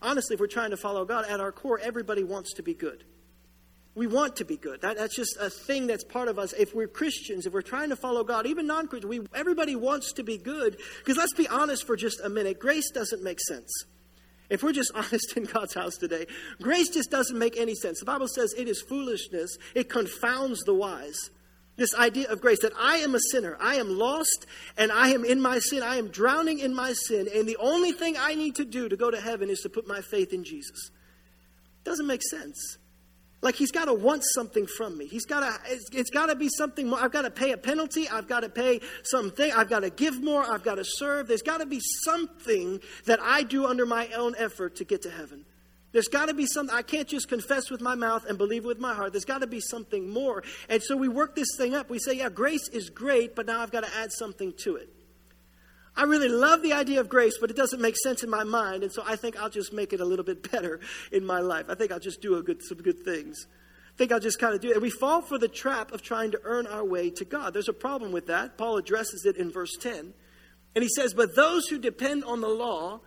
honestly, 0.00 0.34
if 0.34 0.40
we're 0.40 0.46
trying 0.46 0.70
to 0.70 0.76
follow 0.76 1.04
God, 1.04 1.26
at 1.26 1.40
our 1.40 1.50
core, 1.50 1.80
everybody 1.80 2.22
wants 2.22 2.54
to 2.54 2.62
be 2.62 2.74
good. 2.74 3.04
We 3.96 4.06
want 4.08 4.36
to 4.36 4.44
be 4.44 4.56
good. 4.56 4.80
That, 4.82 4.96
that's 4.96 5.14
just 5.14 5.36
a 5.40 5.48
thing 5.48 5.86
that's 5.86 6.02
part 6.02 6.28
of 6.28 6.38
us. 6.38 6.52
If 6.52 6.74
we're 6.74 6.88
Christians, 6.88 7.46
if 7.46 7.52
we're 7.52 7.62
trying 7.62 7.90
to 7.90 7.96
follow 7.96 8.24
God, 8.24 8.46
even 8.46 8.66
non 8.66 8.88
Christians, 8.88 9.28
everybody 9.34 9.76
wants 9.76 10.12
to 10.14 10.24
be 10.24 10.36
good. 10.36 10.78
Because 10.98 11.16
let's 11.16 11.34
be 11.34 11.48
honest 11.48 11.86
for 11.86 11.96
just 11.96 12.20
a 12.20 12.28
minute 12.28 12.58
grace 12.58 12.90
doesn't 12.90 13.22
make 13.22 13.40
sense. 13.40 13.84
If 14.50 14.62
we're 14.62 14.72
just 14.72 14.92
honest 14.94 15.36
in 15.36 15.44
God's 15.44 15.74
house 15.74 15.96
today, 15.96 16.26
grace 16.60 16.88
just 16.88 17.10
doesn't 17.10 17.38
make 17.38 17.56
any 17.56 17.74
sense. 17.74 18.00
The 18.00 18.06
Bible 18.06 18.28
says 18.28 18.52
it 18.56 18.68
is 18.68 18.80
foolishness, 18.80 19.56
it 19.74 19.88
confounds 19.88 20.60
the 20.64 20.74
wise. 20.74 21.30
This 21.76 21.94
idea 21.94 22.30
of 22.30 22.40
grace 22.40 22.60
that 22.62 22.72
I 22.78 22.98
am 22.98 23.14
a 23.14 23.20
sinner, 23.32 23.56
I 23.60 23.76
am 23.76 23.98
lost, 23.98 24.46
and 24.76 24.92
I 24.92 25.08
am 25.08 25.24
in 25.24 25.40
my 25.40 25.58
sin, 25.58 25.82
I 25.82 25.96
am 25.96 26.08
drowning 26.08 26.60
in 26.60 26.72
my 26.72 26.92
sin, 26.92 27.28
and 27.34 27.48
the 27.48 27.56
only 27.56 27.90
thing 27.90 28.16
I 28.16 28.36
need 28.36 28.54
to 28.56 28.64
do 28.64 28.88
to 28.88 28.96
go 28.96 29.10
to 29.10 29.20
heaven 29.20 29.50
is 29.50 29.60
to 29.60 29.68
put 29.68 29.86
my 29.86 30.00
faith 30.00 30.32
in 30.32 30.44
Jesus. 30.44 30.90
Doesn't 31.82 32.06
make 32.06 32.22
sense. 32.22 32.78
Like 33.42 33.56
he's 33.56 33.72
got 33.72 33.86
to 33.86 33.92
want 33.92 34.22
something 34.24 34.66
from 34.66 34.96
me. 34.96 35.06
He's 35.06 35.26
got 35.26 35.40
to. 35.40 35.70
It's, 35.70 35.84
it's 35.92 36.08
got 36.08 36.26
to 36.26 36.34
be 36.34 36.48
something 36.48 36.88
more. 36.88 36.98
I've 36.98 37.12
got 37.12 37.22
to 37.22 37.30
pay 37.30 37.52
a 37.52 37.58
penalty. 37.58 38.08
I've 38.08 38.26
got 38.26 38.40
to 38.40 38.48
pay 38.48 38.80
something. 39.02 39.52
I've 39.52 39.68
got 39.68 39.80
to 39.80 39.90
give 39.90 40.22
more. 40.22 40.42
I've 40.42 40.62
got 40.62 40.76
to 40.76 40.84
serve. 40.84 41.28
There's 41.28 41.42
got 41.42 41.58
to 41.58 41.66
be 41.66 41.78
something 42.04 42.80
that 43.04 43.20
I 43.20 43.42
do 43.42 43.66
under 43.66 43.84
my 43.84 44.08
own 44.16 44.34
effort 44.38 44.76
to 44.76 44.84
get 44.84 45.02
to 45.02 45.10
heaven. 45.10 45.44
There's 45.94 46.08
got 46.08 46.26
to 46.26 46.34
be 46.34 46.44
something. 46.44 46.74
I 46.74 46.82
can't 46.82 47.06
just 47.06 47.28
confess 47.28 47.70
with 47.70 47.80
my 47.80 47.94
mouth 47.94 48.26
and 48.28 48.36
believe 48.36 48.64
with 48.64 48.80
my 48.80 48.94
heart. 48.94 49.12
There's 49.12 49.24
got 49.24 49.42
to 49.42 49.46
be 49.46 49.60
something 49.60 50.10
more. 50.10 50.42
And 50.68 50.82
so 50.82 50.96
we 50.96 51.06
work 51.06 51.36
this 51.36 51.56
thing 51.56 51.72
up. 51.72 51.88
We 51.88 52.00
say, 52.00 52.14
yeah, 52.14 52.30
grace 52.30 52.68
is 52.72 52.90
great, 52.90 53.36
but 53.36 53.46
now 53.46 53.60
I've 53.60 53.70
got 53.70 53.84
to 53.84 53.96
add 53.96 54.10
something 54.10 54.52
to 54.64 54.74
it. 54.74 54.88
I 55.96 56.02
really 56.02 56.28
love 56.28 56.62
the 56.62 56.72
idea 56.72 56.98
of 56.98 57.08
grace, 57.08 57.38
but 57.40 57.48
it 57.48 57.56
doesn't 57.56 57.80
make 57.80 57.96
sense 57.96 58.24
in 58.24 58.28
my 58.28 58.42
mind, 58.42 58.82
and 58.82 58.90
so 58.90 59.04
I 59.06 59.14
think 59.14 59.40
I'll 59.40 59.48
just 59.48 59.72
make 59.72 59.92
it 59.92 60.00
a 60.00 60.04
little 60.04 60.24
bit 60.24 60.50
better 60.50 60.80
in 61.12 61.24
my 61.24 61.38
life. 61.38 61.66
I 61.68 61.76
think 61.76 61.92
I'll 61.92 62.00
just 62.00 62.20
do 62.20 62.42
good, 62.42 62.60
some 62.60 62.78
good 62.78 63.04
things. 63.04 63.46
I 63.94 63.96
think 63.96 64.10
I'll 64.10 64.18
just 64.18 64.40
kind 64.40 64.52
of 64.52 64.60
do 64.60 64.70
it. 64.70 64.72
And 64.72 64.82
we 64.82 64.90
fall 64.90 65.22
for 65.22 65.38
the 65.38 65.46
trap 65.46 65.92
of 65.92 66.02
trying 66.02 66.32
to 66.32 66.40
earn 66.42 66.66
our 66.66 66.84
way 66.84 67.10
to 67.10 67.24
God. 67.24 67.54
There's 67.54 67.68
a 67.68 67.72
problem 67.72 68.10
with 68.10 68.26
that. 68.26 68.58
Paul 68.58 68.78
addresses 68.78 69.24
it 69.24 69.36
in 69.36 69.52
verse 69.52 69.76
10. 69.80 70.12
And 70.74 70.82
he 70.82 70.88
says, 70.88 71.14
But 71.14 71.36
those 71.36 71.68
who 71.68 71.78
depend 71.78 72.24
on 72.24 72.40
the 72.40 72.48
law 72.48 73.02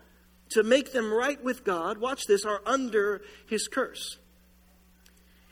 to 0.50 0.62
make 0.62 0.92
them 0.92 1.12
right 1.12 1.42
with 1.42 1.64
God, 1.64 1.98
watch 1.98 2.22
this, 2.26 2.44
are 2.44 2.60
under 2.66 3.22
his 3.46 3.68
curse. 3.68 4.18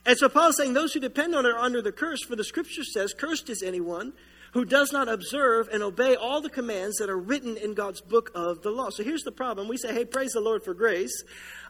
And 0.05 0.17
so 0.17 0.29
Paul's 0.29 0.57
saying 0.57 0.75
those 0.75 0.93
who 0.93 1.01
depend 1.01 1.35
on 1.35 1.45
it 1.47 1.51
are 1.51 1.59
under 1.59 1.83
the 1.83 1.93
curse, 1.93 2.23
for 2.23 2.37
the 2.37 2.45
scripture 2.45 2.85
says, 2.85 3.13
Cursed 3.13 3.51
is 3.51 3.63
anyone 3.63 4.13
who 4.57 4.65
does 4.65 4.91
not 4.91 5.07
observe 5.07 5.69
and 5.71 5.83
obey 5.83 6.15
all 6.15 6.41
the 6.41 6.49
commands 6.49 6.97
that 6.97 7.11
are 7.11 7.19
written 7.19 7.59
in 7.59 7.75
God's 7.75 8.01
book 8.01 8.31
of 8.35 8.63
the 8.63 8.71
law. 8.71 8.89
So 8.89 9.05
here's 9.05 9.23
the 9.23 9.31
problem. 9.31 9.69
We 9.69 9.77
say, 9.77 9.93
hey, 9.93 10.07
praise 10.07 10.33
the 10.33 10.41
Lord 10.41 10.65
for 10.65 10.73
grace. 10.73 11.25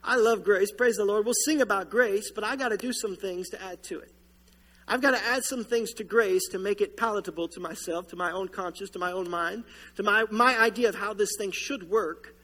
I 0.04 0.14
love 0.14 0.44
grace. 0.44 0.70
Praise 0.70 0.94
the 0.94 1.04
Lord. 1.04 1.24
We'll 1.24 1.34
sing 1.46 1.60
about 1.60 1.90
grace, 1.90 2.30
but 2.30 2.44
I 2.44 2.54
got 2.54 2.68
to 2.68 2.76
do 2.76 2.92
some 2.92 3.16
things 3.16 3.48
to 3.48 3.60
add 3.60 3.82
to 3.84 3.98
it. 3.98 4.12
I've 4.86 5.02
got 5.02 5.12
to 5.12 5.24
add 5.24 5.42
some 5.42 5.64
things 5.64 5.94
to 5.94 6.04
grace 6.04 6.46
to 6.50 6.60
make 6.60 6.80
it 6.80 6.96
palatable 6.96 7.48
to 7.48 7.60
myself, 7.60 8.06
to 8.08 8.16
my 8.16 8.30
own 8.30 8.46
conscience, 8.46 8.90
to 8.90 9.00
my 9.00 9.10
own 9.10 9.28
mind, 9.28 9.64
to 9.96 10.04
my, 10.04 10.24
my 10.30 10.56
idea 10.56 10.88
of 10.88 10.94
how 10.94 11.12
this 11.12 11.30
thing 11.36 11.50
should 11.50 11.90
work. 11.90 12.35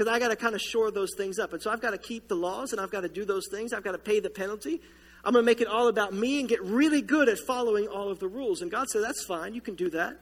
Because 0.00 0.14
I 0.14 0.18
got 0.18 0.28
to 0.28 0.36
kind 0.36 0.54
of 0.54 0.62
shore 0.62 0.90
those 0.90 1.10
things 1.14 1.38
up. 1.38 1.52
And 1.52 1.60
so 1.60 1.70
I've 1.70 1.82
got 1.82 1.90
to 1.90 1.98
keep 1.98 2.26
the 2.26 2.34
laws 2.34 2.72
and 2.72 2.80
I've 2.80 2.90
got 2.90 3.02
to 3.02 3.08
do 3.10 3.26
those 3.26 3.46
things. 3.50 3.74
I've 3.74 3.84
got 3.84 3.92
to 3.92 3.98
pay 3.98 4.18
the 4.18 4.30
penalty. 4.30 4.80
I'm 5.22 5.34
going 5.34 5.42
to 5.42 5.46
make 5.46 5.60
it 5.60 5.66
all 5.68 5.88
about 5.88 6.14
me 6.14 6.40
and 6.40 6.48
get 6.48 6.64
really 6.64 7.02
good 7.02 7.28
at 7.28 7.38
following 7.38 7.86
all 7.86 8.10
of 8.10 8.18
the 8.18 8.26
rules. 8.26 8.62
And 8.62 8.70
God 8.70 8.88
said, 8.88 9.02
That's 9.04 9.22
fine. 9.22 9.52
You 9.52 9.60
can 9.60 9.74
do 9.74 9.90
that. 9.90 10.18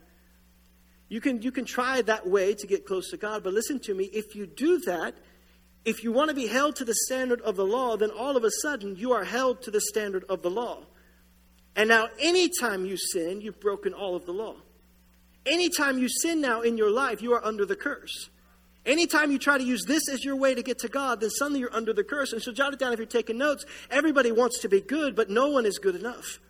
You 1.09 1.21
can, 1.21 1.43
you 1.43 1.53
can 1.53 1.65
try 1.65 2.03
that 2.03 2.29
way 2.29 2.55
to 2.55 2.67
get 2.67 2.87
close 2.87 3.11
to 3.11 3.17
God. 3.17 3.45
But 3.45 3.55
listen 3.55 3.79
to 3.85 3.95
me 3.95 4.07
if 4.07 4.35
you 4.35 4.47
do 4.49 4.81
that, 4.81 5.15
if 5.85 6.03
you 6.03 6.11
want 6.11 6.31
to 6.31 6.35
be 6.35 6.49
held 6.49 6.75
to 6.77 6.85
the 6.85 6.97
standard 7.07 7.41
of 7.43 7.55
the 7.55 7.65
law, 7.65 7.97
then 7.97 8.11
all 8.11 8.37
of 8.37 8.43
a 8.43 8.51
sudden 8.51 8.97
you 8.97 9.13
are 9.13 9.23
held 9.23 9.63
to 9.63 9.71
the 9.71 9.81
standard 9.81 10.25
of 10.29 10.43
the 10.43 10.51
law. 10.51 10.83
And 11.77 11.89
now, 11.89 12.09
anytime 12.19 12.85
you 12.85 12.97
sin, 12.97 13.43
you've 13.43 13.61
broken 13.61 13.95
all 13.95 14.17
of 14.17 14.27
the 14.27 14.33
law. 14.33 14.57
Anytime 15.47 15.99
you 15.99 16.09
sin 16.09 16.41
now 16.41 16.63
in 16.63 16.77
your 16.77 16.91
life, 16.91 17.23
you 17.23 17.33
are 17.35 17.45
under 17.45 17.65
the 17.65 17.77
curse. 17.77 18.31
Anytime 18.89 19.31
you 19.31 19.39
try 19.39 19.59
to 19.59 19.65
use 19.65 19.85
this 19.87 20.09
as 20.09 20.25
your 20.25 20.35
way 20.35 20.55
to 20.55 20.63
get 20.63 20.79
to 20.79 20.89
God, 20.89 21.21
then 21.21 21.29
suddenly 21.29 21.61
you're 21.61 21.75
under 21.75 21.93
the 21.93 22.03
curse. 22.03 22.33
And 22.33 22.43
so 22.43 22.53
jot 22.53 22.73
it 22.73 22.79
down 22.79 22.95
if 22.95 22.99
you're 22.99 23.07
taking 23.07 23.37
notes. 23.37 23.67
Everybody 23.91 24.33
wants 24.33 24.61
to 24.61 24.69
be 24.69 24.81
good, 24.81 25.15
but 25.15 25.29
no 25.29 25.51
one 25.51 25.67
is 25.67 25.79
good 25.79 25.95
enough. 25.95 26.41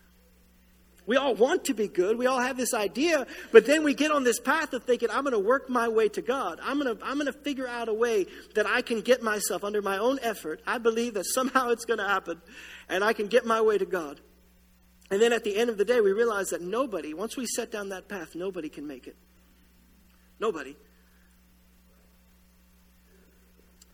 We 1.05 1.17
all 1.17 1.35
want 1.35 1.65
to 1.65 1.75
be 1.75 1.89
good. 1.89 2.17
We 2.17 2.27
all 2.27 2.39
have 2.39 2.57
this 2.57 2.75
idea, 2.75 3.27
but 3.51 3.67
then 3.67 3.83
we 3.83 3.95
get 3.95 4.13
on 4.13 4.25
this 4.25 4.39
path 4.39 4.73
of 4.75 4.85
thinking, 4.85 5.09
I'm 5.11 5.23
going 5.23 5.33
to 5.33 5.39
work 5.39 5.69
my 5.69 5.89
way 5.89 6.09
to 6.11 6.23
God. 6.23 6.61
I'm 6.63 6.79
going 6.79 6.97
to, 6.97 7.03
I'm 7.05 7.15
going 7.15 7.33
to 7.33 7.33
figure 7.33 7.67
out 7.67 7.89
a 7.89 7.95
way 7.95 8.27
that 8.55 8.67
I 8.67 8.83
can 8.83 9.01
get 9.01 9.23
myself 9.23 9.65
under 9.65 9.83
my 9.83 9.99
own 9.99 10.19
effort. 10.23 10.61
I 10.67 10.79
believe 10.79 11.15
that 11.15 11.25
somehow 11.25 11.71
it's 11.71 11.87
going 11.87 11.99
to 11.99 12.07
happen, 12.07 12.41
and 12.91 13.03
I 13.03 13.15
can 13.15 13.27
get 13.27 13.47
my 13.47 13.63
way 13.63 13.79
to 13.79 13.87
God. 13.87 14.21
And 15.11 15.21
then 15.21 15.33
at 15.33 15.45
the 15.45 15.57
end 15.57 15.71
of 15.71 15.79
the 15.79 15.85
day, 15.85 16.01
we 16.03 16.13
realize 16.13 16.51
that 16.51 16.61
nobody, 16.61 17.15
once 17.15 17.37
we 17.37 17.47
set 17.47 17.73
down 17.73 17.89
that 17.89 18.07
path, 18.07 18.35
nobody 18.35 18.69
can 18.69 18.87
make 18.87 19.07
it. 19.07 19.17
Nobody. 20.39 20.77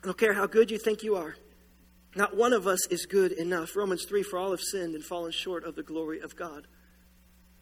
I 0.05 0.07
don't 0.07 0.19
care 0.19 0.35
how 0.35 0.47
good 0.47 0.71
you 0.71 0.77
think 0.77 1.03
you 1.03 1.17
are. 1.17 1.35
Not 2.15 2.37
one 2.37 2.53
of 2.53 2.67
us 2.67 2.87
is 2.89 3.07
good 3.07 3.33
enough. 3.33 3.75
Romans 3.75 4.05
3 4.05 4.23
For 4.23 4.39
all 4.39 4.51
have 4.51 4.61
sinned 4.61 4.95
and 4.95 5.03
fallen 5.03 5.33
short 5.33 5.65
of 5.65 5.77
the 5.77 5.83
glory 5.83 6.21
of 6.21 6.37
God. 6.37 6.67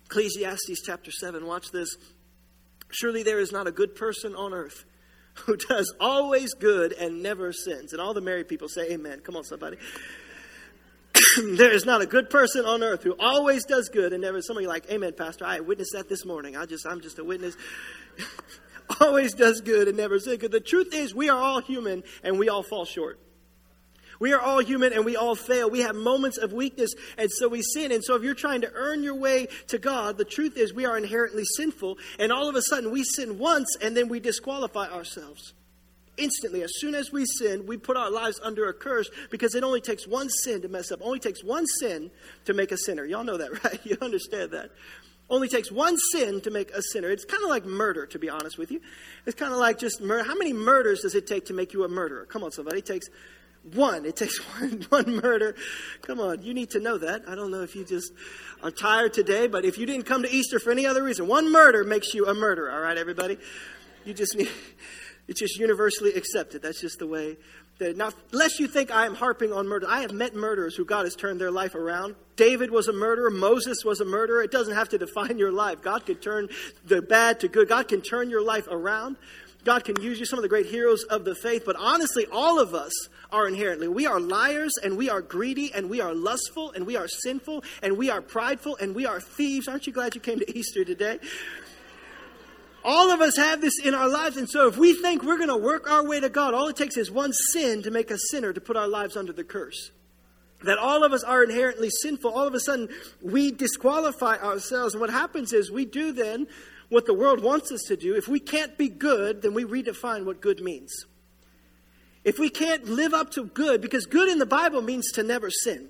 Ecclesiastes 0.06 0.82
chapter 0.84 1.12
7, 1.12 1.46
watch 1.46 1.70
this. 1.70 1.96
Surely 2.90 3.22
there 3.22 3.38
is 3.38 3.52
not 3.52 3.68
a 3.68 3.70
good 3.70 3.94
person 3.94 4.34
on 4.34 4.52
earth 4.52 4.84
who 5.34 5.56
does 5.56 5.94
always 6.00 6.52
good 6.54 6.92
and 6.92 7.22
never 7.22 7.52
sins. 7.52 7.92
And 7.92 8.02
all 8.02 8.12
the 8.12 8.20
married 8.20 8.48
people 8.48 8.68
say, 8.68 8.90
Amen. 8.90 9.20
Come 9.20 9.36
on, 9.36 9.44
somebody. 9.44 9.76
there 11.56 11.70
is 11.70 11.86
not 11.86 12.02
a 12.02 12.06
good 12.06 12.28
person 12.28 12.64
on 12.64 12.82
earth 12.82 13.04
who 13.04 13.14
always 13.20 13.64
does 13.66 13.88
good 13.88 14.12
and 14.12 14.20
never. 14.20 14.42
Somebody 14.42 14.66
like, 14.66 14.90
Amen, 14.90 15.12
Pastor. 15.16 15.46
I 15.46 15.60
witnessed 15.60 15.92
that 15.94 16.08
this 16.08 16.26
morning. 16.26 16.56
I 16.56 16.66
just, 16.66 16.88
I'm 16.88 17.02
just 17.02 17.20
a 17.20 17.24
witness. 17.24 17.56
always 19.00 19.34
does 19.34 19.60
good 19.60 19.88
and 19.88 19.96
never. 19.96 20.18
Because 20.18 20.50
the 20.50 20.60
truth 20.60 20.94
is, 20.94 21.14
we 21.14 21.28
are 21.28 21.40
all 21.40 21.60
human 21.60 22.02
and 22.22 22.38
we 22.38 22.48
all 22.48 22.62
fall 22.62 22.84
short. 22.84 23.18
We 24.22 24.32
are 24.32 24.40
all 24.40 24.60
human 24.60 24.92
and 24.92 25.04
we 25.04 25.16
all 25.16 25.34
fail. 25.34 25.68
We 25.68 25.80
have 25.80 25.96
moments 25.96 26.38
of 26.38 26.52
weakness 26.52 26.94
and 27.18 27.28
so 27.28 27.48
we 27.48 27.60
sin. 27.60 27.90
And 27.90 28.04
so 28.04 28.14
if 28.14 28.22
you're 28.22 28.36
trying 28.36 28.60
to 28.60 28.70
earn 28.72 29.02
your 29.02 29.16
way 29.16 29.48
to 29.66 29.78
God, 29.78 30.16
the 30.16 30.24
truth 30.24 30.56
is 30.56 30.72
we 30.72 30.86
are 30.86 30.96
inherently 30.96 31.42
sinful. 31.56 31.98
And 32.20 32.30
all 32.30 32.48
of 32.48 32.54
a 32.54 32.62
sudden 32.62 32.92
we 32.92 33.02
sin 33.02 33.38
once 33.38 33.76
and 33.82 33.96
then 33.96 34.08
we 34.08 34.20
disqualify 34.20 34.88
ourselves. 34.90 35.54
Instantly, 36.18 36.62
as 36.62 36.70
soon 36.76 36.94
as 36.94 37.10
we 37.10 37.24
sin, 37.24 37.66
we 37.66 37.78
put 37.78 37.96
our 37.96 38.12
lives 38.12 38.38
under 38.44 38.68
a 38.68 38.72
curse 38.72 39.10
because 39.30 39.56
it 39.56 39.64
only 39.64 39.80
takes 39.80 40.06
one 40.06 40.28
sin 40.28 40.62
to 40.62 40.68
mess 40.68 40.92
up. 40.92 41.00
Only 41.02 41.18
takes 41.18 41.42
one 41.42 41.66
sin 41.66 42.12
to 42.44 42.54
make 42.54 42.70
a 42.70 42.76
sinner. 42.76 43.04
Y'all 43.04 43.24
know 43.24 43.38
that, 43.38 43.64
right? 43.64 43.80
You 43.82 43.96
understand 44.00 44.52
that 44.52 44.70
only 45.30 45.48
takes 45.48 45.70
one 45.72 45.96
sin 46.12 46.40
to 46.42 46.50
make 46.50 46.70
a 46.72 46.82
sinner. 46.82 47.10
It's 47.10 47.24
kind 47.24 47.42
of 47.42 47.48
like 47.48 47.64
murder, 47.64 48.06
to 48.06 48.18
be 48.18 48.28
honest 48.28 48.58
with 48.58 48.70
you. 48.70 48.80
It's 49.26 49.34
kind 49.34 49.52
of 49.52 49.58
like 49.58 49.78
just 49.78 50.00
murder. 50.00 50.24
How 50.24 50.34
many 50.34 50.52
murders 50.52 51.00
does 51.00 51.14
it 51.14 51.26
take 51.26 51.46
to 51.46 51.54
make 51.54 51.72
you 51.72 51.84
a 51.84 51.88
murderer? 51.88 52.26
Come 52.26 52.44
on, 52.44 52.52
somebody. 52.52 52.78
It 52.78 52.86
takes 52.86 53.08
one. 53.74 54.04
It 54.04 54.16
takes 54.16 54.38
one, 54.60 54.84
one 54.88 55.16
murder. 55.22 55.54
Come 56.02 56.20
on, 56.20 56.42
you 56.42 56.54
need 56.54 56.70
to 56.70 56.80
know 56.80 56.98
that. 56.98 57.22
I 57.28 57.34
don't 57.34 57.50
know 57.50 57.62
if 57.62 57.74
you 57.74 57.84
just 57.84 58.12
are 58.62 58.70
tired 58.70 59.12
today, 59.12 59.46
but 59.46 59.64
if 59.64 59.78
you 59.78 59.86
didn't 59.86 60.04
come 60.04 60.22
to 60.22 60.30
Easter 60.30 60.58
for 60.58 60.70
any 60.70 60.86
other 60.86 61.02
reason, 61.02 61.26
one 61.26 61.50
murder 61.50 61.84
makes 61.84 62.14
you 62.14 62.26
a 62.26 62.34
murderer, 62.34 62.70
all 62.70 62.80
right, 62.80 62.98
everybody? 62.98 63.38
You 64.04 64.14
just 64.14 64.36
need, 64.36 64.50
it's 65.28 65.40
just 65.40 65.58
universally 65.58 66.12
accepted. 66.12 66.62
That's 66.62 66.80
just 66.80 66.98
the 66.98 67.06
way 67.06 67.36
now, 67.80 68.10
lest 68.30 68.60
you 68.60 68.68
think 68.68 68.92
I 68.92 69.06
am 69.06 69.14
harping 69.14 69.52
on 69.52 69.66
murder, 69.66 69.86
I 69.88 70.02
have 70.02 70.12
met 70.12 70.34
murderers 70.34 70.76
who 70.76 70.84
God 70.84 71.04
has 71.04 71.16
turned 71.16 71.40
their 71.40 71.50
life 71.50 71.74
around. 71.74 72.14
David 72.36 72.70
was 72.70 72.86
a 72.86 72.92
murderer. 72.92 73.30
Moses 73.30 73.84
was 73.84 74.00
a 74.00 74.04
murderer. 74.04 74.42
It 74.42 74.52
doesn't 74.52 74.74
have 74.74 74.88
to 74.90 74.98
define 74.98 75.38
your 75.38 75.50
life. 75.50 75.82
God 75.82 76.06
can 76.06 76.16
turn 76.16 76.48
the 76.84 77.02
bad 77.02 77.40
to 77.40 77.48
good. 77.48 77.68
God 77.68 77.88
can 77.88 78.00
turn 78.00 78.30
your 78.30 78.42
life 78.42 78.68
around. 78.70 79.16
God 79.64 79.84
can 79.84 80.00
use 80.00 80.18
you, 80.18 80.26
some 80.26 80.38
of 80.38 80.42
the 80.42 80.48
great 80.48 80.66
heroes 80.66 81.04
of 81.04 81.24
the 81.24 81.34
faith. 81.34 81.62
But 81.64 81.76
honestly, 81.76 82.26
all 82.32 82.58
of 82.58 82.74
us 82.74 82.92
are 83.30 83.46
inherently. 83.46 83.88
We 83.88 84.06
are 84.06 84.18
liars 84.20 84.72
and 84.82 84.96
we 84.96 85.08
are 85.08 85.20
greedy 85.20 85.72
and 85.72 85.88
we 85.88 86.00
are 86.00 86.14
lustful 86.14 86.72
and 86.72 86.86
we 86.86 86.96
are 86.96 87.06
sinful 87.06 87.64
and 87.82 87.96
we 87.96 88.10
are 88.10 88.20
prideful 88.20 88.76
and 88.76 88.94
we 88.94 89.06
are 89.06 89.20
thieves. 89.20 89.68
Aren't 89.68 89.86
you 89.86 89.92
glad 89.92 90.14
you 90.14 90.20
came 90.20 90.38
to 90.40 90.58
Easter 90.58 90.84
today? 90.84 91.18
All 92.84 93.10
of 93.10 93.20
us 93.20 93.36
have 93.36 93.60
this 93.60 93.78
in 93.78 93.94
our 93.94 94.08
lives. 94.08 94.36
And 94.36 94.48
so 94.48 94.66
if 94.66 94.76
we 94.76 94.94
think 94.94 95.22
we're 95.22 95.36
going 95.36 95.48
to 95.48 95.56
work 95.56 95.88
our 95.90 96.04
way 96.04 96.20
to 96.20 96.28
God, 96.28 96.54
all 96.54 96.68
it 96.68 96.76
takes 96.76 96.96
is 96.96 97.10
one 97.10 97.32
sin 97.32 97.82
to 97.82 97.90
make 97.90 98.10
us 98.10 98.20
sinner 98.30 98.52
to 98.52 98.60
put 98.60 98.76
our 98.76 98.88
lives 98.88 99.16
under 99.16 99.32
the 99.32 99.44
curse. 99.44 99.90
That 100.64 100.78
all 100.78 101.04
of 101.04 101.12
us 101.12 101.24
are 101.24 101.42
inherently 101.42 101.90
sinful. 101.90 102.30
All 102.30 102.46
of 102.46 102.54
a 102.54 102.60
sudden, 102.60 102.88
we 103.20 103.50
disqualify 103.50 104.36
ourselves. 104.36 104.94
And 104.94 105.00
what 105.00 105.10
happens 105.10 105.52
is 105.52 105.70
we 105.70 105.84
do 105.84 106.12
then 106.12 106.46
what 106.88 107.06
the 107.06 107.14
world 107.14 107.42
wants 107.42 107.72
us 107.72 107.82
to 107.88 107.96
do. 107.96 108.14
If 108.14 108.28
we 108.28 108.38
can't 108.38 108.76
be 108.76 108.88
good, 108.88 109.42
then 109.42 109.54
we 109.54 109.64
redefine 109.64 110.24
what 110.24 110.40
good 110.40 110.60
means. 110.60 111.06
If 112.24 112.38
we 112.38 112.48
can't 112.48 112.84
live 112.84 113.14
up 113.14 113.30
to 113.32 113.44
good, 113.44 113.80
because 113.80 114.06
good 114.06 114.28
in 114.28 114.38
the 114.38 114.46
Bible 114.46 114.82
means 114.82 115.10
to 115.12 115.22
never 115.22 115.50
sin. 115.50 115.88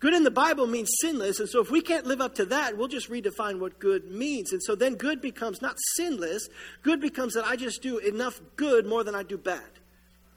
Good 0.00 0.14
in 0.14 0.22
the 0.22 0.30
Bible 0.30 0.68
means 0.68 0.90
sinless, 1.00 1.40
and 1.40 1.48
so 1.48 1.60
if 1.60 1.70
we 1.70 1.80
can't 1.80 2.06
live 2.06 2.20
up 2.20 2.36
to 2.36 2.44
that, 2.46 2.76
we'll 2.76 2.86
just 2.86 3.10
redefine 3.10 3.58
what 3.58 3.80
good 3.80 4.10
means. 4.12 4.52
And 4.52 4.62
so 4.62 4.76
then 4.76 4.94
good 4.94 5.20
becomes 5.20 5.60
not 5.60 5.76
sinless, 5.96 6.48
good 6.82 7.00
becomes 7.00 7.34
that 7.34 7.44
I 7.44 7.56
just 7.56 7.82
do 7.82 7.98
enough 7.98 8.40
good 8.54 8.86
more 8.86 9.02
than 9.02 9.16
I 9.16 9.24
do 9.24 9.36
bad. 9.36 9.60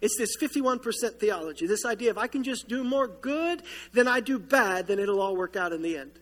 It's 0.01 0.17
this 0.17 0.35
51% 0.41 1.19
theology, 1.19 1.67
this 1.67 1.85
idea 1.85 2.09
if 2.09 2.17
I 2.17 2.25
can 2.25 2.43
just 2.43 2.67
do 2.67 2.83
more 2.83 3.07
good 3.07 3.61
than 3.93 4.07
I 4.07 4.19
do 4.19 4.39
bad, 4.39 4.87
then 4.87 4.97
it'll 4.97 5.21
all 5.21 5.35
work 5.35 5.55
out 5.55 5.73
in 5.73 5.83
the 5.83 5.95
end. 5.95 6.13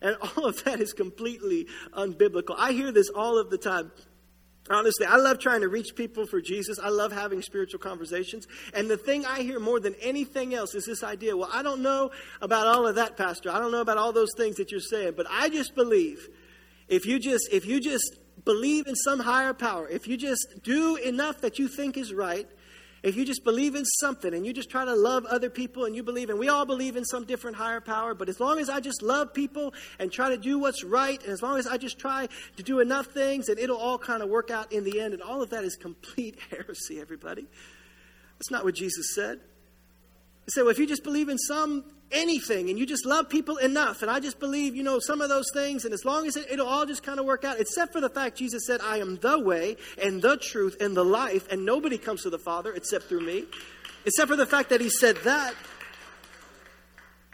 And 0.00 0.16
all 0.16 0.46
of 0.46 0.64
that 0.64 0.80
is 0.80 0.94
completely 0.94 1.66
unbiblical. 1.92 2.54
I 2.56 2.72
hear 2.72 2.90
this 2.90 3.10
all 3.10 3.38
of 3.38 3.50
the 3.50 3.58
time. 3.58 3.92
Honestly, 4.68 5.06
I 5.06 5.16
love 5.16 5.38
trying 5.38 5.60
to 5.60 5.68
reach 5.68 5.94
people 5.94 6.26
for 6.26 6.40
Jesus. 6.40 6.78
I 6.78 6.88
love 6.88 7.12
having 7.12 7.40
spiritual 7.42 7.78
conversations. 7.78 8.46
And 8.74 8.90
the 8.90 8.96
thing 8.96 9.24
I 9.24 9.42
hear 9.42 9.60
more 9.60 9.78
than 9.78 9.94
anything 10.00 10.54
else 10.54 10.74
is 10.74 10.86
this 10.86 11.04
idea 11.04 11.36
well, 11.36 11.50
I 11.52 11.62
don't 11.62 11.82
know 11.82 12.10
about 12.40 12.66
all 12.66 12.86
of 12.86 12.96
that, 12.96 13.16
Pastor. 13.16 13.50
I 13.50 13.58
don't 13.58 13.70
know 13.70 13.80
about 13.80 13.98
all 13.98 14.12
those 14.12 14.32
things 14.36 14.56
that 14.56 14.70
you're 14.70 14.80
saying, 14.80 15.14
but 15.16 15.26
I 15.30 15.48
just 15.48 15.74
believe 15.74 16.28
if 16.88 17.06
you 17.06 17.18
just, 17.18 17.52
if 17.52 17.66
you 17.66 17.80
just 17.80 18.16
believe 18.44 18.86
in 18.86 18.94
some 18.96 19.20
higher 19.20 19.54
power, 19.54 19.88
if 19.88 20.06
you 20.06 20.16
just 20.16 20.46
do 20.62 20.96
enough 20.96 21.40
that 21.40 21.58
you 21.58 21.68
think 21.68 21.96
is 21.96 22.12
right, 22.12 22.48
if 23.06 23.14
you 23.14 23.24
just 23.24 23.44
believe 23.44 23.76
in 23.76 23.84
something 23.84 24.34
and 24.34 24.44
you 24.44 24.52
just 24.52 24.68
try 24.68 24.84
to 24.84 24.92
love 24.92 25.24
other 25.26 25.48
people 25.48 25.84
and 25.84 25.94
you 25.94 26.02
believe, 26.02 26.28
and 26.28 26.40
we 26.40 26.48
all 26.48 26.66
believe 26.66 26.96
in 26.96 27.04
some 27.04 27.24
different 27.24 27.56
higher 27.56 27.80
power, 27.80 28.14
but 28.14 28.28
as 28.28 28.40
long 28.40 28.58
as 28.58 28.68
I 28.68 28.80
just 28.80 29.00
love 29.00 29.32
people 29.32 29.74
and 30.00 30.10
try 30.10 30.30
to 30.30 30.36
do 30.36 30.58
what's 30.58 30.82
right, 30.82 31.22
and 31.22 31.32
as 31.32 31.40
long 31.40 31.56
as 31.56 31.68
I 31.68 31.76
just 31.76 32.00
try 32.00 32.28
to 32.56 32.62
do 32.64 32.80
enough 32.80 33.06
things, 33.06 33.48
and 33.48 33.60
it'll 33.60 33.76
all 33.76 33.96
kind 33.96 34.24
of 34.24 34.28
work 34.28 34.50
out 34.50 34.72
in 34.72 34.82
the 34.82 35.00
end, 35.00 35.14
and 35.14 35.22
all 35.22 35.40
of 35.40 35.50
that 35.50 35.62
is 35.62 35.76
complete 35.76 36.36
heresy, 36.50 37.00
everybody. 37.00 37.46
That's 38.38 38.50
not 38.50 38.64
what 38.64 38.74
Jesus 38.74 39.14
said. 39.14 39.38
He 40.46 40.50
said, 40.50 40.62
well, 40.62 40.70
if 40.70 40.80
you 40.80 40.86
just 40.88 41.04
believe 41.04 41.28
in 41.28 41.38
some 41.38 41.84
anything 42.12 42.70
and 42.70 42.78
you 42.78 42.86
just 42.86 43.04
love 43.04 43.28
people 43.28 43.56
enough, 43.56 44.02
and 44.02 44.10
I 44.10 44.20
just 44.20 44.38
believe, 44.38 44.76
you 44.76 44.82
know, 44.82 44.98
some 44.98 45.20
of 45.20 45.28
those 45.28 45.46
things, 45.52 45.84
and 45.84 45.92
as 45.92 46.04
long 46.04 46.26
as 46.26 46.36
it, 46.36 46.46
it'll 46.50 46.68
all 46.68 46.86
just 46.86 47.02
kind 47.02 47.18
of 47.18 47.26
work 47.26 47.44
out, 47.44 47.60
except 47.60 47.92
for 47.92 48.00
the 48.00 48.08
fact 48.08 48.36
Jesus 48.36 48.66
said, 48.66 48.80
I 48.80 48.98
am 48.98 49.16
the 49.16 49.38
way 49.38 49.76
and 50.02 50.22
the 50.22 50.36
truth 50.36 50.76
and 50.80 50.96
the 50.96 51.04
life, 51.04 51.46
and 51.50 51.64
nobody 51.64 51.98
comes 51.98 52.22
to 52.22 52.30
the 52.30 52.38
Father 52.38 52.72
except 52.72 53.04
through 53.06 53.22
me. 53.22 53.44
Except 54.04 54.28
for 54.28 54.36
the 54.36 54.46
fact 54.46 54.70
that 54.70 54.80
he 54.80 54.88
said 54.88 55.16
that. 55.24 55.52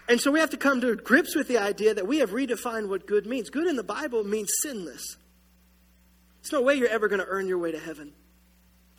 And 0.08 0.20
so 0.20 0.30
we 0.30 0.40
have 0.40 0.50
to 0.50 0.56
come 0.56 0.80
to 0.80 0.96
grips 0.96 1.36
with 1.36 1.46
the 1.46 1.58
idea 1.58 1.92
that 1.94 2.06
we 2.06 2.18
have 2.18 2.30
redefined 2.30 2.88
what 2.88 3.06
good 3.06 3.26
means. 3.26 3.50
Good 3.50 3.66
in 3.66 3.76
the 3.76 3.82
Bible 3.82 4.24
means 4.24 4.50
sinless. 4.62 5.16
There's 6.42 6.52
no 6.52 6.62
way 6.62 6.74
you're 6.74 6.88
ever 6.88 7.08
going 7.08 7.20
to 7.20 7.26
earn 7.26 7.46
your 7.46 7.58
way 7.58 7.72
to 7.72 7.78
heaven. 7.78 8.14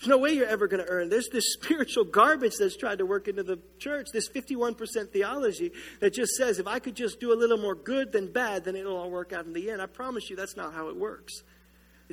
There's 0.03 0.09
no 0.09 0.17
way 0.17 0.33
you're 0.33 0.45
ever 0.45 0.67
going 0.67 0.83
to 0.83 0.91
earn. 0.91 1.07
There's 1.07 1.29
this 1.29 1.53
spiritual 1.61 2.03
garbage 2.03 2.55
that's 2.59 2.75
tried 2.75 2.97
to 2.97 3.05
work 3.05 3.29
into 3.29 3.41
the 3.41 3.57
church, 3.79 4.07
this 4.11 4.27
51% 4.27 5.13
theology 5.13 5.71
that 6.01 6.13
just 6.13 6.33
says 6.33 6.59
if 6.59 6.67
I 6.67 6.79
could 6.79 6.93
just 6.93 7.21
do 7.21 7.31
a 7.31 7.39
little 7.39 7.57
more 7.57 7.73
good 7.73 8.11
than 8.11 8.29
bad, 8.29 8.65
then 8.65 8.75
it'll 8.75 8.97
all 8.97 9.09
work 9.09 9.31
out 9.31 9.45
in 9.45 9.53
the 9.53 9.71
end. 9.71 9.81
I 9.81 9.85
promise 9.85 10.29
you 10.29 10.35
that's 10.35 10.57
not 10.57 10.73
how 10.73 10.89
it 10.89 10.97
works. 10.97 11.43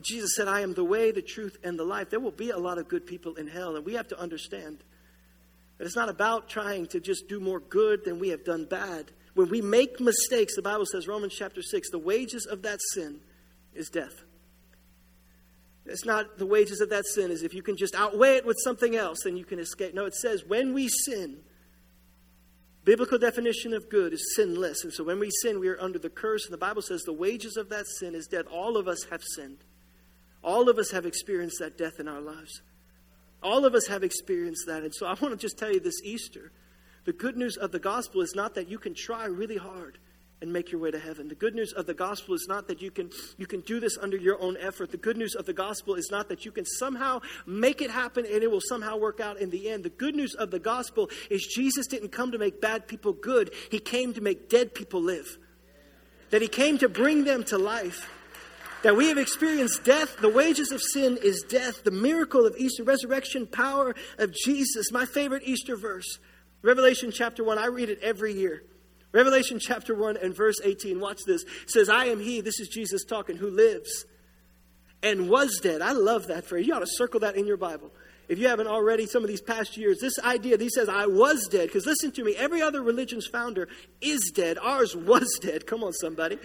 Jesus 0.00 0.36
said, 0.36 0.46
I 0.46 0.60
am 0.60 0.72
the 0.72 0.84
way, 0.84 1.10
the 1.10 1.20
truth, 1.20 1.56
and 1.64 1.76
the 1.76 1.84
life. 1.84 2.10
There 2.10 2.20
will 2.20 2.30
be 2.30 2.50
a 2.50 2.58
lot 2.58 2.78
of 2.78 2.86
good 2.86 3.06
people 3.06 3.34
in 3.34 3.48
hell, 3.48 3.74
and 3.74 3.84
we 3.84 3.94
have 3.94 4.06
to 4.08 4.20
understand 4.20 4.84
that 5.76 5.84
it's 5.84 5.96
not 5.96 6.08
about 6.08 6.48
trying 6.48 6.86
to 6.86 7.00
just 7.00 7.28
do 7.28 7.40
more 7.40 7.58
good 7.58 8.04
than 8.04 8.20
we 8.20 8.28
have 8.28 8.44
done 8.44 8.66
bad. 8.66 9.10
When 9.34 9.50
we 9.50 9.60
make 9.60 9.98
mistakes, 9.98 10.54
the 10.54 10.62
Bible 10.62 10.86
says, 10.86 11.08
Romans 11.08 11.34
chapter 11.36 11.60
6, 11.60 11.90
the 11.90 11.98
wages 11.98 12.46
of 12.46 12.62
that 12.62 12.78
sin 12.94 13.18
is 13.74 13.90
death. 13.90 14.22
It's 15.90 16.04
not 16.04 16.38
the 16.38 16.46
wages 16.46 16.80
of 16.80 16.90
that 16.90 17.06
sin 17.06 17.30
is 17.30 17.42
if 17.42 17.52
you 17.52 17.62
can 17.62 17.76
just 17.76 17.94
outweigh 17.94 18.36
it 18.36 18.46
with 18.46 18.56
something 18.62 18.96
else, 18.96 19.18
then 19.24 19.36
you 19.36 19.44
can 19.44 19.58
escape. 19.58 19.94
No, 19.94 20.06
it 20.06 20.14
says 20.14 20.44
when 20.46 20.72
we 20.72 20.88
sin, 20.88 21.38
biblical 22.84 23.18
definition 23.18 23.74
of 23.74 23.90
good 23.90 24.12
is 24.12 24.34
sinless. 24.36 24.84
And 24.84 24.92
so 24.92 25.04
when 25.04 25.18
we 25.18 25.30
sin, 25.42 25.60
we 25.60 25.68
are 25.68 25.80
under 25.80 25.98
the 25.98 26.10
curse. 26.10 26.44
And 26.44 26.52
the 26.52 26.58
Bible 26.58 26.82
says 26.82 27.02
the 27.02 27.12
wages 27.12 27.56
of 27.56 27.68
that 27.70 27.86
sin 27.86 28.14
is 28.14 28.26
death. 28.26 28.46
All 28.50 28.76
of 28.76 28.88
us 28.88 29.04
have 29.10 29.22
sinned. 29.22 29.58
All 30.42 30.68
of 30.68 30.78
us 30.78 30.90
have 30.92 31.04
experienced 31.04 31.58
that 31.60 31.76
death 31.76 31.98
in 31.98 32.08
our 32.08 32.20
lives. 32.20 32.62
All 33.42 33.64
of 33.64 33.74
us 33.74 33.86
have 33.88 34.02
experienced 34.02 34.66
that. 34.66 34.82
And 34.82 34.94
so 34.94 35.06
I 35.06 35.14
want 35.14 35.32
to 35.32 35.36
just 35.36 35.58
tell 35.58 35.72
you 35.72 35.80
this 35.80 36.00
Easter 36.02 36.52
the 37.04 37.12
good 37.12 37.36
news 37.36 37.56
of 37.56 37.72
the 37.72 37.78
gospel 37.78 38.20
is 38.20 38.34
not 38.34 38.54
that 38.54 38.68
you 38.68 38.78
can 38.78 38.94
try 38.94 39.24
really 39.24 39.56
hard 39.56 39.98
and 40.42 40.52
make 40.52 40.72
your 40.72 40.80
way 40.80 40.90
to 40.90 40.98
heaven. 40.98 41.28
The 41.28 41.34
good 41.34 41.54
news 41.54 41.72
of 41.72 41.86
the 41.86 41.94
gospel 41.94 42.34
is 42.34 42.46
not 42.48 42.68
that 42.68 42.80
you 42.80 42.90
can 42.90 43.10
you 43.36 43.46
can 43.46 43.60
do 43.60 43.80
this 43.80 43.98
under 43.98 44.16
your 44.16 44.40
own 44.40 44.56
effort. 44.58 44.90
The 44.90 44.96
good 44.96 45.16
news 45.16 45.34
of 45.34 45.46
the 45.46 45.52
gospel 45.52 45.94
is 45.94 46.08
not 46.10 46.28
that 46.28 46.44
you 46.44 46.52
can 46.52 46.64
somehow 46.64 47.20
make 47.46 47.82
it 47.82 47.90
happen 47.90 48.24
and 48.24 48.42
it 48.42 48.50
will 48.50 48.62
somehow 48.62 48.96
work 48.96 49.20
out 49.20 49.38
in 49.38 49.50
the 49.50 49.68
end. 49.68 49.84
The 49.84 49.90
good 49.90 50.14
news 50.14 50.34
of 50.34 50.50
the 50.50 50.58
gospel 50.58 51.10
is 51.30 51.46
Jesus 51.46 51.86
didn't 51.86 52.10
come 52.10 52.32
to 52.32 52.38
make 52.38 52.60
bad 52.60 52.88
people 52.88 53.12
good. 53.12 53.52
He 53.70 53.78
came 53.78 54.14
to 54.14 54.20
make 54.20 54.48
dead 54.48 54.74
people 54.74 55.02
live. 55.02 55.38
That 56.30 56.42
he 56.42 56.48
came 56.48 56.78
to 56.78 56.88
bring 56.88 57.24
them 57.24 57.44
to 57.44 57.58
life. 57.58 58.08
That 58.82 58.96
we 58.96 59.08
have 59.08 59.18
experienced 59.18 59.84
death. 59.84 60.16
The 60.18 60.28
wages 60.28 60.72
of 60.72 60.80
sin 60.80 61.18
is 61.22 61.44
death. 61.46 61.84
The 61.84 61.90
miracle 61.90 62.46
of 62.46 62.56
Easter, 62.56 62.82
resurrection 62.82 63.46
power 63.46 63.94
of 64.16 64.32
Jesus. 64.32 64.90
My 64.90 65.04
favorite 65.04 65.42
Easter 65.44 65.76
verse, 65.76 66.18
Revelation 66.62 67.10
chapter 67.10 67.44
1. 67.44 67.58
I 67.58 67.66
read 67.66 67.90
it 67.90 67.98
every 68.00 68.32
year. 68.32 68.62
Revelation 69.12 69.58
chapter 69.58 69.94
1 69.94 70.18
and 70.18 70.34
verse 70.34 70.60
18, 70.62 71.00
watch 71.00 71.20
this. 71.26 71.44
Says, 71.66 71.88
I 71.88 72.06
am 72.06 72.20
he, 72.20 72.40
this 72.40 72.60
is 72.60 72.68
Jesus 72.68 73.04
talking, 73.04 73.36
who 73.36 73.50
lives 73.50 74.04
and 75.02 75.28
was 75.28 75.58
dead. 75.62 75.82
I 75.82 75.92
love 75.92 76.26
that 76.28 76.44
phrase. 76.44 76.66
You 76.66 76.74
ought 76.74 76.80
to 76.80 76.86
circle 76.86 77.20
that 77.20 77.36
in 77.36 77.46
your 77.46 77.56
Bible. 77.56 77.90
If 78.28 78.38
you 78.38 78.46
haven't 78.46 78.68
already, 78.68 79.06
some 79.06 79.24
of 79.24 79.28
these 79.28 79.40
past 79.40 79.76
years, 79.76 79.98
this 79.98 80.18
idea, 80.20 80.56
he 80.56 80.68
says, 80.68 80.88
I 80.88 81.06
was 81.06 81.48
dead. 81.48 81.66
Because 81.66 81.84
listen 81.84 82.12
to 82.12 82.24
me, 82.24 82.36
every 82.36 82.62
other 82.62 82.82
religion's 82.82 83.26
founder 83.26 83.68
is 84.00 84.30
dead. 84.32 84.56
Ours 84.58 84.94
was 84.94 85.26
dead. 85.40 85.66
Come 85.66 85.82
on, 85.82 85.92
somebody. 85.92 86.38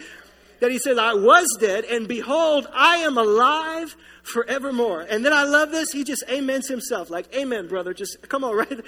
That 0.62 0.72
he 0.72 0.80
says, 0.80 0.98
I 0.98 1.14
was 1.14 1.46
dead, 1.60 1.84
and 1.84 2.08
behold, 2.08 2.66
I 2.74 2.98
am 2.98 3.18
alive 3.18 3.96
forevermore. 4.24 5.02
And 5.02 5.24
then 5.24 5.34
I 5.34 5.44
love 5.44 5.70
this. 5.70 5.92
He 5.92 6.04
just 6.04 6.24
amens 6.28 6.68
himself. 6.68 7.10
Like, 7.10 7.36
amen, 7.36 7.68
brother. 7.68 7.94
Just 7.94 8.18
come 8.30 8.44
on, 8.44 8.56
right? 8.58 8.80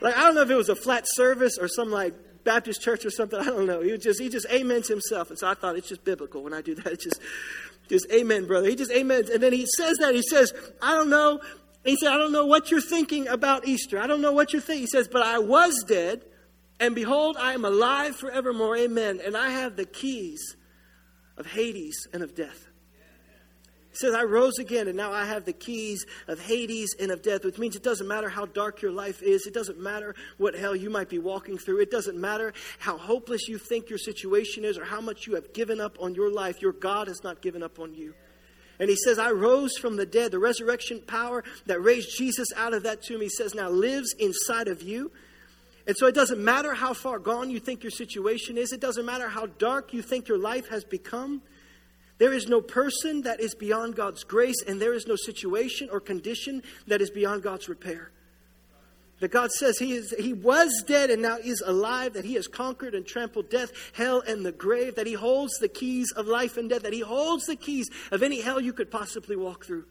Like, 0.00 0.16
I 0.16 0.22
don't 0.22 0.34
know 0.34 0.42
if 0.42 0.50
it 0.50 0.56
was 0.56 0.68
a 0.68 0.76
flat 0.76 1.04
service 1.06 1.56
or 1.58 1.68
some 1.68 1.90
like 1.90 2.12
Baptist 2.46 2.80
church 2.80 3.04
or 3.04 3.10
something. 3.10 3.38
I 3.38 3.44
don't 3.44 3.66
know. 3.66 3.82
He 3.82 3.98
just 3.98 4.18
he 4.18 4.30
just 4.30 4.46
amens 4.50 4.88
himself, 4.88 5.28
and 5.28 5.38
so 5.38 5.46
I 5.46 5.52
thought 5.54 5.76
it's 5.76 5.88
just 5.88 6.04
biblical 6.04 6.42
when 6.42 6.54
I 6.54 6.62
do 6.62 6.74
that. 6.76 6.86
It's 6.86 7.04
just 7.04 7.20
just 7.88 8.10
amen, 8.10 8.46
brother. 8.46 8.68
He 8.68 8.76
just 8.76 8.90
amens, 8.90 9.28
and 9.28 9.42
then 9.42 9.52
he 9.52 9.66
says 9.76 9.98
that 9.98 10.14
he 10.14 10.22
says, 10.22 10.54
I 10.80 10.94
don't 10.94 11.10
know. 11.10 11.40
He 11.84 11.96
said, 11.96 12.10
I 12.10 12.16
don't 12.16 12.32
know 12.32 12.46
what 12.46 12.70
you're 12.70 12.80
thinking 12.80 13.28
about 13.28 13.68
Easter. 13.68 13.98
I 13.98 14.06
don't 14.06 14.20
know 14.20 14.32
what 14.32 14.52
you're 14.52 14.62
thinking. 14.62 14.82
He 14.82 14.88
says, 14.88 15.06
but 15.06 15.22
I 15.22 15.38
was 15.38 15.84
dead, 15.86 16.24
and 16.80 16.94
behold, 16.94 17.36
I 17.38 17.52
am 17.52 17.64
alive 17.64 18.16
forevermore. 18.16 18.76
Amen. 18.76 19.20
And 19.24 19.36
I 19.36 19.50
have 19.50 19.76
the 19.76 19.84
keys 19.84 20.56
of 21.36 21.46
Hades 21.46 22.08
and 22.12 22.22
of 22.22 22.34
death. 22.34 22.65
Says, 23.96 24.14
I 24.14 24.24
rose 24.24 24.58
again, 24.58 24.88
and 24.88 24.96
now 24.96 25.10
I 25.10 25.24
have 25.24 25.46
the 25.46 25.54
keys 25.54 26.04
of 26.28 26.38
Hades 26.38 26.94
and 27.00 27.10
of 27.10 27.22
death, 27.22 27.44
which 27.44 27.58
means 27.58 27.76
it 27.76 27.82
doesn't 27.82 28.06
matter 28.06 28.28
how 28.28 28.44
dark 28.44 28.82
your 28.82 28.92
life 28.92 29.22
is. 29.22 29.46
It 29.46 29.54
doesn't 29.54 29.78
matter 29.78 30.14
what 30.36 30.54
hell 30.54 30.76
you 30.76 30.90
might 30.90 31.08
be 31.08 31.18
walking 31.18 31.56
through. 31.56 31.80
It 31.80 31.90
doesn't 31.90 32.18
matter 32.18 32.52
how 32.78 32.98
hopeless 32.98 33.48
you 33.48 33.56
think 33.56 33.88
your 33.88 33.98
situation 33.98 34.66
is 34.66 34.76
or 34.76 34.84
how 34.84 35.00
much 35.00 35.26
you 35.26 35.34
have 35.34 35.54
given 35.54 35.80
up 35.80 35.96
on 35.98 36.14
your 36.14 36.30
life. 36.30 36.60
Your 36.60 36.72
God 36.72 37.08
has 37.08 37.24
not 37.24 37.40
given 37.40 37.62
up 37.62 37.78
on 37.78 37.94
you. 37.94 38.14
And 38.78 38.90
he 38.90 38.96
says, 38.96 39.18
I 39.18 39.30
rose 39.30 39.78
from 39.78 39.96
the 39.96 40.04
dead. 40.04 40.30
The 40.30 40.38
resurrection 40.38 41.00
power 41.06 41.42
that 41.64 41.80
raised 41.80 42.18
Jesus 42.18 42.48
out 42.54 42.74
of 42.74 42.82
that 42.82 43.02
tomb, 43.02 43.22
he 43.22 43.30
says, 43.30 43.54
now 43.54 43.70
lives 43.70 44.14
inside 44.18 44.68
of 44.68 44.82
you. 44.82 45.10
And 45.86 45.96
so 45.96 46.06
it 46.06 46.14
doesn't 46.14 46.42
matter 46.42 46.74
how 46.74 46.92
far 46.92 47.18
gone 47.18 47.48
you 47.48 47.60
think 47.60 47.82
your 47.82 47.92
situation 47.92 48.58
is, 48.58 48.72
it 48.72 48.80
doesn't 48.80 49.06
matter 49.06 49.28
how 49.28 49.46
dark 49.46 49.94
you 49.94 50.02
think 50.02 50.28
your 50.28 50.38
life 50.38 50.68
has 50.68 50.84
become. 50.84 51.40
There 52.18 52.32
is 52.32 52.46
no 52.46 52.60
person 52.60 53.22
that 53.22 53.40
is 53.40 53.54
beyond 53.54 53.94
God's 53.94 54.24
grace, 54.24 54.62
and 54.66 54.80
there 54.80 54.94
is 54.94 55.06
no 55.06 55.16
situation 55.16 55.88
or 55.92 56.00
condition 56.00 56.62
that 56.86 57.02
is 57.02 57.10
beyond 57.10 57.42
God's 57.42 57.68
repair. 57.68 58.10
That 59.20 59.30
God 59.30 59.50
says 59.50 59.78
he, 59.78 59.92
is, 59.92 60.14
he 60.18 60.32
was 60.32 60.84
dead 60.86 61.10
and 61.10 61.22
now 61.22 61.38
is 61.38 61.62
alive, 61.64 62.14
that 62.14 62.24
he 62.24 62.34
has 62.34 62.48
conquered 62.48 62.94
and 62.94 63.06
trampled 63.06 63.48
death, 63.48 63.70
hell, 63.94 64.22
and 64.26 64.44
the 64.44 64.52
grave, 64.52 64.96
that 64.96 65.06
he 65.06 65.14
holds 65.14 65.58
the 65.58 65.68
keys 65.68 66.12
of 66.12 66.26
life 66.26 66.56
and 66.56 66.68
death, 66.68 66.82
that 66.82 66.92
he 66.92 67.00
holds 67.00 67.46
the 67.46 67.56
keys 67.56 67.88
of 68.10 68.22
any 68.22 68.40
hell 68.40 68.60
you 68.60 68.72
could 68.72 68.90
possibly 68.90 69.36
walk 69.36 69.64
through. 69.64 69.86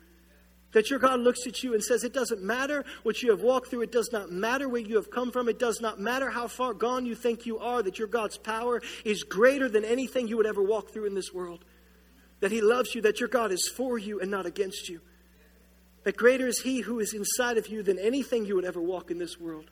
That 0.74 0.90
your 0.90 1.00
God 1.00 1.22
looks 1.22 1.48
at 1.48 1.64
you 1.64 1.74
and 1.74 1.82
says, 1.82 2.04
It 2.04 2.14
doesn't 2.14 2.44
matter 2.44 2.84
what 3.04 3.24
you 3.24 3.32
have 3.32 3.42
walked 3.42 3.70
through. 3.70 3.84
It 3.84 3.92
does 3.92 4.10
not 4.12 4.32
matter 4.32 4.68
where 4.68 4.82
you 4.82 4.98
have 4.98 5.10
come 5.10 5.32
from. 5.32 5.48
It 5.48 5.58
does 5.58 5.80
not 5.80 6.00
matter 6.00 6.30
how 6.30 6.48
far 6.48 6.74
gone 6.74 7.06
you 7.06 7.16
think 7.16 7.46
you 7.46 7.60
are. 7.60 7.82
That 7.82 7.98
your 7.98 8.10
God's 8.10 8.38
power 8.38 8.82
is 9.06 9.24
greater 9.24 9.70
than 9.70 9.86
anything 9.86 10.28
you 10.28 10.36
would 10.36 10.46
ever 10.46 10.62
walk 10.62 10.92
through 10.92 11.06
in 11.06 11.16
this 11.16 11.32
world 11.34 11.64
that 12.46 12.52
He 12.52 12.62
loves 12.62 12.94
you, 12.94 13.02
that 13.02 13.20
your 13.20 13.28
God 13.28 13.52
is 13.52 13.68
for 13.68 13.98
you 13.98 14.20
and 14.20 14.30
not 14.30 14.46
against 14.46 14.88
you. 14.88 15.02
That 16.04 16.16
greater 16.16 16.46
is 16.46 16.62
He 16.62 16.82
who 16.82 17.00
is 17.00 17.12
inside 17.12 17.58
of 17.58 17.70
you 17.70 17.82
than 17.82 17.98
anything 17.98 18.46
you 18.46 18.54
would 18.54 18.66
ever 18.66 18.80
walk 18.80 19.10
in 19.10 19.18
this 19.18 19.40
world, 19.40 19.72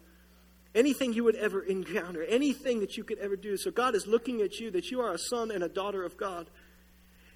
anything 0.73 1.13
you 1.13 1.23
would 1.23 1.35
ever 1.35 1.61
encounter, 1.61 2.23
anything 2.23 2.79
that 2.79 2.97
you 2.97 3.03
could 3.03 3.19
ever 3.19 3.35
do. 3.35 3.57
So 3.57 3.69
God 3.69 3.93
is 3.93 4.07
looking 4.07 4.41
at 4.41 4.59
you, 4.59 4.71
that 4.71 4.89
you 4.89 5.01
are 5.01 5.13
a 5.13 5.19
son 5.19 5.51
and 5.51 5.63
a 5.63 5.69
daughter 5.69 6.03
of 6.03 6.17
God. 6.17 6.49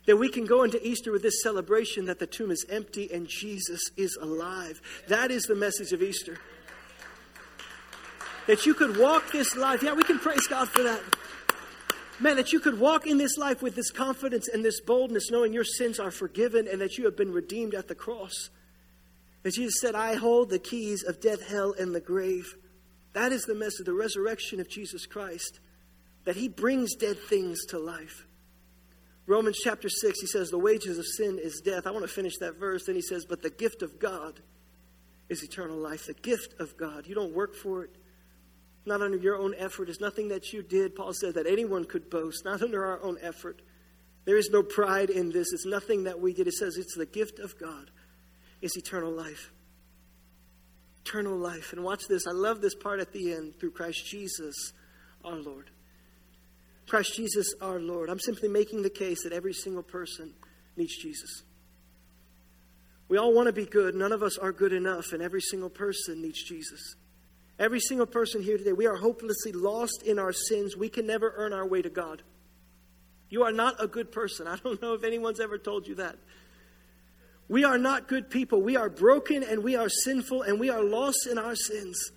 That 0.08 0.18
we 0.18 0.28
can 0.28 0.48
go 0.48 0.64
into 0.64 0.84
Easter 0.84 1.12
with 1.12 1.22
this 1.22 1.44
celebration 1.44 2.06
that 2.06 2.18
the 2.18 2.26
tomb 2.26 2.50
is 2.50 2.66
empty 2.68 3.08
and 3.14 3.28
Jesus 3.28 3.92
is 3.96 4.18
alive. 4.20 4.82
That 5.08 5.30
is 5.30 5.44
the 5.44 5.54
message 5.54 5.92
of 5.92 6.02
Easter. 6.02 6.40
That 8.48 8.66
you 8.66 8.74
could 8.74 8.98
walk 8.98 9.32
this 9.32 9.56
life. 9.56 9.84
Yeah, 9.84 9.94
we 9.94 10.04
can 10.04 10.18
praise 10.18 10.48
God 10.48 10.68
for 10.70 10.82
that. 10.82 11.04
Man, 12.20 12.36
that 12.38 12.52
you 12.52 12.60
could 12.60 12.80
walk 12.80 13.06
in 13.06 13.20
this 13.20 13.38
life 13.38 13.62
with 13.62 13.76
this 13.76 13.92
confidence 13.92 14.48
and 14.48 14.66
this 14.66 14.82
boldness, 14.82 15.30
knowing 15.30 15.54
your 15.54 15.64
sins 15.64 16.00
are 16.00 16.10
forgiven 16.10 16.68
and 16.68 16.82
that 16.82 16.98
you 16.98 17.06
have 17.06 17.16
been 17.16 17.32
redeemed 17.32 17.76
at 17.76 17.88
the 17.88 17.96
cross. 17.96 18.50
That 19.44 19.54
Jesus 19.54 19.80
said, 19.80 19.94
I 19.94 20.16
hold 20.16 20.50
the 20.50 20.60
keys 20.60 21.04
of 21.04 21.22
death, 21.22 21.48
hell, 21.48 21.76
and 21.78 21.94
the 21.94 22.02
grave. 22.02 22.56
That 23.14 23.32
is 23.32 23.44
the 23.44 23.56
message, 23.56 23.86
the 23.86 23.94
resurrection 23.94 24.60
of 24.60 24.68
Jesus 24.68 25.06
Christ, 25.06 25.60
that 26.26 26.36
he 26.36 26.48
brings 26.48 26.96
dead 26.96 27.18
things 27.20 27.66
to 27.68 27.78
life. 27.78 28.26
Romans 29.28 29.60
chapter 29.64 29.90
6, 29.90 30.22
he 30.22 30.28
says, 30.28 30.50
The 30.50 30.58
wages 30.58 30.98
of 30.98 31.06
sin 31.06 31.38
is 31.42 31.62
death. 31.64 31.86
I 31.86 31.92
want 31.92 32.04
to 32.04 32.12
finish 32.12 32.38
that 32.40 32.58
verse. 32.58 32.86
Then 32.86 32.96
he 32.96 33.02
says, 33.02 33.26
But 33.26 33.44
the 33.44 33.50
gift 33.50 33.84
of 33.84 34.00
God 34.00 34.40
is 35.30 35.44
eternal 35.44 35.78
life. 35.78 36.06
The 36.06 36.14
gift 36.14 36.56
of 36.60 36.78
God. 36.78 37.06
You 37.06 37.14
don't 37.14 37.34
work 37.34 37.54
for 37.54 37.84
it, 37.84 37.96
not 38.88 39.02
under 39.02 39.18
your 39.18 39.38
own 39.38 39.54
effort. 39.58 39.90
It's 39.90 40.02
nothing 40.02 40.30
that 40.30 40.54
you 40.54 40.64
did. 40.64 40.96
Paul 40.96 41.14
said 41.14 41.36
that 41.36 41.48
anyone 41.48 41.86
could 41.86 42.10
boast, 42.10 42.46
not 42.46 42.62
under 42.62 42.86
our 42.86 43.04
own 43.04 43.18
effort. 43.22 43.62
There 44.26 44.38
is 44.38 44.50
no 44.52 44.64
pride 44.64 45.10
in 45.10 45.32
this. 45.32 45.54
It's 45.54 45.66
nothing 45.66 46.04
that 46.04 46.20
we 46.20 46.34
did. 46.34 46.48
It 46.48 46.54
says 46.54 46.78
it's 46.78 46.96
the 46.96 47.06
gift 47.06 47.40
of 47.40 47.58
God 47.60 47.90
is 48.62 48.76
eternal 48.76 49.12
life. 49.12 49.52
Eternal 51.06 51.38
life. 51.38 51.72
And 51.72 51.84
watch 51.84 52.08
this. 52.10 52.24
I 52.28 52.34
love 52.34 52.60
this 52.60 52.76
part 52.76 53.00
at 53.00 53.14
the 53.14 53.34
end 53.34 53.60
through 53.60 53.72
Christ 53.72 54.06
Jesus 54.06 54.74
our 55.24 55.36
Lord. 55.36 55.70
Christ 56.88 57.16
Jesus 57.16 57.54
our 57.62 57.80
Lord. 57.80 58.10
I'm 58.10 58.20
simply 58.20 58.50
making 58.50 58.82
the 58.82 58.90
case 58.90 59.24
that 59.24 59.34
every 59.34 59.54
single 59.54 59.84
person 59.84 60.34
needs 60.76 60.98
Jesus. 60.98 61.44
We 63.10 63.18
all 63.18 63.34
want 63.34 63.48
to 63.48 63.54
be 63.54 63.66
good. 63.66 63.96
None 63.96 64.12
of 64.12 64.22
us 64.22 64.38
are 64.38 64.52
good 64.52 64.74
enough, 64.74 65.14
and 65.14 65.22
every 65.22 65.40
single 65.42 65.70
person 65.70 66.22
needs 66.22 66.44
Jesus. 66.44 66.97
Every 67.60 67.80
single 67.80 68.06
person 68.06 68.44
here 68.44 68.58
today, 68.58 68.74
we 68.74 68.86
are 68.86 68.96
hopelessly 68.96 69.52
lost 69.52 70.04
in 70.04 70.20
our 70.20 70.32
sins. 70.34 70.78
We 70.78 70.90
can 70.90 71.08
never 71.08 71.34
earn 71.38 71.54
our 71.54 71.68
way 71.68 71.82
to 71.82 71.90
God. 71.90 72.22
You 73.30 73.44
are 73.44 73.52
not 73.52 73.82
a 73.84 73.88
good 73.88 74.12
person. 74.12 74.48
I 74.48 74.58
don't 74.58 74.82
know 74.82 74.94
if 74.94 75.04
anyone's 75.04 75.40
ever 75.40 75.58
told 75.58 75.88
you 75.88 75.96
that. 75.96 76.18
We 77.50 77.64
are 77.64 77.78
not 77.78 78.08
good 78.08 78.30
people. 78.30 78.62
We 78.62 78.76
are 78.76 78.90
broken 78.90 79.44
and 79.44 79.64
we 79.64 79.76
are 79.76 79.90
sinful 79.90 80.44
and 80.44 80.60
we 80.60 80.70
are 80.70 80.84
lost 80.84 81.28
in 81.30 81.38
our 81.38 81.56
sins. 81.56 82.12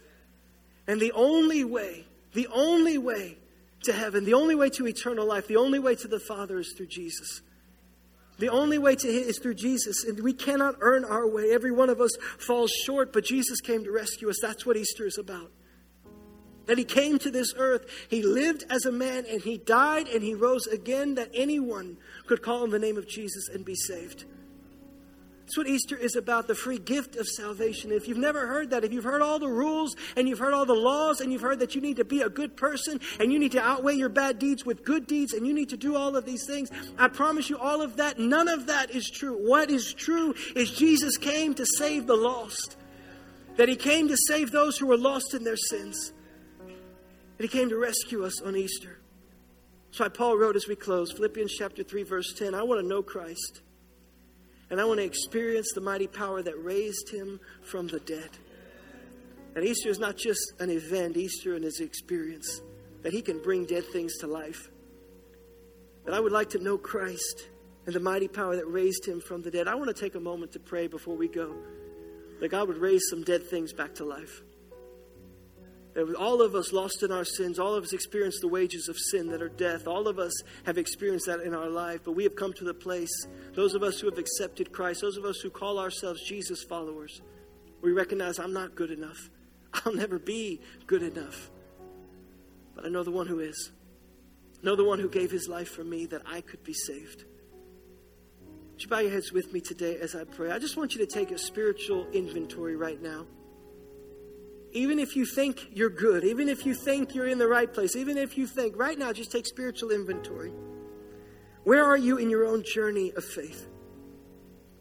And 0.86 1.00
the 1.00 1.12
only 1.12 1.64
way, 1.64 2.04
the 2.34 2.48
only 2.52 2.98
way 2.98 3.38
to 3.84 3.92
heaven, 3.92 4.24
the 4.24 4.34
only 4.34 4.54
way 4.54 4.68
to 4.70 4.86
eternal 4.86 5.26
life, 5.26 5.46
the 5.46 5.56
only 5.56 5.78
way 5.78 5.94
to 5.94 6.08
the 6.08 6.20
Father 6.20 6.58
is 6.58 6.74
through 6.76 6.88
Jesus. 6.88 7.42
The 8.40 8.48
only 8.48 8.78
way 8.78 8.96
to 8.96 9.06
is 9.06 9.38
through 9.38 9.56
Jesus, 9.56 10.02
and 10.02 10.18
we 10.20 10.32
cannot 10.32 10.76
earn 10.80 11.04
our 11.04 11.28
way. 11.28 11.52
Every 11.52 11.70
one 11.70 11.90
of 11.90 12.00
us 12.00 12.10
falls 12.38 12.70
short, 12.86 13.12
but 13.12 13.22
Jesus 13.22 13.60
came 13.60 13.84
to 13.84 13.92
rescue 13.92 14.30
us. 14.30 14.38
That's 14.40 14.64
what 14.64 14.78
Easter 14.78 15.04
is 15.04 15.18
about. 15.18 15.52
That 16.64 16.78
He 16.78 16.84
came 16.84 17.18
to 17.18 17.30
this 17.30 17.52
earth, 17.58 17.84
He 18.08 18.22
lived 18.22 18.64
as 18.70 18.86
a 18.86 18.92
man, 18.92 19.26
and 19.30 19.42
He 19.42 19.58
died 19.58 20.08
and 20.08 20.22
He 20.22 20.34
rose 20.34 20.66
again, 20.66 21.16
that 21.16 21.28
anyone 21.34 21.98
could 22.26 22.40
call 22.40 22.62
on 22.62 22.70
the 22.70 22.78
name 22.78 22.96
of 22.96 23.06
Jesus 23.06 23.48
and 23.48 23.62
be 23.62 23.74
saved. 23.74 24.24
That's 25.50 25.58
what 25.58 25.66
Easter 25.66 25.96
is 25.96 26.14
about 26.14 26.46
the 26.46 26.54
free 26.54 26.78
gift 26.78 27.16
of 27.16 27.26
salvation. 27.26 27.90
If 27.90 28.06
you've 28.06 28.16
never 28.16 28.46
heard 28.46 28.70
that, 28.70 28.84
if 28.84 28.92
you've 28.92 29.02
heard 29.02 29.20
all 29.20 29.40
the 29.40 29.48
rules 29.48 29.96
and 30.14 30.28
you've 30.28 30.38
heard 30.38 30.54
all 30.54 30.64
the 30.64 30.74
laws 30.74 31.20
and 31.20 31.32
you've 31.32 31.42
heard 31.42 31.58
that 31.58 31.74
you 31.74 31.80
need 31.80 31.96
to 31.96 32.04
be 32.04 32.20
a 32.20 32.28
good 32.28 32.56
person 32.56 33.00
and 33.18 33.32
you 33.32 33.38
need 33.40 33.50
to 33.50 33.60
outweigh 33.60 33.94
your 33.94 34.10
bad 34.10 34.38
deeds 34.38 34.64
with 34.64 34.84
good 34.84 35.08
deeds 35.08 35.32
and 35.32 35.44
you 35.44 35.52
need 35.52 35.70
to 35.70 35.76
do 35.76 35.96
all 35.96 36.14
of 36.14 36.24
these 36.24 36.46
things, 36.46 36.70
I 36.96 37.08
promise 37.08 37.50
you 37.50 37.58
all 37.58 37.82
of 37.82 37.96
that, 37.96 38.16
none 38.16 38.46
of 38.46 38.68
that 38.68 38.92
is 38.92 39.10
true. 39.10 39.44
What 39.44 39.72
is 39.72 39.92
true 39.92 40.36
is 40.54 40.70
Jesus 40.70 41.16
came 41.16 41.52
to 41.54 41.66
save 41.78 42.06
the 42.06 42.14
lost, 42.14 42.76
that 43.56 43.68
He 43.68 43.74
came 43.74 44.06
to 44.06 44.16
save 44.28 44.52
those 44.52 44.78
who 44.78 44.86
were 44.86 44.96
lost 44.96 45.34
in 45.34 45.42
their 45.42 45.56
sins, 45.56 46.12
that 47.38 47.42
He 47.42 47.48
came 47.48 47.70
to 47.70 47.76
rescue 47.76 48.24
us 48.24 48.40
on 48.40 48.54
Easter. 48.54 49.00
That's 49.88 49.98
why 49.98 50.08
Paul 50.10 50.38
wrote 50.38 50.54
as 50.54 50.68
we 50.68 50.76
close 50.76 51.10
Philippians 51.10 51.52
chapter 51.58 51.82
3, 51.82 52.04
verse 52.04 52.34
10 52.34 52.54
I 52.54 52.62
want 52.62 52.80
to 52.80 52.86
know 52.86 53.02
Christ. 53.02 53.62
And 54.70 54.80
I 54.80 54.84
want 54.84 55.00
to 55.00 55.04
experience 55.04 55.72
the 55.74 55.80
mighty 55.80 56.06
power 56.06 56.42
that 56.42 56.62
raised 56.62 57.10
him 57.10 57.40
from 57.62 57.88
the 57.88 58.00
dead. 58.00 58.30
And 59.56 59.64
Easter 59.64 59.88
is 59.88 59.98
not 59.98 60.16
just 60.16 60.40
an 60.60 60.70
event, 60.70 61.16
Easter 61.16 61.54
is 61.54 61.80
an 61.80 61.86
experience 61.86 62.62
that 63.02 63.12
he 63.12 63.20
can 63.20 63.42
bring 63.42 63.64
dead 63.64 63.84
things 63.92 64.16
to 64.18 64.26
life. 64.26 64.70
That 66.04 66.14
I 66.14 66.20
would 66.20 66.32
like 66.32 66.50
to 66.50 66.58
know 66.58 66.78
Christ 66.78 67.48
and 67.86 67.94
the 67.94 68.00
mighty 68.00 68.28
power 68.28 68.56
that 68.56 68.66
raised 68.66 69.06
him 69.06 69.20
from 69.20 69.42
the 69.42 69.50
dead. 69.50 69.66
I 69.66 69.74
want 69.74 69.94
to 69.94 70.00
take 70.00 70.14
a 70.14 70.20
moment 70.20 70.52
to 70.52 70.60
pray 70.60 70.86
before 70.86 71.16
we 71.16 71.28
go 71.28 71.54
that 72.40 72.48
God 72.48 72.68
would 72.68 72.78
raise 72.78 73.02
some 73.10 73.22
dead 73.22 73.42
things 73.42 73.72
back 73.72 73.94
to 73.96 74.04
life. 74.04 74.42
All 76.18 76.42
of 76.42 76.54
us 76.54 76.72
lost 76.72 77.02
in 77.02 77.12
our 77.12 77.24
sins, 77.24 77.58
all 77.58 77.74
of 77.74 77.84
us 77.84 77.92
experienced 77.92 78.40
the 78.40 78.48
wages 78.48 78.88
of 78.88 78.98
sin 78.98 79.28
that 79.28 79.42
are 79.42 79.48
death. 79.48 79.86
All 79.86 80.08
of 80.08 80.18
us 80.18 80.32
have 80.64 80.78
experienced 80.78 81.26
that 81.26 81.40
in 81.40 81.54
our 81.54 81.68
life, 81.68 82.00
but 82.04 82.12
we 82.12 82.24
have 82.24 82.36
come 82.36 82.52
to 82.54 82.64
the 82.64 82.74
place, 82.74 83.26
those 83.54 83.74
of 83.74 83.82
us 83.82 84.00
who 84.00 84.08
have 84.08 84.18
accepted 84.18 84.72
Christ, 84.72 85.00
those 85.00 85.16
of 85.16 85.24
us 85.24 85.40
who 85.40 85.50
call 85.50 85.78
ourselves 85.78 86.22
Jesus 86.26 86.62
followers, 86.62 87.22
we 87.82 87.92
recognize 87.92 88.38
I'm 88.38 88.52
not 88.52 88.74
good 88.74 88.90
enough. 88.90 89.30
I'll 89.84 89.94
never 89.94 90.18
be 90.18 90.60
good 90.86 91.02
enough. 91.02 91.50
But 92.74 92.86
I 92.86 92.88
know 92.88 93.02
the 93.02 93.10
one 93.10 93.26
who 93.26 93.40
is. 93.40 93.70
I 94.62 94.66
know 94.66 94.76
the 94.76 94.84
one 94.84 94.98
who 94.98 95.08
gave 95.08 95.30
his 95.30 95.48
life 95.48 95.70
for 95.70 95.84
me 95.84 96.06
that 96.06 96.22
I 96.26 96.40
could 96.40 96.62
be 96.62 96.74
saved. 96.74 97.24
Would 98.72 98.82
you 98.82 98.88
bow 98.88 98.98
your 99.00 99.10
heads 99.10 99.32
with 99.32 99.52
me 99.52 99.60
today 99.60 99.96
as 99.98 100.14
I 100.14 100.24
pray? 100.24 100.50
I 100.50 100.58
just 100.58 100.76
want 100.76 100.94
you 100.94 101.04
to 101.04 101.06
take 101.06 101.30
a 101.30 101.38
spiritual 101.38 102.06
inventory 102.12 102.76
right 102.76 103.00
now 103.00 103.26
even 104.72 104.98
if 104.98 105.16
you 105.16 105.24
think 105.24 105.68
you're 105.72 105.90
good, 105.90 106.24
even 106.24 106.48
if 106.48 106.64
you 106.64 106.74
think 106.74 107.14
you're 107.14 107.26
in 107.26 107.38
the 107.38 107.48
right 107.48 107.72
place, 107.72 107.96
even 107.96 108.16
if 108.16 108.38
you 108.38 108.46
think, 108.46 108.76
right 108.76 108.98
now, 108.98 109.12
just 109.12 109.32
take 109.32 109.46
spiritual 109.46 109.90
inventory. 109.90 110.52
Where 111.64 111.84
are 111.84 111.96
you 111.96 112.16
in 112.18 112.30
your 112.30 112.46
own 112.46 112.62
journey 112.64 113.12
of 113.16 113.24
faith? 113.24 113.68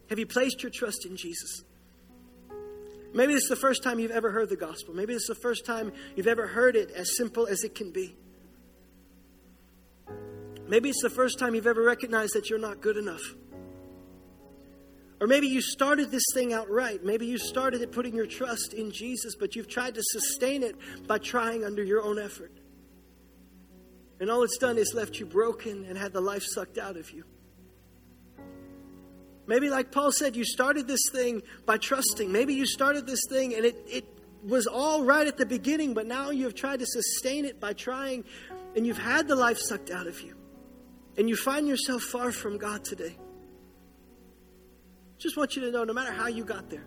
Have 0.10 0.20
you 0.20 0.26
placed 0.26 0.64
your 0.64 0.72
trust 0.72 1.06
in 1.06 1.18
Jesus? 1.18 1.64
Maybe 3.14 3.34
this 3.34 3.44
is 3.44 3.50
the 3.50 3.56
first 3.56 3.84
time 3.84 4.00
you've 4.00 4.12
ever 4.12 4.32
heard 4.32 4.50
the 4.50 4.56
gospel. 4.56 4.94
Maybe 4.94 5.14
this 5.14 5.24
is 5.24 5.36
the 5.36 5.42
first 5.42 5.66
time 5.66 5.92
you've 6.16 6.28
ever 6.28 6.48
heard 6.48 6.76
it 6.76 6.92
as 6.92 7.18
simple 7.18 7.48
as 7.48 7.64
it 7.64 7.74
can 7.74 7.92
be. 7.92 8.16
Maybe 10.68 10.90
it's 10.90 11.02
the 11.02 11.10
first 11.10 11.40
time 11.40 11.56
you've 11.56 11.68
ever 11.68 11.82
recognized 11.82 12.34
that 12.36 12.50
you're 12.50 12.60
not 12.60 12.82
good 12.82 12.98
enough. 12.98 13.22
Or 15.22 15.28
maybe 15.28 15.48
you 15.48 15.62
started 15.62 16.12
this 16.12 16.24
thing 16.34 16.54
out 16.54 16.70
right. 16.70 17.04
Maybe 17.04 17.26
you 17.26 17.38
started 17.38 17.82
it 17.82 17.92
putting 17.92 18.16
your 18.16 18.26
trust 18.26 18.74
in 18.74 18.92
Jesus, 18.92 19.36
but 19.36 19.56
you've 19.56 19.68
tried 19.68 19.96
to 19.96 20.02
sustain 20.04 20.64
it 20.64 20.76
by 21.08 21.18
trying 21.18 21.66
under 21.66 21.84
your 21.84 22.02
own 22.02 22.18
effort. 22.18 22.54
And 24.22 24.30
all 24.30 24.44
it's 24.44 24.58
done 24.58 24.78
is 24.78 24.94
left 24.94 25.20
you 25.20 25.26
broken 25.26 25.86
and 25.86 25.98
had 25.98 26.14
the 26.14 26.22
life 26.22 26.44
sucked 26.44 26.78
out 26.78 26.96
of 26.96 27.12
you. 27.12 27.26
Maybe, 29.46 29.70
like 29.70 29.92
Paul 29.92 30.12
said, 30.12 30.36
you 30.36 30.46
started 30.46 30.88
this 30.88 31.02
thing 31.12 31.42
by 31.66 31.78
trusting. 31.78 32.32
Maybe 32.32 32.54
you 32.54 32.66
started 32.66 33.08
this 33.08 33.22
thing 33.30 33.56
and 33.56 33.66
it, 33.66 33.82
it 33.88 34.06
was 34.44 34.68
all 34.68 35.04
right 35.04 35.26
at 35.28 35.38
the 35.38 35.46
beginning, 35.46 35.94
but 35.94 36.06
now 36.06 36.30
you've 36.30 36.56
tried 36.56 36.80
to 36.80 36.86
sustain 36.86 37.46
it 37.46 37.60
by 37.60 37.74
trying 37.74 38.24
and 38.76 38.86
you've 38.86 39.00
had 39.00 39.28
the 39.28 39.36
life 39.36 39.58
sucked 39.58 39.90
out 39.90 40.08
of 40.08 40.22
you. 40.22 40.36
And 41.18 41.28
you 41.28 41.36
find 41.36 41.68
yourself 41.68 42.04
far 42.04 42.32
from 42.32 42.58
God 42.58 42.86
today. 42.86 43.18
Just 45.20 45.36
want 45.38 45.56
you 45.56 45.62
to 45.64 45.72
know 45.72 45.84
no 45.84 45.94
matter 45.94 46.14
how 46.14 46.28
you 46.28 46.46
got 46.46 46.70
there, 46.70 46.86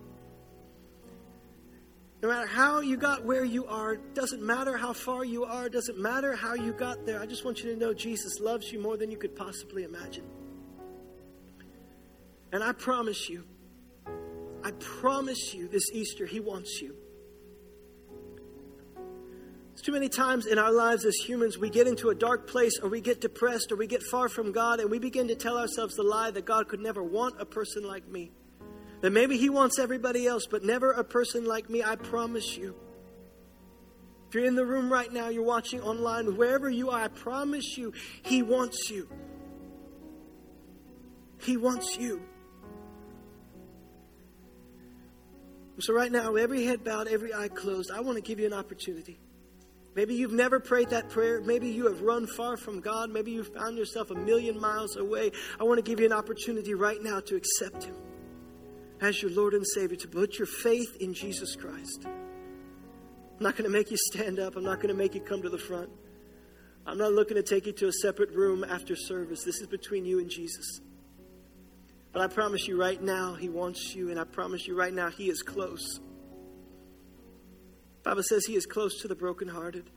no 2.22 2.28
matter 2.28 2.47
how 2.47 2.80
you 2.80 2.97
got 2.97 3.24
where 3.24 3.45
you 3.45 3.66
are, 3.66 3.97
doesn't 3.97 4.43
matter 4.43 4.76
how 4.76 4.93
far 4.93 5.24
you 5.24 5.45
are, 5.45 5.68
doesn't 5.68 5.99
matter 5.99 6.35
how 6.35 6.55
you 6.55 6.72
got 6.72 7.05
there. 7.05 7.20
I 7.20 7.26
just 7.26 7.45
want 7.45 7.62
you 7.62 7.74
to 7.74 7.76
know 7.78 7.93
Jesus 7.93 8.41
loves 8.41 8.72
you 8.72 8.80
more 8.80 8.97
than 8.97 9.11
you 9.11 9.18
could 9.18 9.37
possibly 9.37 9.85
imagine. 9.85 10.24
And 12.53 12.64
I 12.64 12.72
promise 12.72 13.28
you, 13.28 13.45
I 14.64 14.70
promise 14.78 15.53
you 15.53 15.68
this 15.68 15.91
Easter, 15.93 16.24
He 16.24 16.41
wants 16.41 16.80
you. 16.80 16.97
Too 19.81 19.93
many 19.93 20.09
times 20.09 20.47
in 20.47 20.59
our 20.59 20.70
lives 20.70 21.05
as 21.05 21.16
humans, 21.16 21.59
we 21.59 21.68
get 21.68 21.89
into 21.89 22.11
a 22.11 22.14
dark 22.14 22.47
place 22.47 22.79
or 22.81 22.89
we 22.89 23.01
get 23.01 23.20
depressed 23.20 23.73
or 23.73 23.77
we 23.77 23.87
get 23.87 24.03
far 24.03 24.29
from 24.29 24.53
God 24.53 24.79
and 24.79 24.91
we 24.91 24.99
begin 24.99 25.29
to 25.29 25.35
tell 25.35 25.59
ourselves 25.59 25.97
the 25.97 26.03
lie 26.03 26.31
that 26.31 26.45
God 26.45 26.68
could 26.68 26.81
never 26.81 27.03
want 27.03 27.41
a 27.41 27.45
person 27.45 27.83
like 27.83 28.07
me. 28.07 28.31
That 29.01 29.11
maybe 29.11 29.37
He 29.39 29.51
wants 29.51 29.81
everybody 29.81 30.27
else, 30.27 30.47
but 30.49 30.62
never 30.62 30.93
a 30.93 31.03
person 31.03 31.45
like 31.45 31.68
me. 31.68 31.83
I 31.83 31.97
promise 31.97 32.57
you. 32.57 32.77
If 34.29 34.35
you're 34.37 34.45
in 34.45 34.55
the 34.55 34.64
room 34.64 34.93
right 34.93 35.12
now, 35.12 35.29
you're 35.29 35.43
watching 35.43 35.81
online, 35.81 36.37
wherever 36.37 36.70
you 36.70 36.91
are, 36.91 37.03
I 37.03 37.09
promise 37.09 37.77
you, 37.77 37.93
He 38.23 38.43
wants 38.43 38.89
you. 38.89 39.09
He 41.41 41.57
wants 41.57 41.97
you. 41.99 42.23
So, 45.81 45.93
right 45.93 46.12
now, 46.12 46.37
every 46.37 46.64
head 46.64 46.85
bowed, 46.85 47.09
every 47.09 47.35
eye 47.35 47.49
closed, 47.49 47.91
I 47.91 48.01
want 48.01 48.16
to 48.16 48.23
give 48.23 48.39
you 48.39 48.47
an 48.47 48.53
opportunity. 48.53 49.18
Maybe 49.95 50.14
you've 50.14 50.32
never 50.32 50.59
prayed 50.59 50.90
that 50.90 51.11
prayer. 51.11 51.40
Maybe 51.43 51.68
you 51.68 51.86
have 51.86 52.01
run 52.01 52.26
far 52.26 52.57
from 52.57 52.80
God. 52.80 53.11
Maybe 53.11 53.32
you've 53.32 53.53
found 53.53 53.76
yourself 53.76 54.11
a 54.11 54.14
million 54.14 54.59
miles 54.59 54.97
away. 54.97 55.32
I 55.61 55.64
want 55.64 55.78
to 55.78 55.82
give 55.82 56.01
you 56.01 56.07
an 56.07 56.12
opportunity 56.12 56.74
right 56.74 57.03
now 57.03 57.20
to 57.20 57.36
accept 57.36 57.84
Him 57.84 57.97
as 59.03 59.20
your 59.20 59.32
Lord 59.32 59.53
and 59.53 59.66
Savior, 59.66 59.97
to 59.97 60.09
put 60.09 60.38
your 60.38 60.47
faith 60.47 60.97
in 61.01 61.12
Jesus 61.12 61.57
Christ. 61.57 62.07
I'm 62.07 63.40
not 63.40 63.57
going 63.57 63.70
to 63.70 63.76
make 63.76 63.90
you 63.90 63.97
stand 64.12 64.38
up. 64.38 64.57
I'm 64.57 64.64
not 64.64 64.76
going 64.76 64.88
to 64.88 64.95
make 64.95 65.14
you 65.14 65.20
come 65.20 65.43
to 65.43 65.51
the 65.51 65.59
front. 65.59 65.90
I'm 66.86 66.99
not 66.99 67.12
looking 67.12 67.36
to 67.36 67.43
take 67.43 67.66
you 67.66 67.72
to 67.72 67.88
a 67.88 67.93
separate 67.93 68.30
room 68.30 68.64
after 68.64 68.97
service. 68.97 69.45
This 69.45 69.61
is 69.61 69.66
between 69.66 70.05
you 70.05 70.20
and 70.20 70.30
Jesus. 70.30 70.80
But 72.12 72.22
I 72.22 72.28
promise 72.28 72.66
you 72.66 72.80
right 72.80 73.03
now, 73.03 73.34
He 73.34 73.49
wants 73.49 73.95
you, 73.95 74.11
and 74.11 74.18
I 74.18 74.24
promise 74.24 74.66
you 74.66 74.76
right 74.76 74.93
now, 74.93 75.11
He 75.11 75.28
is 75.28 75.43
close. 75.43 76.01
Bible 78.03 78.22
says 78.22 78.44
he 78.46 78.57
is 78.57 78.66
close 78.66 79.00
to 79.03 79.09
the 79.09 79.14
brokenhearted. 79.14 79.88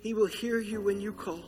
He 0.00 0.14
will 0.14 0.26
hear 0.26 0.58
you 0.60 0.80
when 0.80 1.00
you 1.00 1.12
call. 1.12 1.42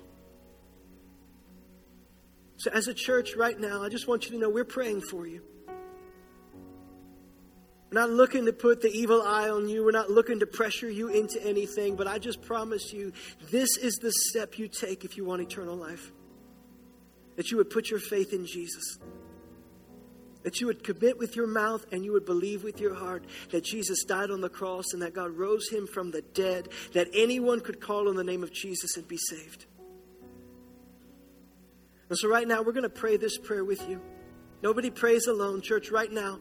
So, 2.56 2.70
as 2.72 2.88
a 2.88 2.94
church 2.94 3.36
right 3.36 3.58
now, 3.58 3.82
I 3.82 3.88
just 3.88 4.06
want 4.06 4.26
you 4.26 4.32
to 4.32 4.38
know 4.38 4.50
we're 4.50 4.64
praying 4.64 5.00
for 5.00 5.26
you. 5.26 5.40
We're 7.90 8.00
not 8.00 8.10
looking 8.10 8.44
to 8.46 8.52
put 8.52 8.82
the 8.82 8.90
evil 8.90 9.22
eye 9.22 9.48
on 9.48 9.68
you. 9.68 9.84
We're 9.84 9.90
not 9.90 10.10
looking 10.10 10.40
to 10.40 10.46
pressure 10.46 10.88
you 10.88 11.08
into 11.08 11.42
anything. 11.44 11.96
But 11.96 12.06
I 12.06 12.18
just 12.18 12.40
promise 12.40 12.92
you, 12.92 13.12
this 13.50 13.76
is 13.78 13.94
the 13.96 14.12
step 14.12 14.58
you 14.58 14.68
take 14.68 15.04
if 15.04 15.16
you 15.16 15.24
want 15.24 15.42
eternal 15.42 15.74
life. 15.74 16.12
That 17.36 17.50
you 17.50 17.56
would 17.56 17.70
put 17.70 17.90
your 17.90 17.98
faith 17.98 18.32
in 18.32 18.46
Jesus. 18.46 18.98
That 20.42 20.60
you 20.60 20.66
would 20.68 20.82
commit 20.82 21.18
with 21.18 21.36
your 21.36 21.46
mouth 21.46 21.84
and 21.92 22.04
you 22.04 22.12
would 22.12 22.24
believe 22.24 22.64
with 22.64 22.80
your 22.80 22.94
heart 22.94 23.24
that 23.50 23.64
Jesus 23.64 24.04
died 24.04 24.30
on 24.30 24.40
the 24.40 24.48
cross 24.48 24.86
and 24.92 25.02
that 25.02 25.14
God 25.14 25.36
rose 25.36 25.68
him 25.70 25.86
from 25.86 26.10
the 26.10 26.22
dead, 26.22 26.68
that 26.94 27.08
anyone 27.14 27.60
could 27.60 27.80
call 27.80 28.08
on 28.08 28.16
the 28.16 28.24
name 28.24 28.42
of 28.42 28.52
Jesus 28.52 28.96
and 28.96 29.06
be 29.06 29.18
saved. 29.18 29.66
And 32.08 32.18
so, 32.18 32.28
right 32.28 32.48
now, 32.48 32.62
we're 32.62 32.72
going 32.72 32.82
to 32.82 32.88
pray 32.88 33.16
this 33.16 33.38
prayer 33.38 33.64
with 33.64 33.88
you. 33.88 34.00
Nobody 34.62 34.90
prays 34.90 35.26
alone, 35.26 35.62
church, 35.62 35.90
right 35.90 36.10
now. 36.10 36.40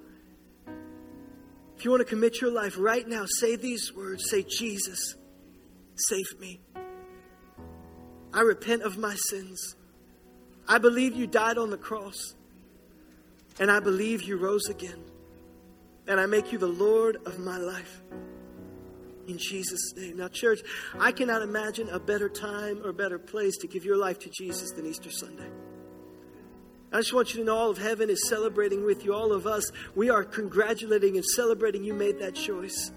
If 1.77 1.85
you 1.85 1.91
want 1.91 2.01
to 2.01 2.05
commit 2.05 2.41
your 2.41 2.51
life 2.51 2.75
right 2.77 3.07
now, 3.07 3.25
say 3.39 3.55
these 3.55 3.93
words 3.95 4.29
Say, 4.29 4.43
Jesus, 4.43 5.15
save 5.95 6.39
me. 6.39 6.59
I 8.33 8.41
repent 8.41 8.81
of 8.81 8.97
my 8.97 9.15
sins. 9.15 9.75
I 10.67 10.77
believe 10.77 11.15
you 11.15 11.25
died 11.25 11.57
on 11.57 11.69
the 11.69 11.77
cross. 11.77 12.35
And 13.59 13.69
I 13.69 13.79
believe 13.79 14.23
you 14.23 14.37
rose 14.37 14.67
again. 14.69 15.03
And 16.07 16.19
I 16.19 16.25
make 16.25 16.51
you 16.51 16.57
the 16.57 16.67
Lord 16.67 17.17
of 17.25 17.39
my 17.39 17.57
life. 17.57 18.01
In 19.27 19.37
Jesus' 19.37 19.93
name. 19.95 20.17
Now, 20.17 20.27
church, 20.27 20.61
I 20.97 21.11
cannot 21.11 21.43
imagine 21.43 21.87
a 21.89 21.99
better 21.99 22.29
time 22.29 22.81
or 22.83 22.91
better 22.91 23.19
place 23.19 23.57
to 23.57 23.67
give 23.67 23.85
your 23.85 23.97
life 23.97 24.17
to 24.19 24.29
Jesus 24.29 24.71
than 24.71 24.87
Easter 24.87 25.11
Sunday. 25.11 25.49
I 26.91 26.97
just 26.97 27.13
want 27.13 27.33
you 27.33 27.41
to 27.41 27.45
know 27.45 27.55
all 27.55 27.69
of 27.69 27.77
heaven 27.77 28.09
is 28.09 28.27
celebrating 28.27 28.83
with 28.83 29.05
you. 29.05 29.13
All 29.13 29.31
of 29.31 29.45
us, 29.45 29.71
we 29.93 30.09
are 30.09 30.23
congratulating 30.23 31.17
and 31.17 31.25
celebrating 31.25 31.83
you 31.83 31.93
made 31.93 32.17
that 32.19 32.33
choice. 32.33 32.91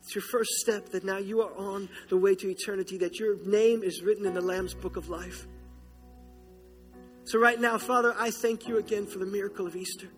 It's 0.00 0.14
your 0.14 0.22
first 0.22 0.52
step 0.52 0.88
that 0.90 1.04
now 1.04 1.18
you 1.18 1.42
are 1.42 1.54
on 1.58 1.90
the 2.08 2.16
way 2.16 2.34
to 2.36 2.48
eternity, 2.48 2.96
that 2.98 3.18
your 3.18 3.36
name 3.44 3.82
is 3.82 4.02
written 4.02 4.24
in 4.24 4.32
the 4.32 4.40
Lamb's 4.40 4.72
book 4.72 4.96
of 4.96 5.10
life. 5.10 5.46
So, 7.28 7.38
right 7.38 7.60
now, 7.60 7.76
Father, 7.76 8.14
I 8.18 8.30
thank 8.30 8.66
you 8.66 8.78
again 8.78 9.04
for 9.04 9.18
the 9.18 9.26
miracle 9.26 9.66
of 9.66 9.76
Easter. 9.76 10.08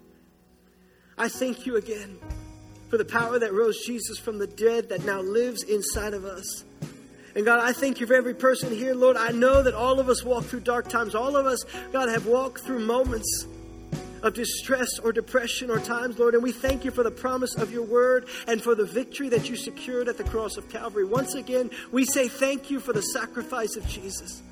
I 1.18 1.28
thank 1.28 1.66
you 1.66 1.74
again 1.74 2.20
for 2.88 2.98
the 2.98 3.04
power 3.04 3.36
that 3.36 3.52
rose 3.52 3.84
Jesus 3.84 4.16
from 4.16 4.38
the 4.38 4.46
dead 4.46 4.90
that 4.90 5.04
now 5.04 5.20
lives 5.20 5.64
inside 5.64 6.14
of 6.14 6.24
us. 6.24 6.64
And 7.34 7.44
God, 7.44 7.58
I 7.58 7.72
thank 7.72 7.98
you 7.98 8.06
for 8.06 8.14
every 8.14 8.34
person 8.34 8.72
here, 8.72 8.94
Lord. 8.94 9.16
I 9.16 9.30
know 9.30 9.61
that 9.61 9.74
all 9.74 9.98
of 9.98 10.08
us 10.08 10.22
walk 10.22 10.44
through 10.44 10.61
dark 10.61 10.88
times. 10.88 11.16
All 11.16 11.36
of 11.36 11.46
us, 11.46 11.64
God, 11.92 12.08
have 12.08 12.26
walked 12.26 12.61
through 12.61 12.78
moments 12.78 13.44
of 14.22 14.34
distress 14.34 15.00
or 15.00 15.11
depression 15.11 15.68
or 15.68 15.80
times, 15.80 16.16
Lord. 16.16 16.34
And 16.34 16.44
we 16.44 16.52
thank 16.52 16.84
you 16.84 16.92
for 16.92 17.02
the 17.02 17.11
promise 17.11 17.56
of 17.56 17.72
your 17.72 17.84
word 17.84 18.28
and 18.46 18.62
for 18.62 18.76
the 18.76 18.84
victory 18.84 19.28
that 19.30 19.50
you 19.50 19.56
secured 19.56 20.06
at 20.06 20.16
the 20.16 20.22
cross 20.22 20.56
of 20.56 20.68
Calvary. 20.68 21.06
Once 21.06 21.34
again, 21.34 21.70
we 21.90 22.04
say 22.04 22.28
thank 22.28 22.70
you 22.70 22.78
for 22.78 22.92
the 22.92 23.02
sacrifice 23.02 23.74
of 23.74 23.84
Jesus. 23.88 24.42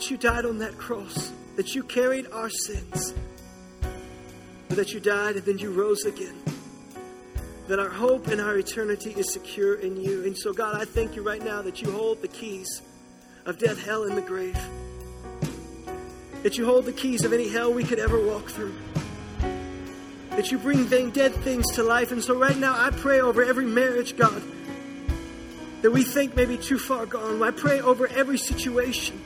That 0.00 0.10
you 0.10 0.16
died 0.16 0.46
on 0.46 0.56
that 0.60 0.78
cross, 0.78 1.30
that 1.56 1.74
you 1.74 1.82
carried 1.82 2.26
our 2.32 2.48
sins, 2.48 3.12
but 4.66 4.78
that 4.78 4.94
you 4.94 4.98
died 4.98 5.36
and 5.36 5.44
then 5.44 5.58
you 5.58 5.72
rose 5.72 6.06
again 6.06 6.40
that 7.68 7.78
our 7.78 7.90
hope 7.90 8.28
and 8.28 8.40
our 8.40 8.56
eternity 8.56 9.10
is 9.10 9.30
secure 9.30 9.74
in 9.74 10.00
you. 10.00 10.24
And 10.24 10.34
so, 10.34 10.54
God, 10.54 10.80
I 10.80 10.86
thank 10.86 11.16
you 11.16 11.22
right 11.22 11.44
now 11.44 11.60
that 11.60 11.82
you 11.82 11.92
hold 11.92 12.22
the 12.22 12.28
keys 12.28 12.80
of 13.44 13.58
death, 13.58 13.78
hell, 13.84 14.04
and 14.04 14.16
the 14.16 14.22
grave. 14.22 14.58
That 16.44 16.56
you 16.56 16.64
hold 16.64 16.86
the 16.86 16.94
keys 16.94 17.26
of 17.26 17.34
any 17.34 17.50
hell 17.50 17.70
we 17.70 17.84
could 17.84 17.98
ever 17.98 18.18
walk 18.26 18.48
through. 18.48 18.74
That 20.30 20.50
you 20.50 20.56
bring 20.56 20.86
dead 21.10 21.34
things 21.34 21.72
to 21.72 21.82
life. 21.82 22.10
And 22.10 22.24
so, 22.24 22.34
right 22.38 22.56
now, 22.56 22.72
I 22.74 22.88
pray 22.88 23.20
over 23.20 23.44
every 23.44 23.66
marriage, 23.66 24.16
God, 24.16 24.42
that 25.82 25.90
we 25.90 26.04
think 26.04 26.34
may 26.34 26.46
be 26.46 26.56
too 26.56 26.78
far 26.78 27.04
gone. 27.04 27.42
I 27.42 27.50
pray 27.50 27.82
over 27.82 28.06
every 28.06 28.38
situation 28.38 29.20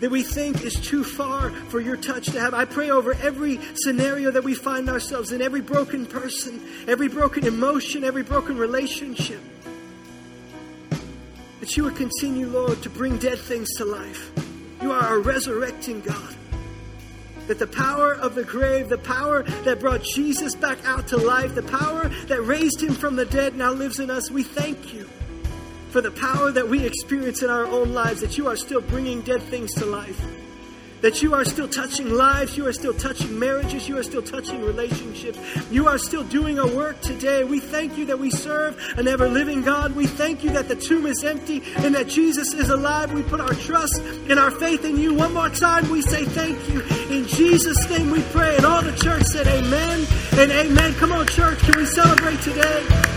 that 0.00 0.10
we 0.10 0.22
think 0.22 0.62
is 0.62 0.74
too 0.74 1.02
far 1.02 1.50
for 1.50 1.80
your 1.80 1.96
touch 1.96 2.26
to 2.26 2.40
have. 2.40 2.54
I 2.54 2.64
pray 2.64 2.90
over 2.90 3.14
every 3.14 3.58
scenario 3.74 4.30
that 4.30 4.44
we 4.44 4.54
find 4.54 4.88
ourselves 4.88 5.32
in, 5.32 5.40
every 5.40 5.62
broken 5.62 6.06
person, 6.06 6.60
every 6.86 7.08
broken 7.08 7.46
emotion, 7.46 8.04
every 8.04 8.22
broken 8.22 8.58
relationship. 8.58 9.40
That 11.60 11.76
you 11.76 11.84
would 11.84 11.96
continue, 11.96 12.48
Lord, 12.48 12.82
to 12.82 12.90
bring 12.90 13.18
dead 13.18 13.38
things 13.38 13.74
to 13.76 13.84
life. 13.84 14.30
You 14.82 14.92
are 14.92 15.16
a 15.16 15.18
resurrecting 15.18 16.02
God. 16.02 16.34
That 17.46 17.58
the 17.58 17.66
power 17.66 18.12
of 18.12 18.34
the 18.34 18.44
grave, 18.44 18.88
the 18.88 18.98
power 18.98 19.42
that 19.42 19.80
brought 19.80 20.02
Jesus 20.02 20.54
back 20.54 20.84
out 20.84 21.08
to 21.08 21.16
life, 21.16 21.54
the 21.54 21.62
power 21.62 22.08
that 22.26 22.42
raised 22.42 22.82
him 22.82 22.92
from 22.92 23.16
the 23.16 23.24
dead 23.24 23.56
now 23.56 23.72
lives 23.72 24.00
in 24.00 24.10
us. 24.10 24.30
We 24.30 24.42
thank 24.42 24.92
you 24.92 25.08
for 25.96 26.02
the 26.02 26.10
power 26.10 26.52
that 26.52 26.68
we 26.68 26.84
experience 26.84 27.42
in 27.42 27.48
our 27.48 27.64
own 27.64 27.94
lives, 27.94 28.20
that 28.20 28.36
you 28.36 28.46
are 28.46 28.54
still 28.54 28.82
bringing 28.82 29.22
dead 29.22 29.40
things 29.44 29.72
to 29.72 29.86
life. 29.86 30.22
That 31.00 31.22
you 31.22 31.32
are 31.32 31.42
still 31.42 31.68
touching 31.68 32.10
lives, 32.10 32.54
you 32.54 32.66
are 32.66 32.72
still 32.74 32.92
touching 32.92 33.38
marriages, 33.38 33.88
you 33.88 33.96
are 33.96 34.02
still 34.02 34.20
touching 34.20 34.60
relationships, 34.60 35.38
you 35.70 35.88
are 35.88 35.96
still 35.96 36.22
doing 36.22 36.58
a 36.58 36.66
work 36.66 37.00
today. 37.00 37.44
We 37.44 37.60
thank 37.60 37.96
you 37.96 38.04
that 38.06 38.18
we 38.18 38.30
serve 38.30 38.76
an 38.98 39.08
ever 39.08 39.26
living 39.26 39.62
God. 39.62 39.96
We 39.96 40.06
thank 40.06 40.44
you 40.44 40.50
that 40.50 40.68
the 40.68 40.76
tomb 40.76 41.06
is 41.06 41.24
empty 41.24 41.62
and 41.76 41.94
that 41.94 42.08
Jesus 42.08 42.52
is 42.52 42.68
alive. 42.68 43.14
We 43.14 43.22
put 43.22 43.40
our 43.40 43.54
trust 43.54 43.98
and 44.28 44.38
our 44.38 44.50
faith 44.50 44.84
in 44.84 44.98
you. 44.98 45.14
One 45.14 45.32
more 45.32 45.48
time, 45.48 45.88
we 45.88 46.02
say 46.02 46.26
thank 46.26 46.58
you. 46.68 46.82
In 47.08 47.26
Jesus' 47.26 47.88
name 47.88 48.10
we 48.10 48.20
pray. 48.32 48.54
And 48.56 48.66
all 48.66 48.82
the 48.82 48.94
church 48.98 49.22
said 49.22 49.46
amen 49.46 50.06
and 50.32 50.50
amen. 50.52 50.92
Come 50.96 51.12
on, 51.12 51.26
church, 51.28 51.58
can 51.60 51.78
we 51.78 51.86
celebrate 51.86 52.42
today? 52.42 53.15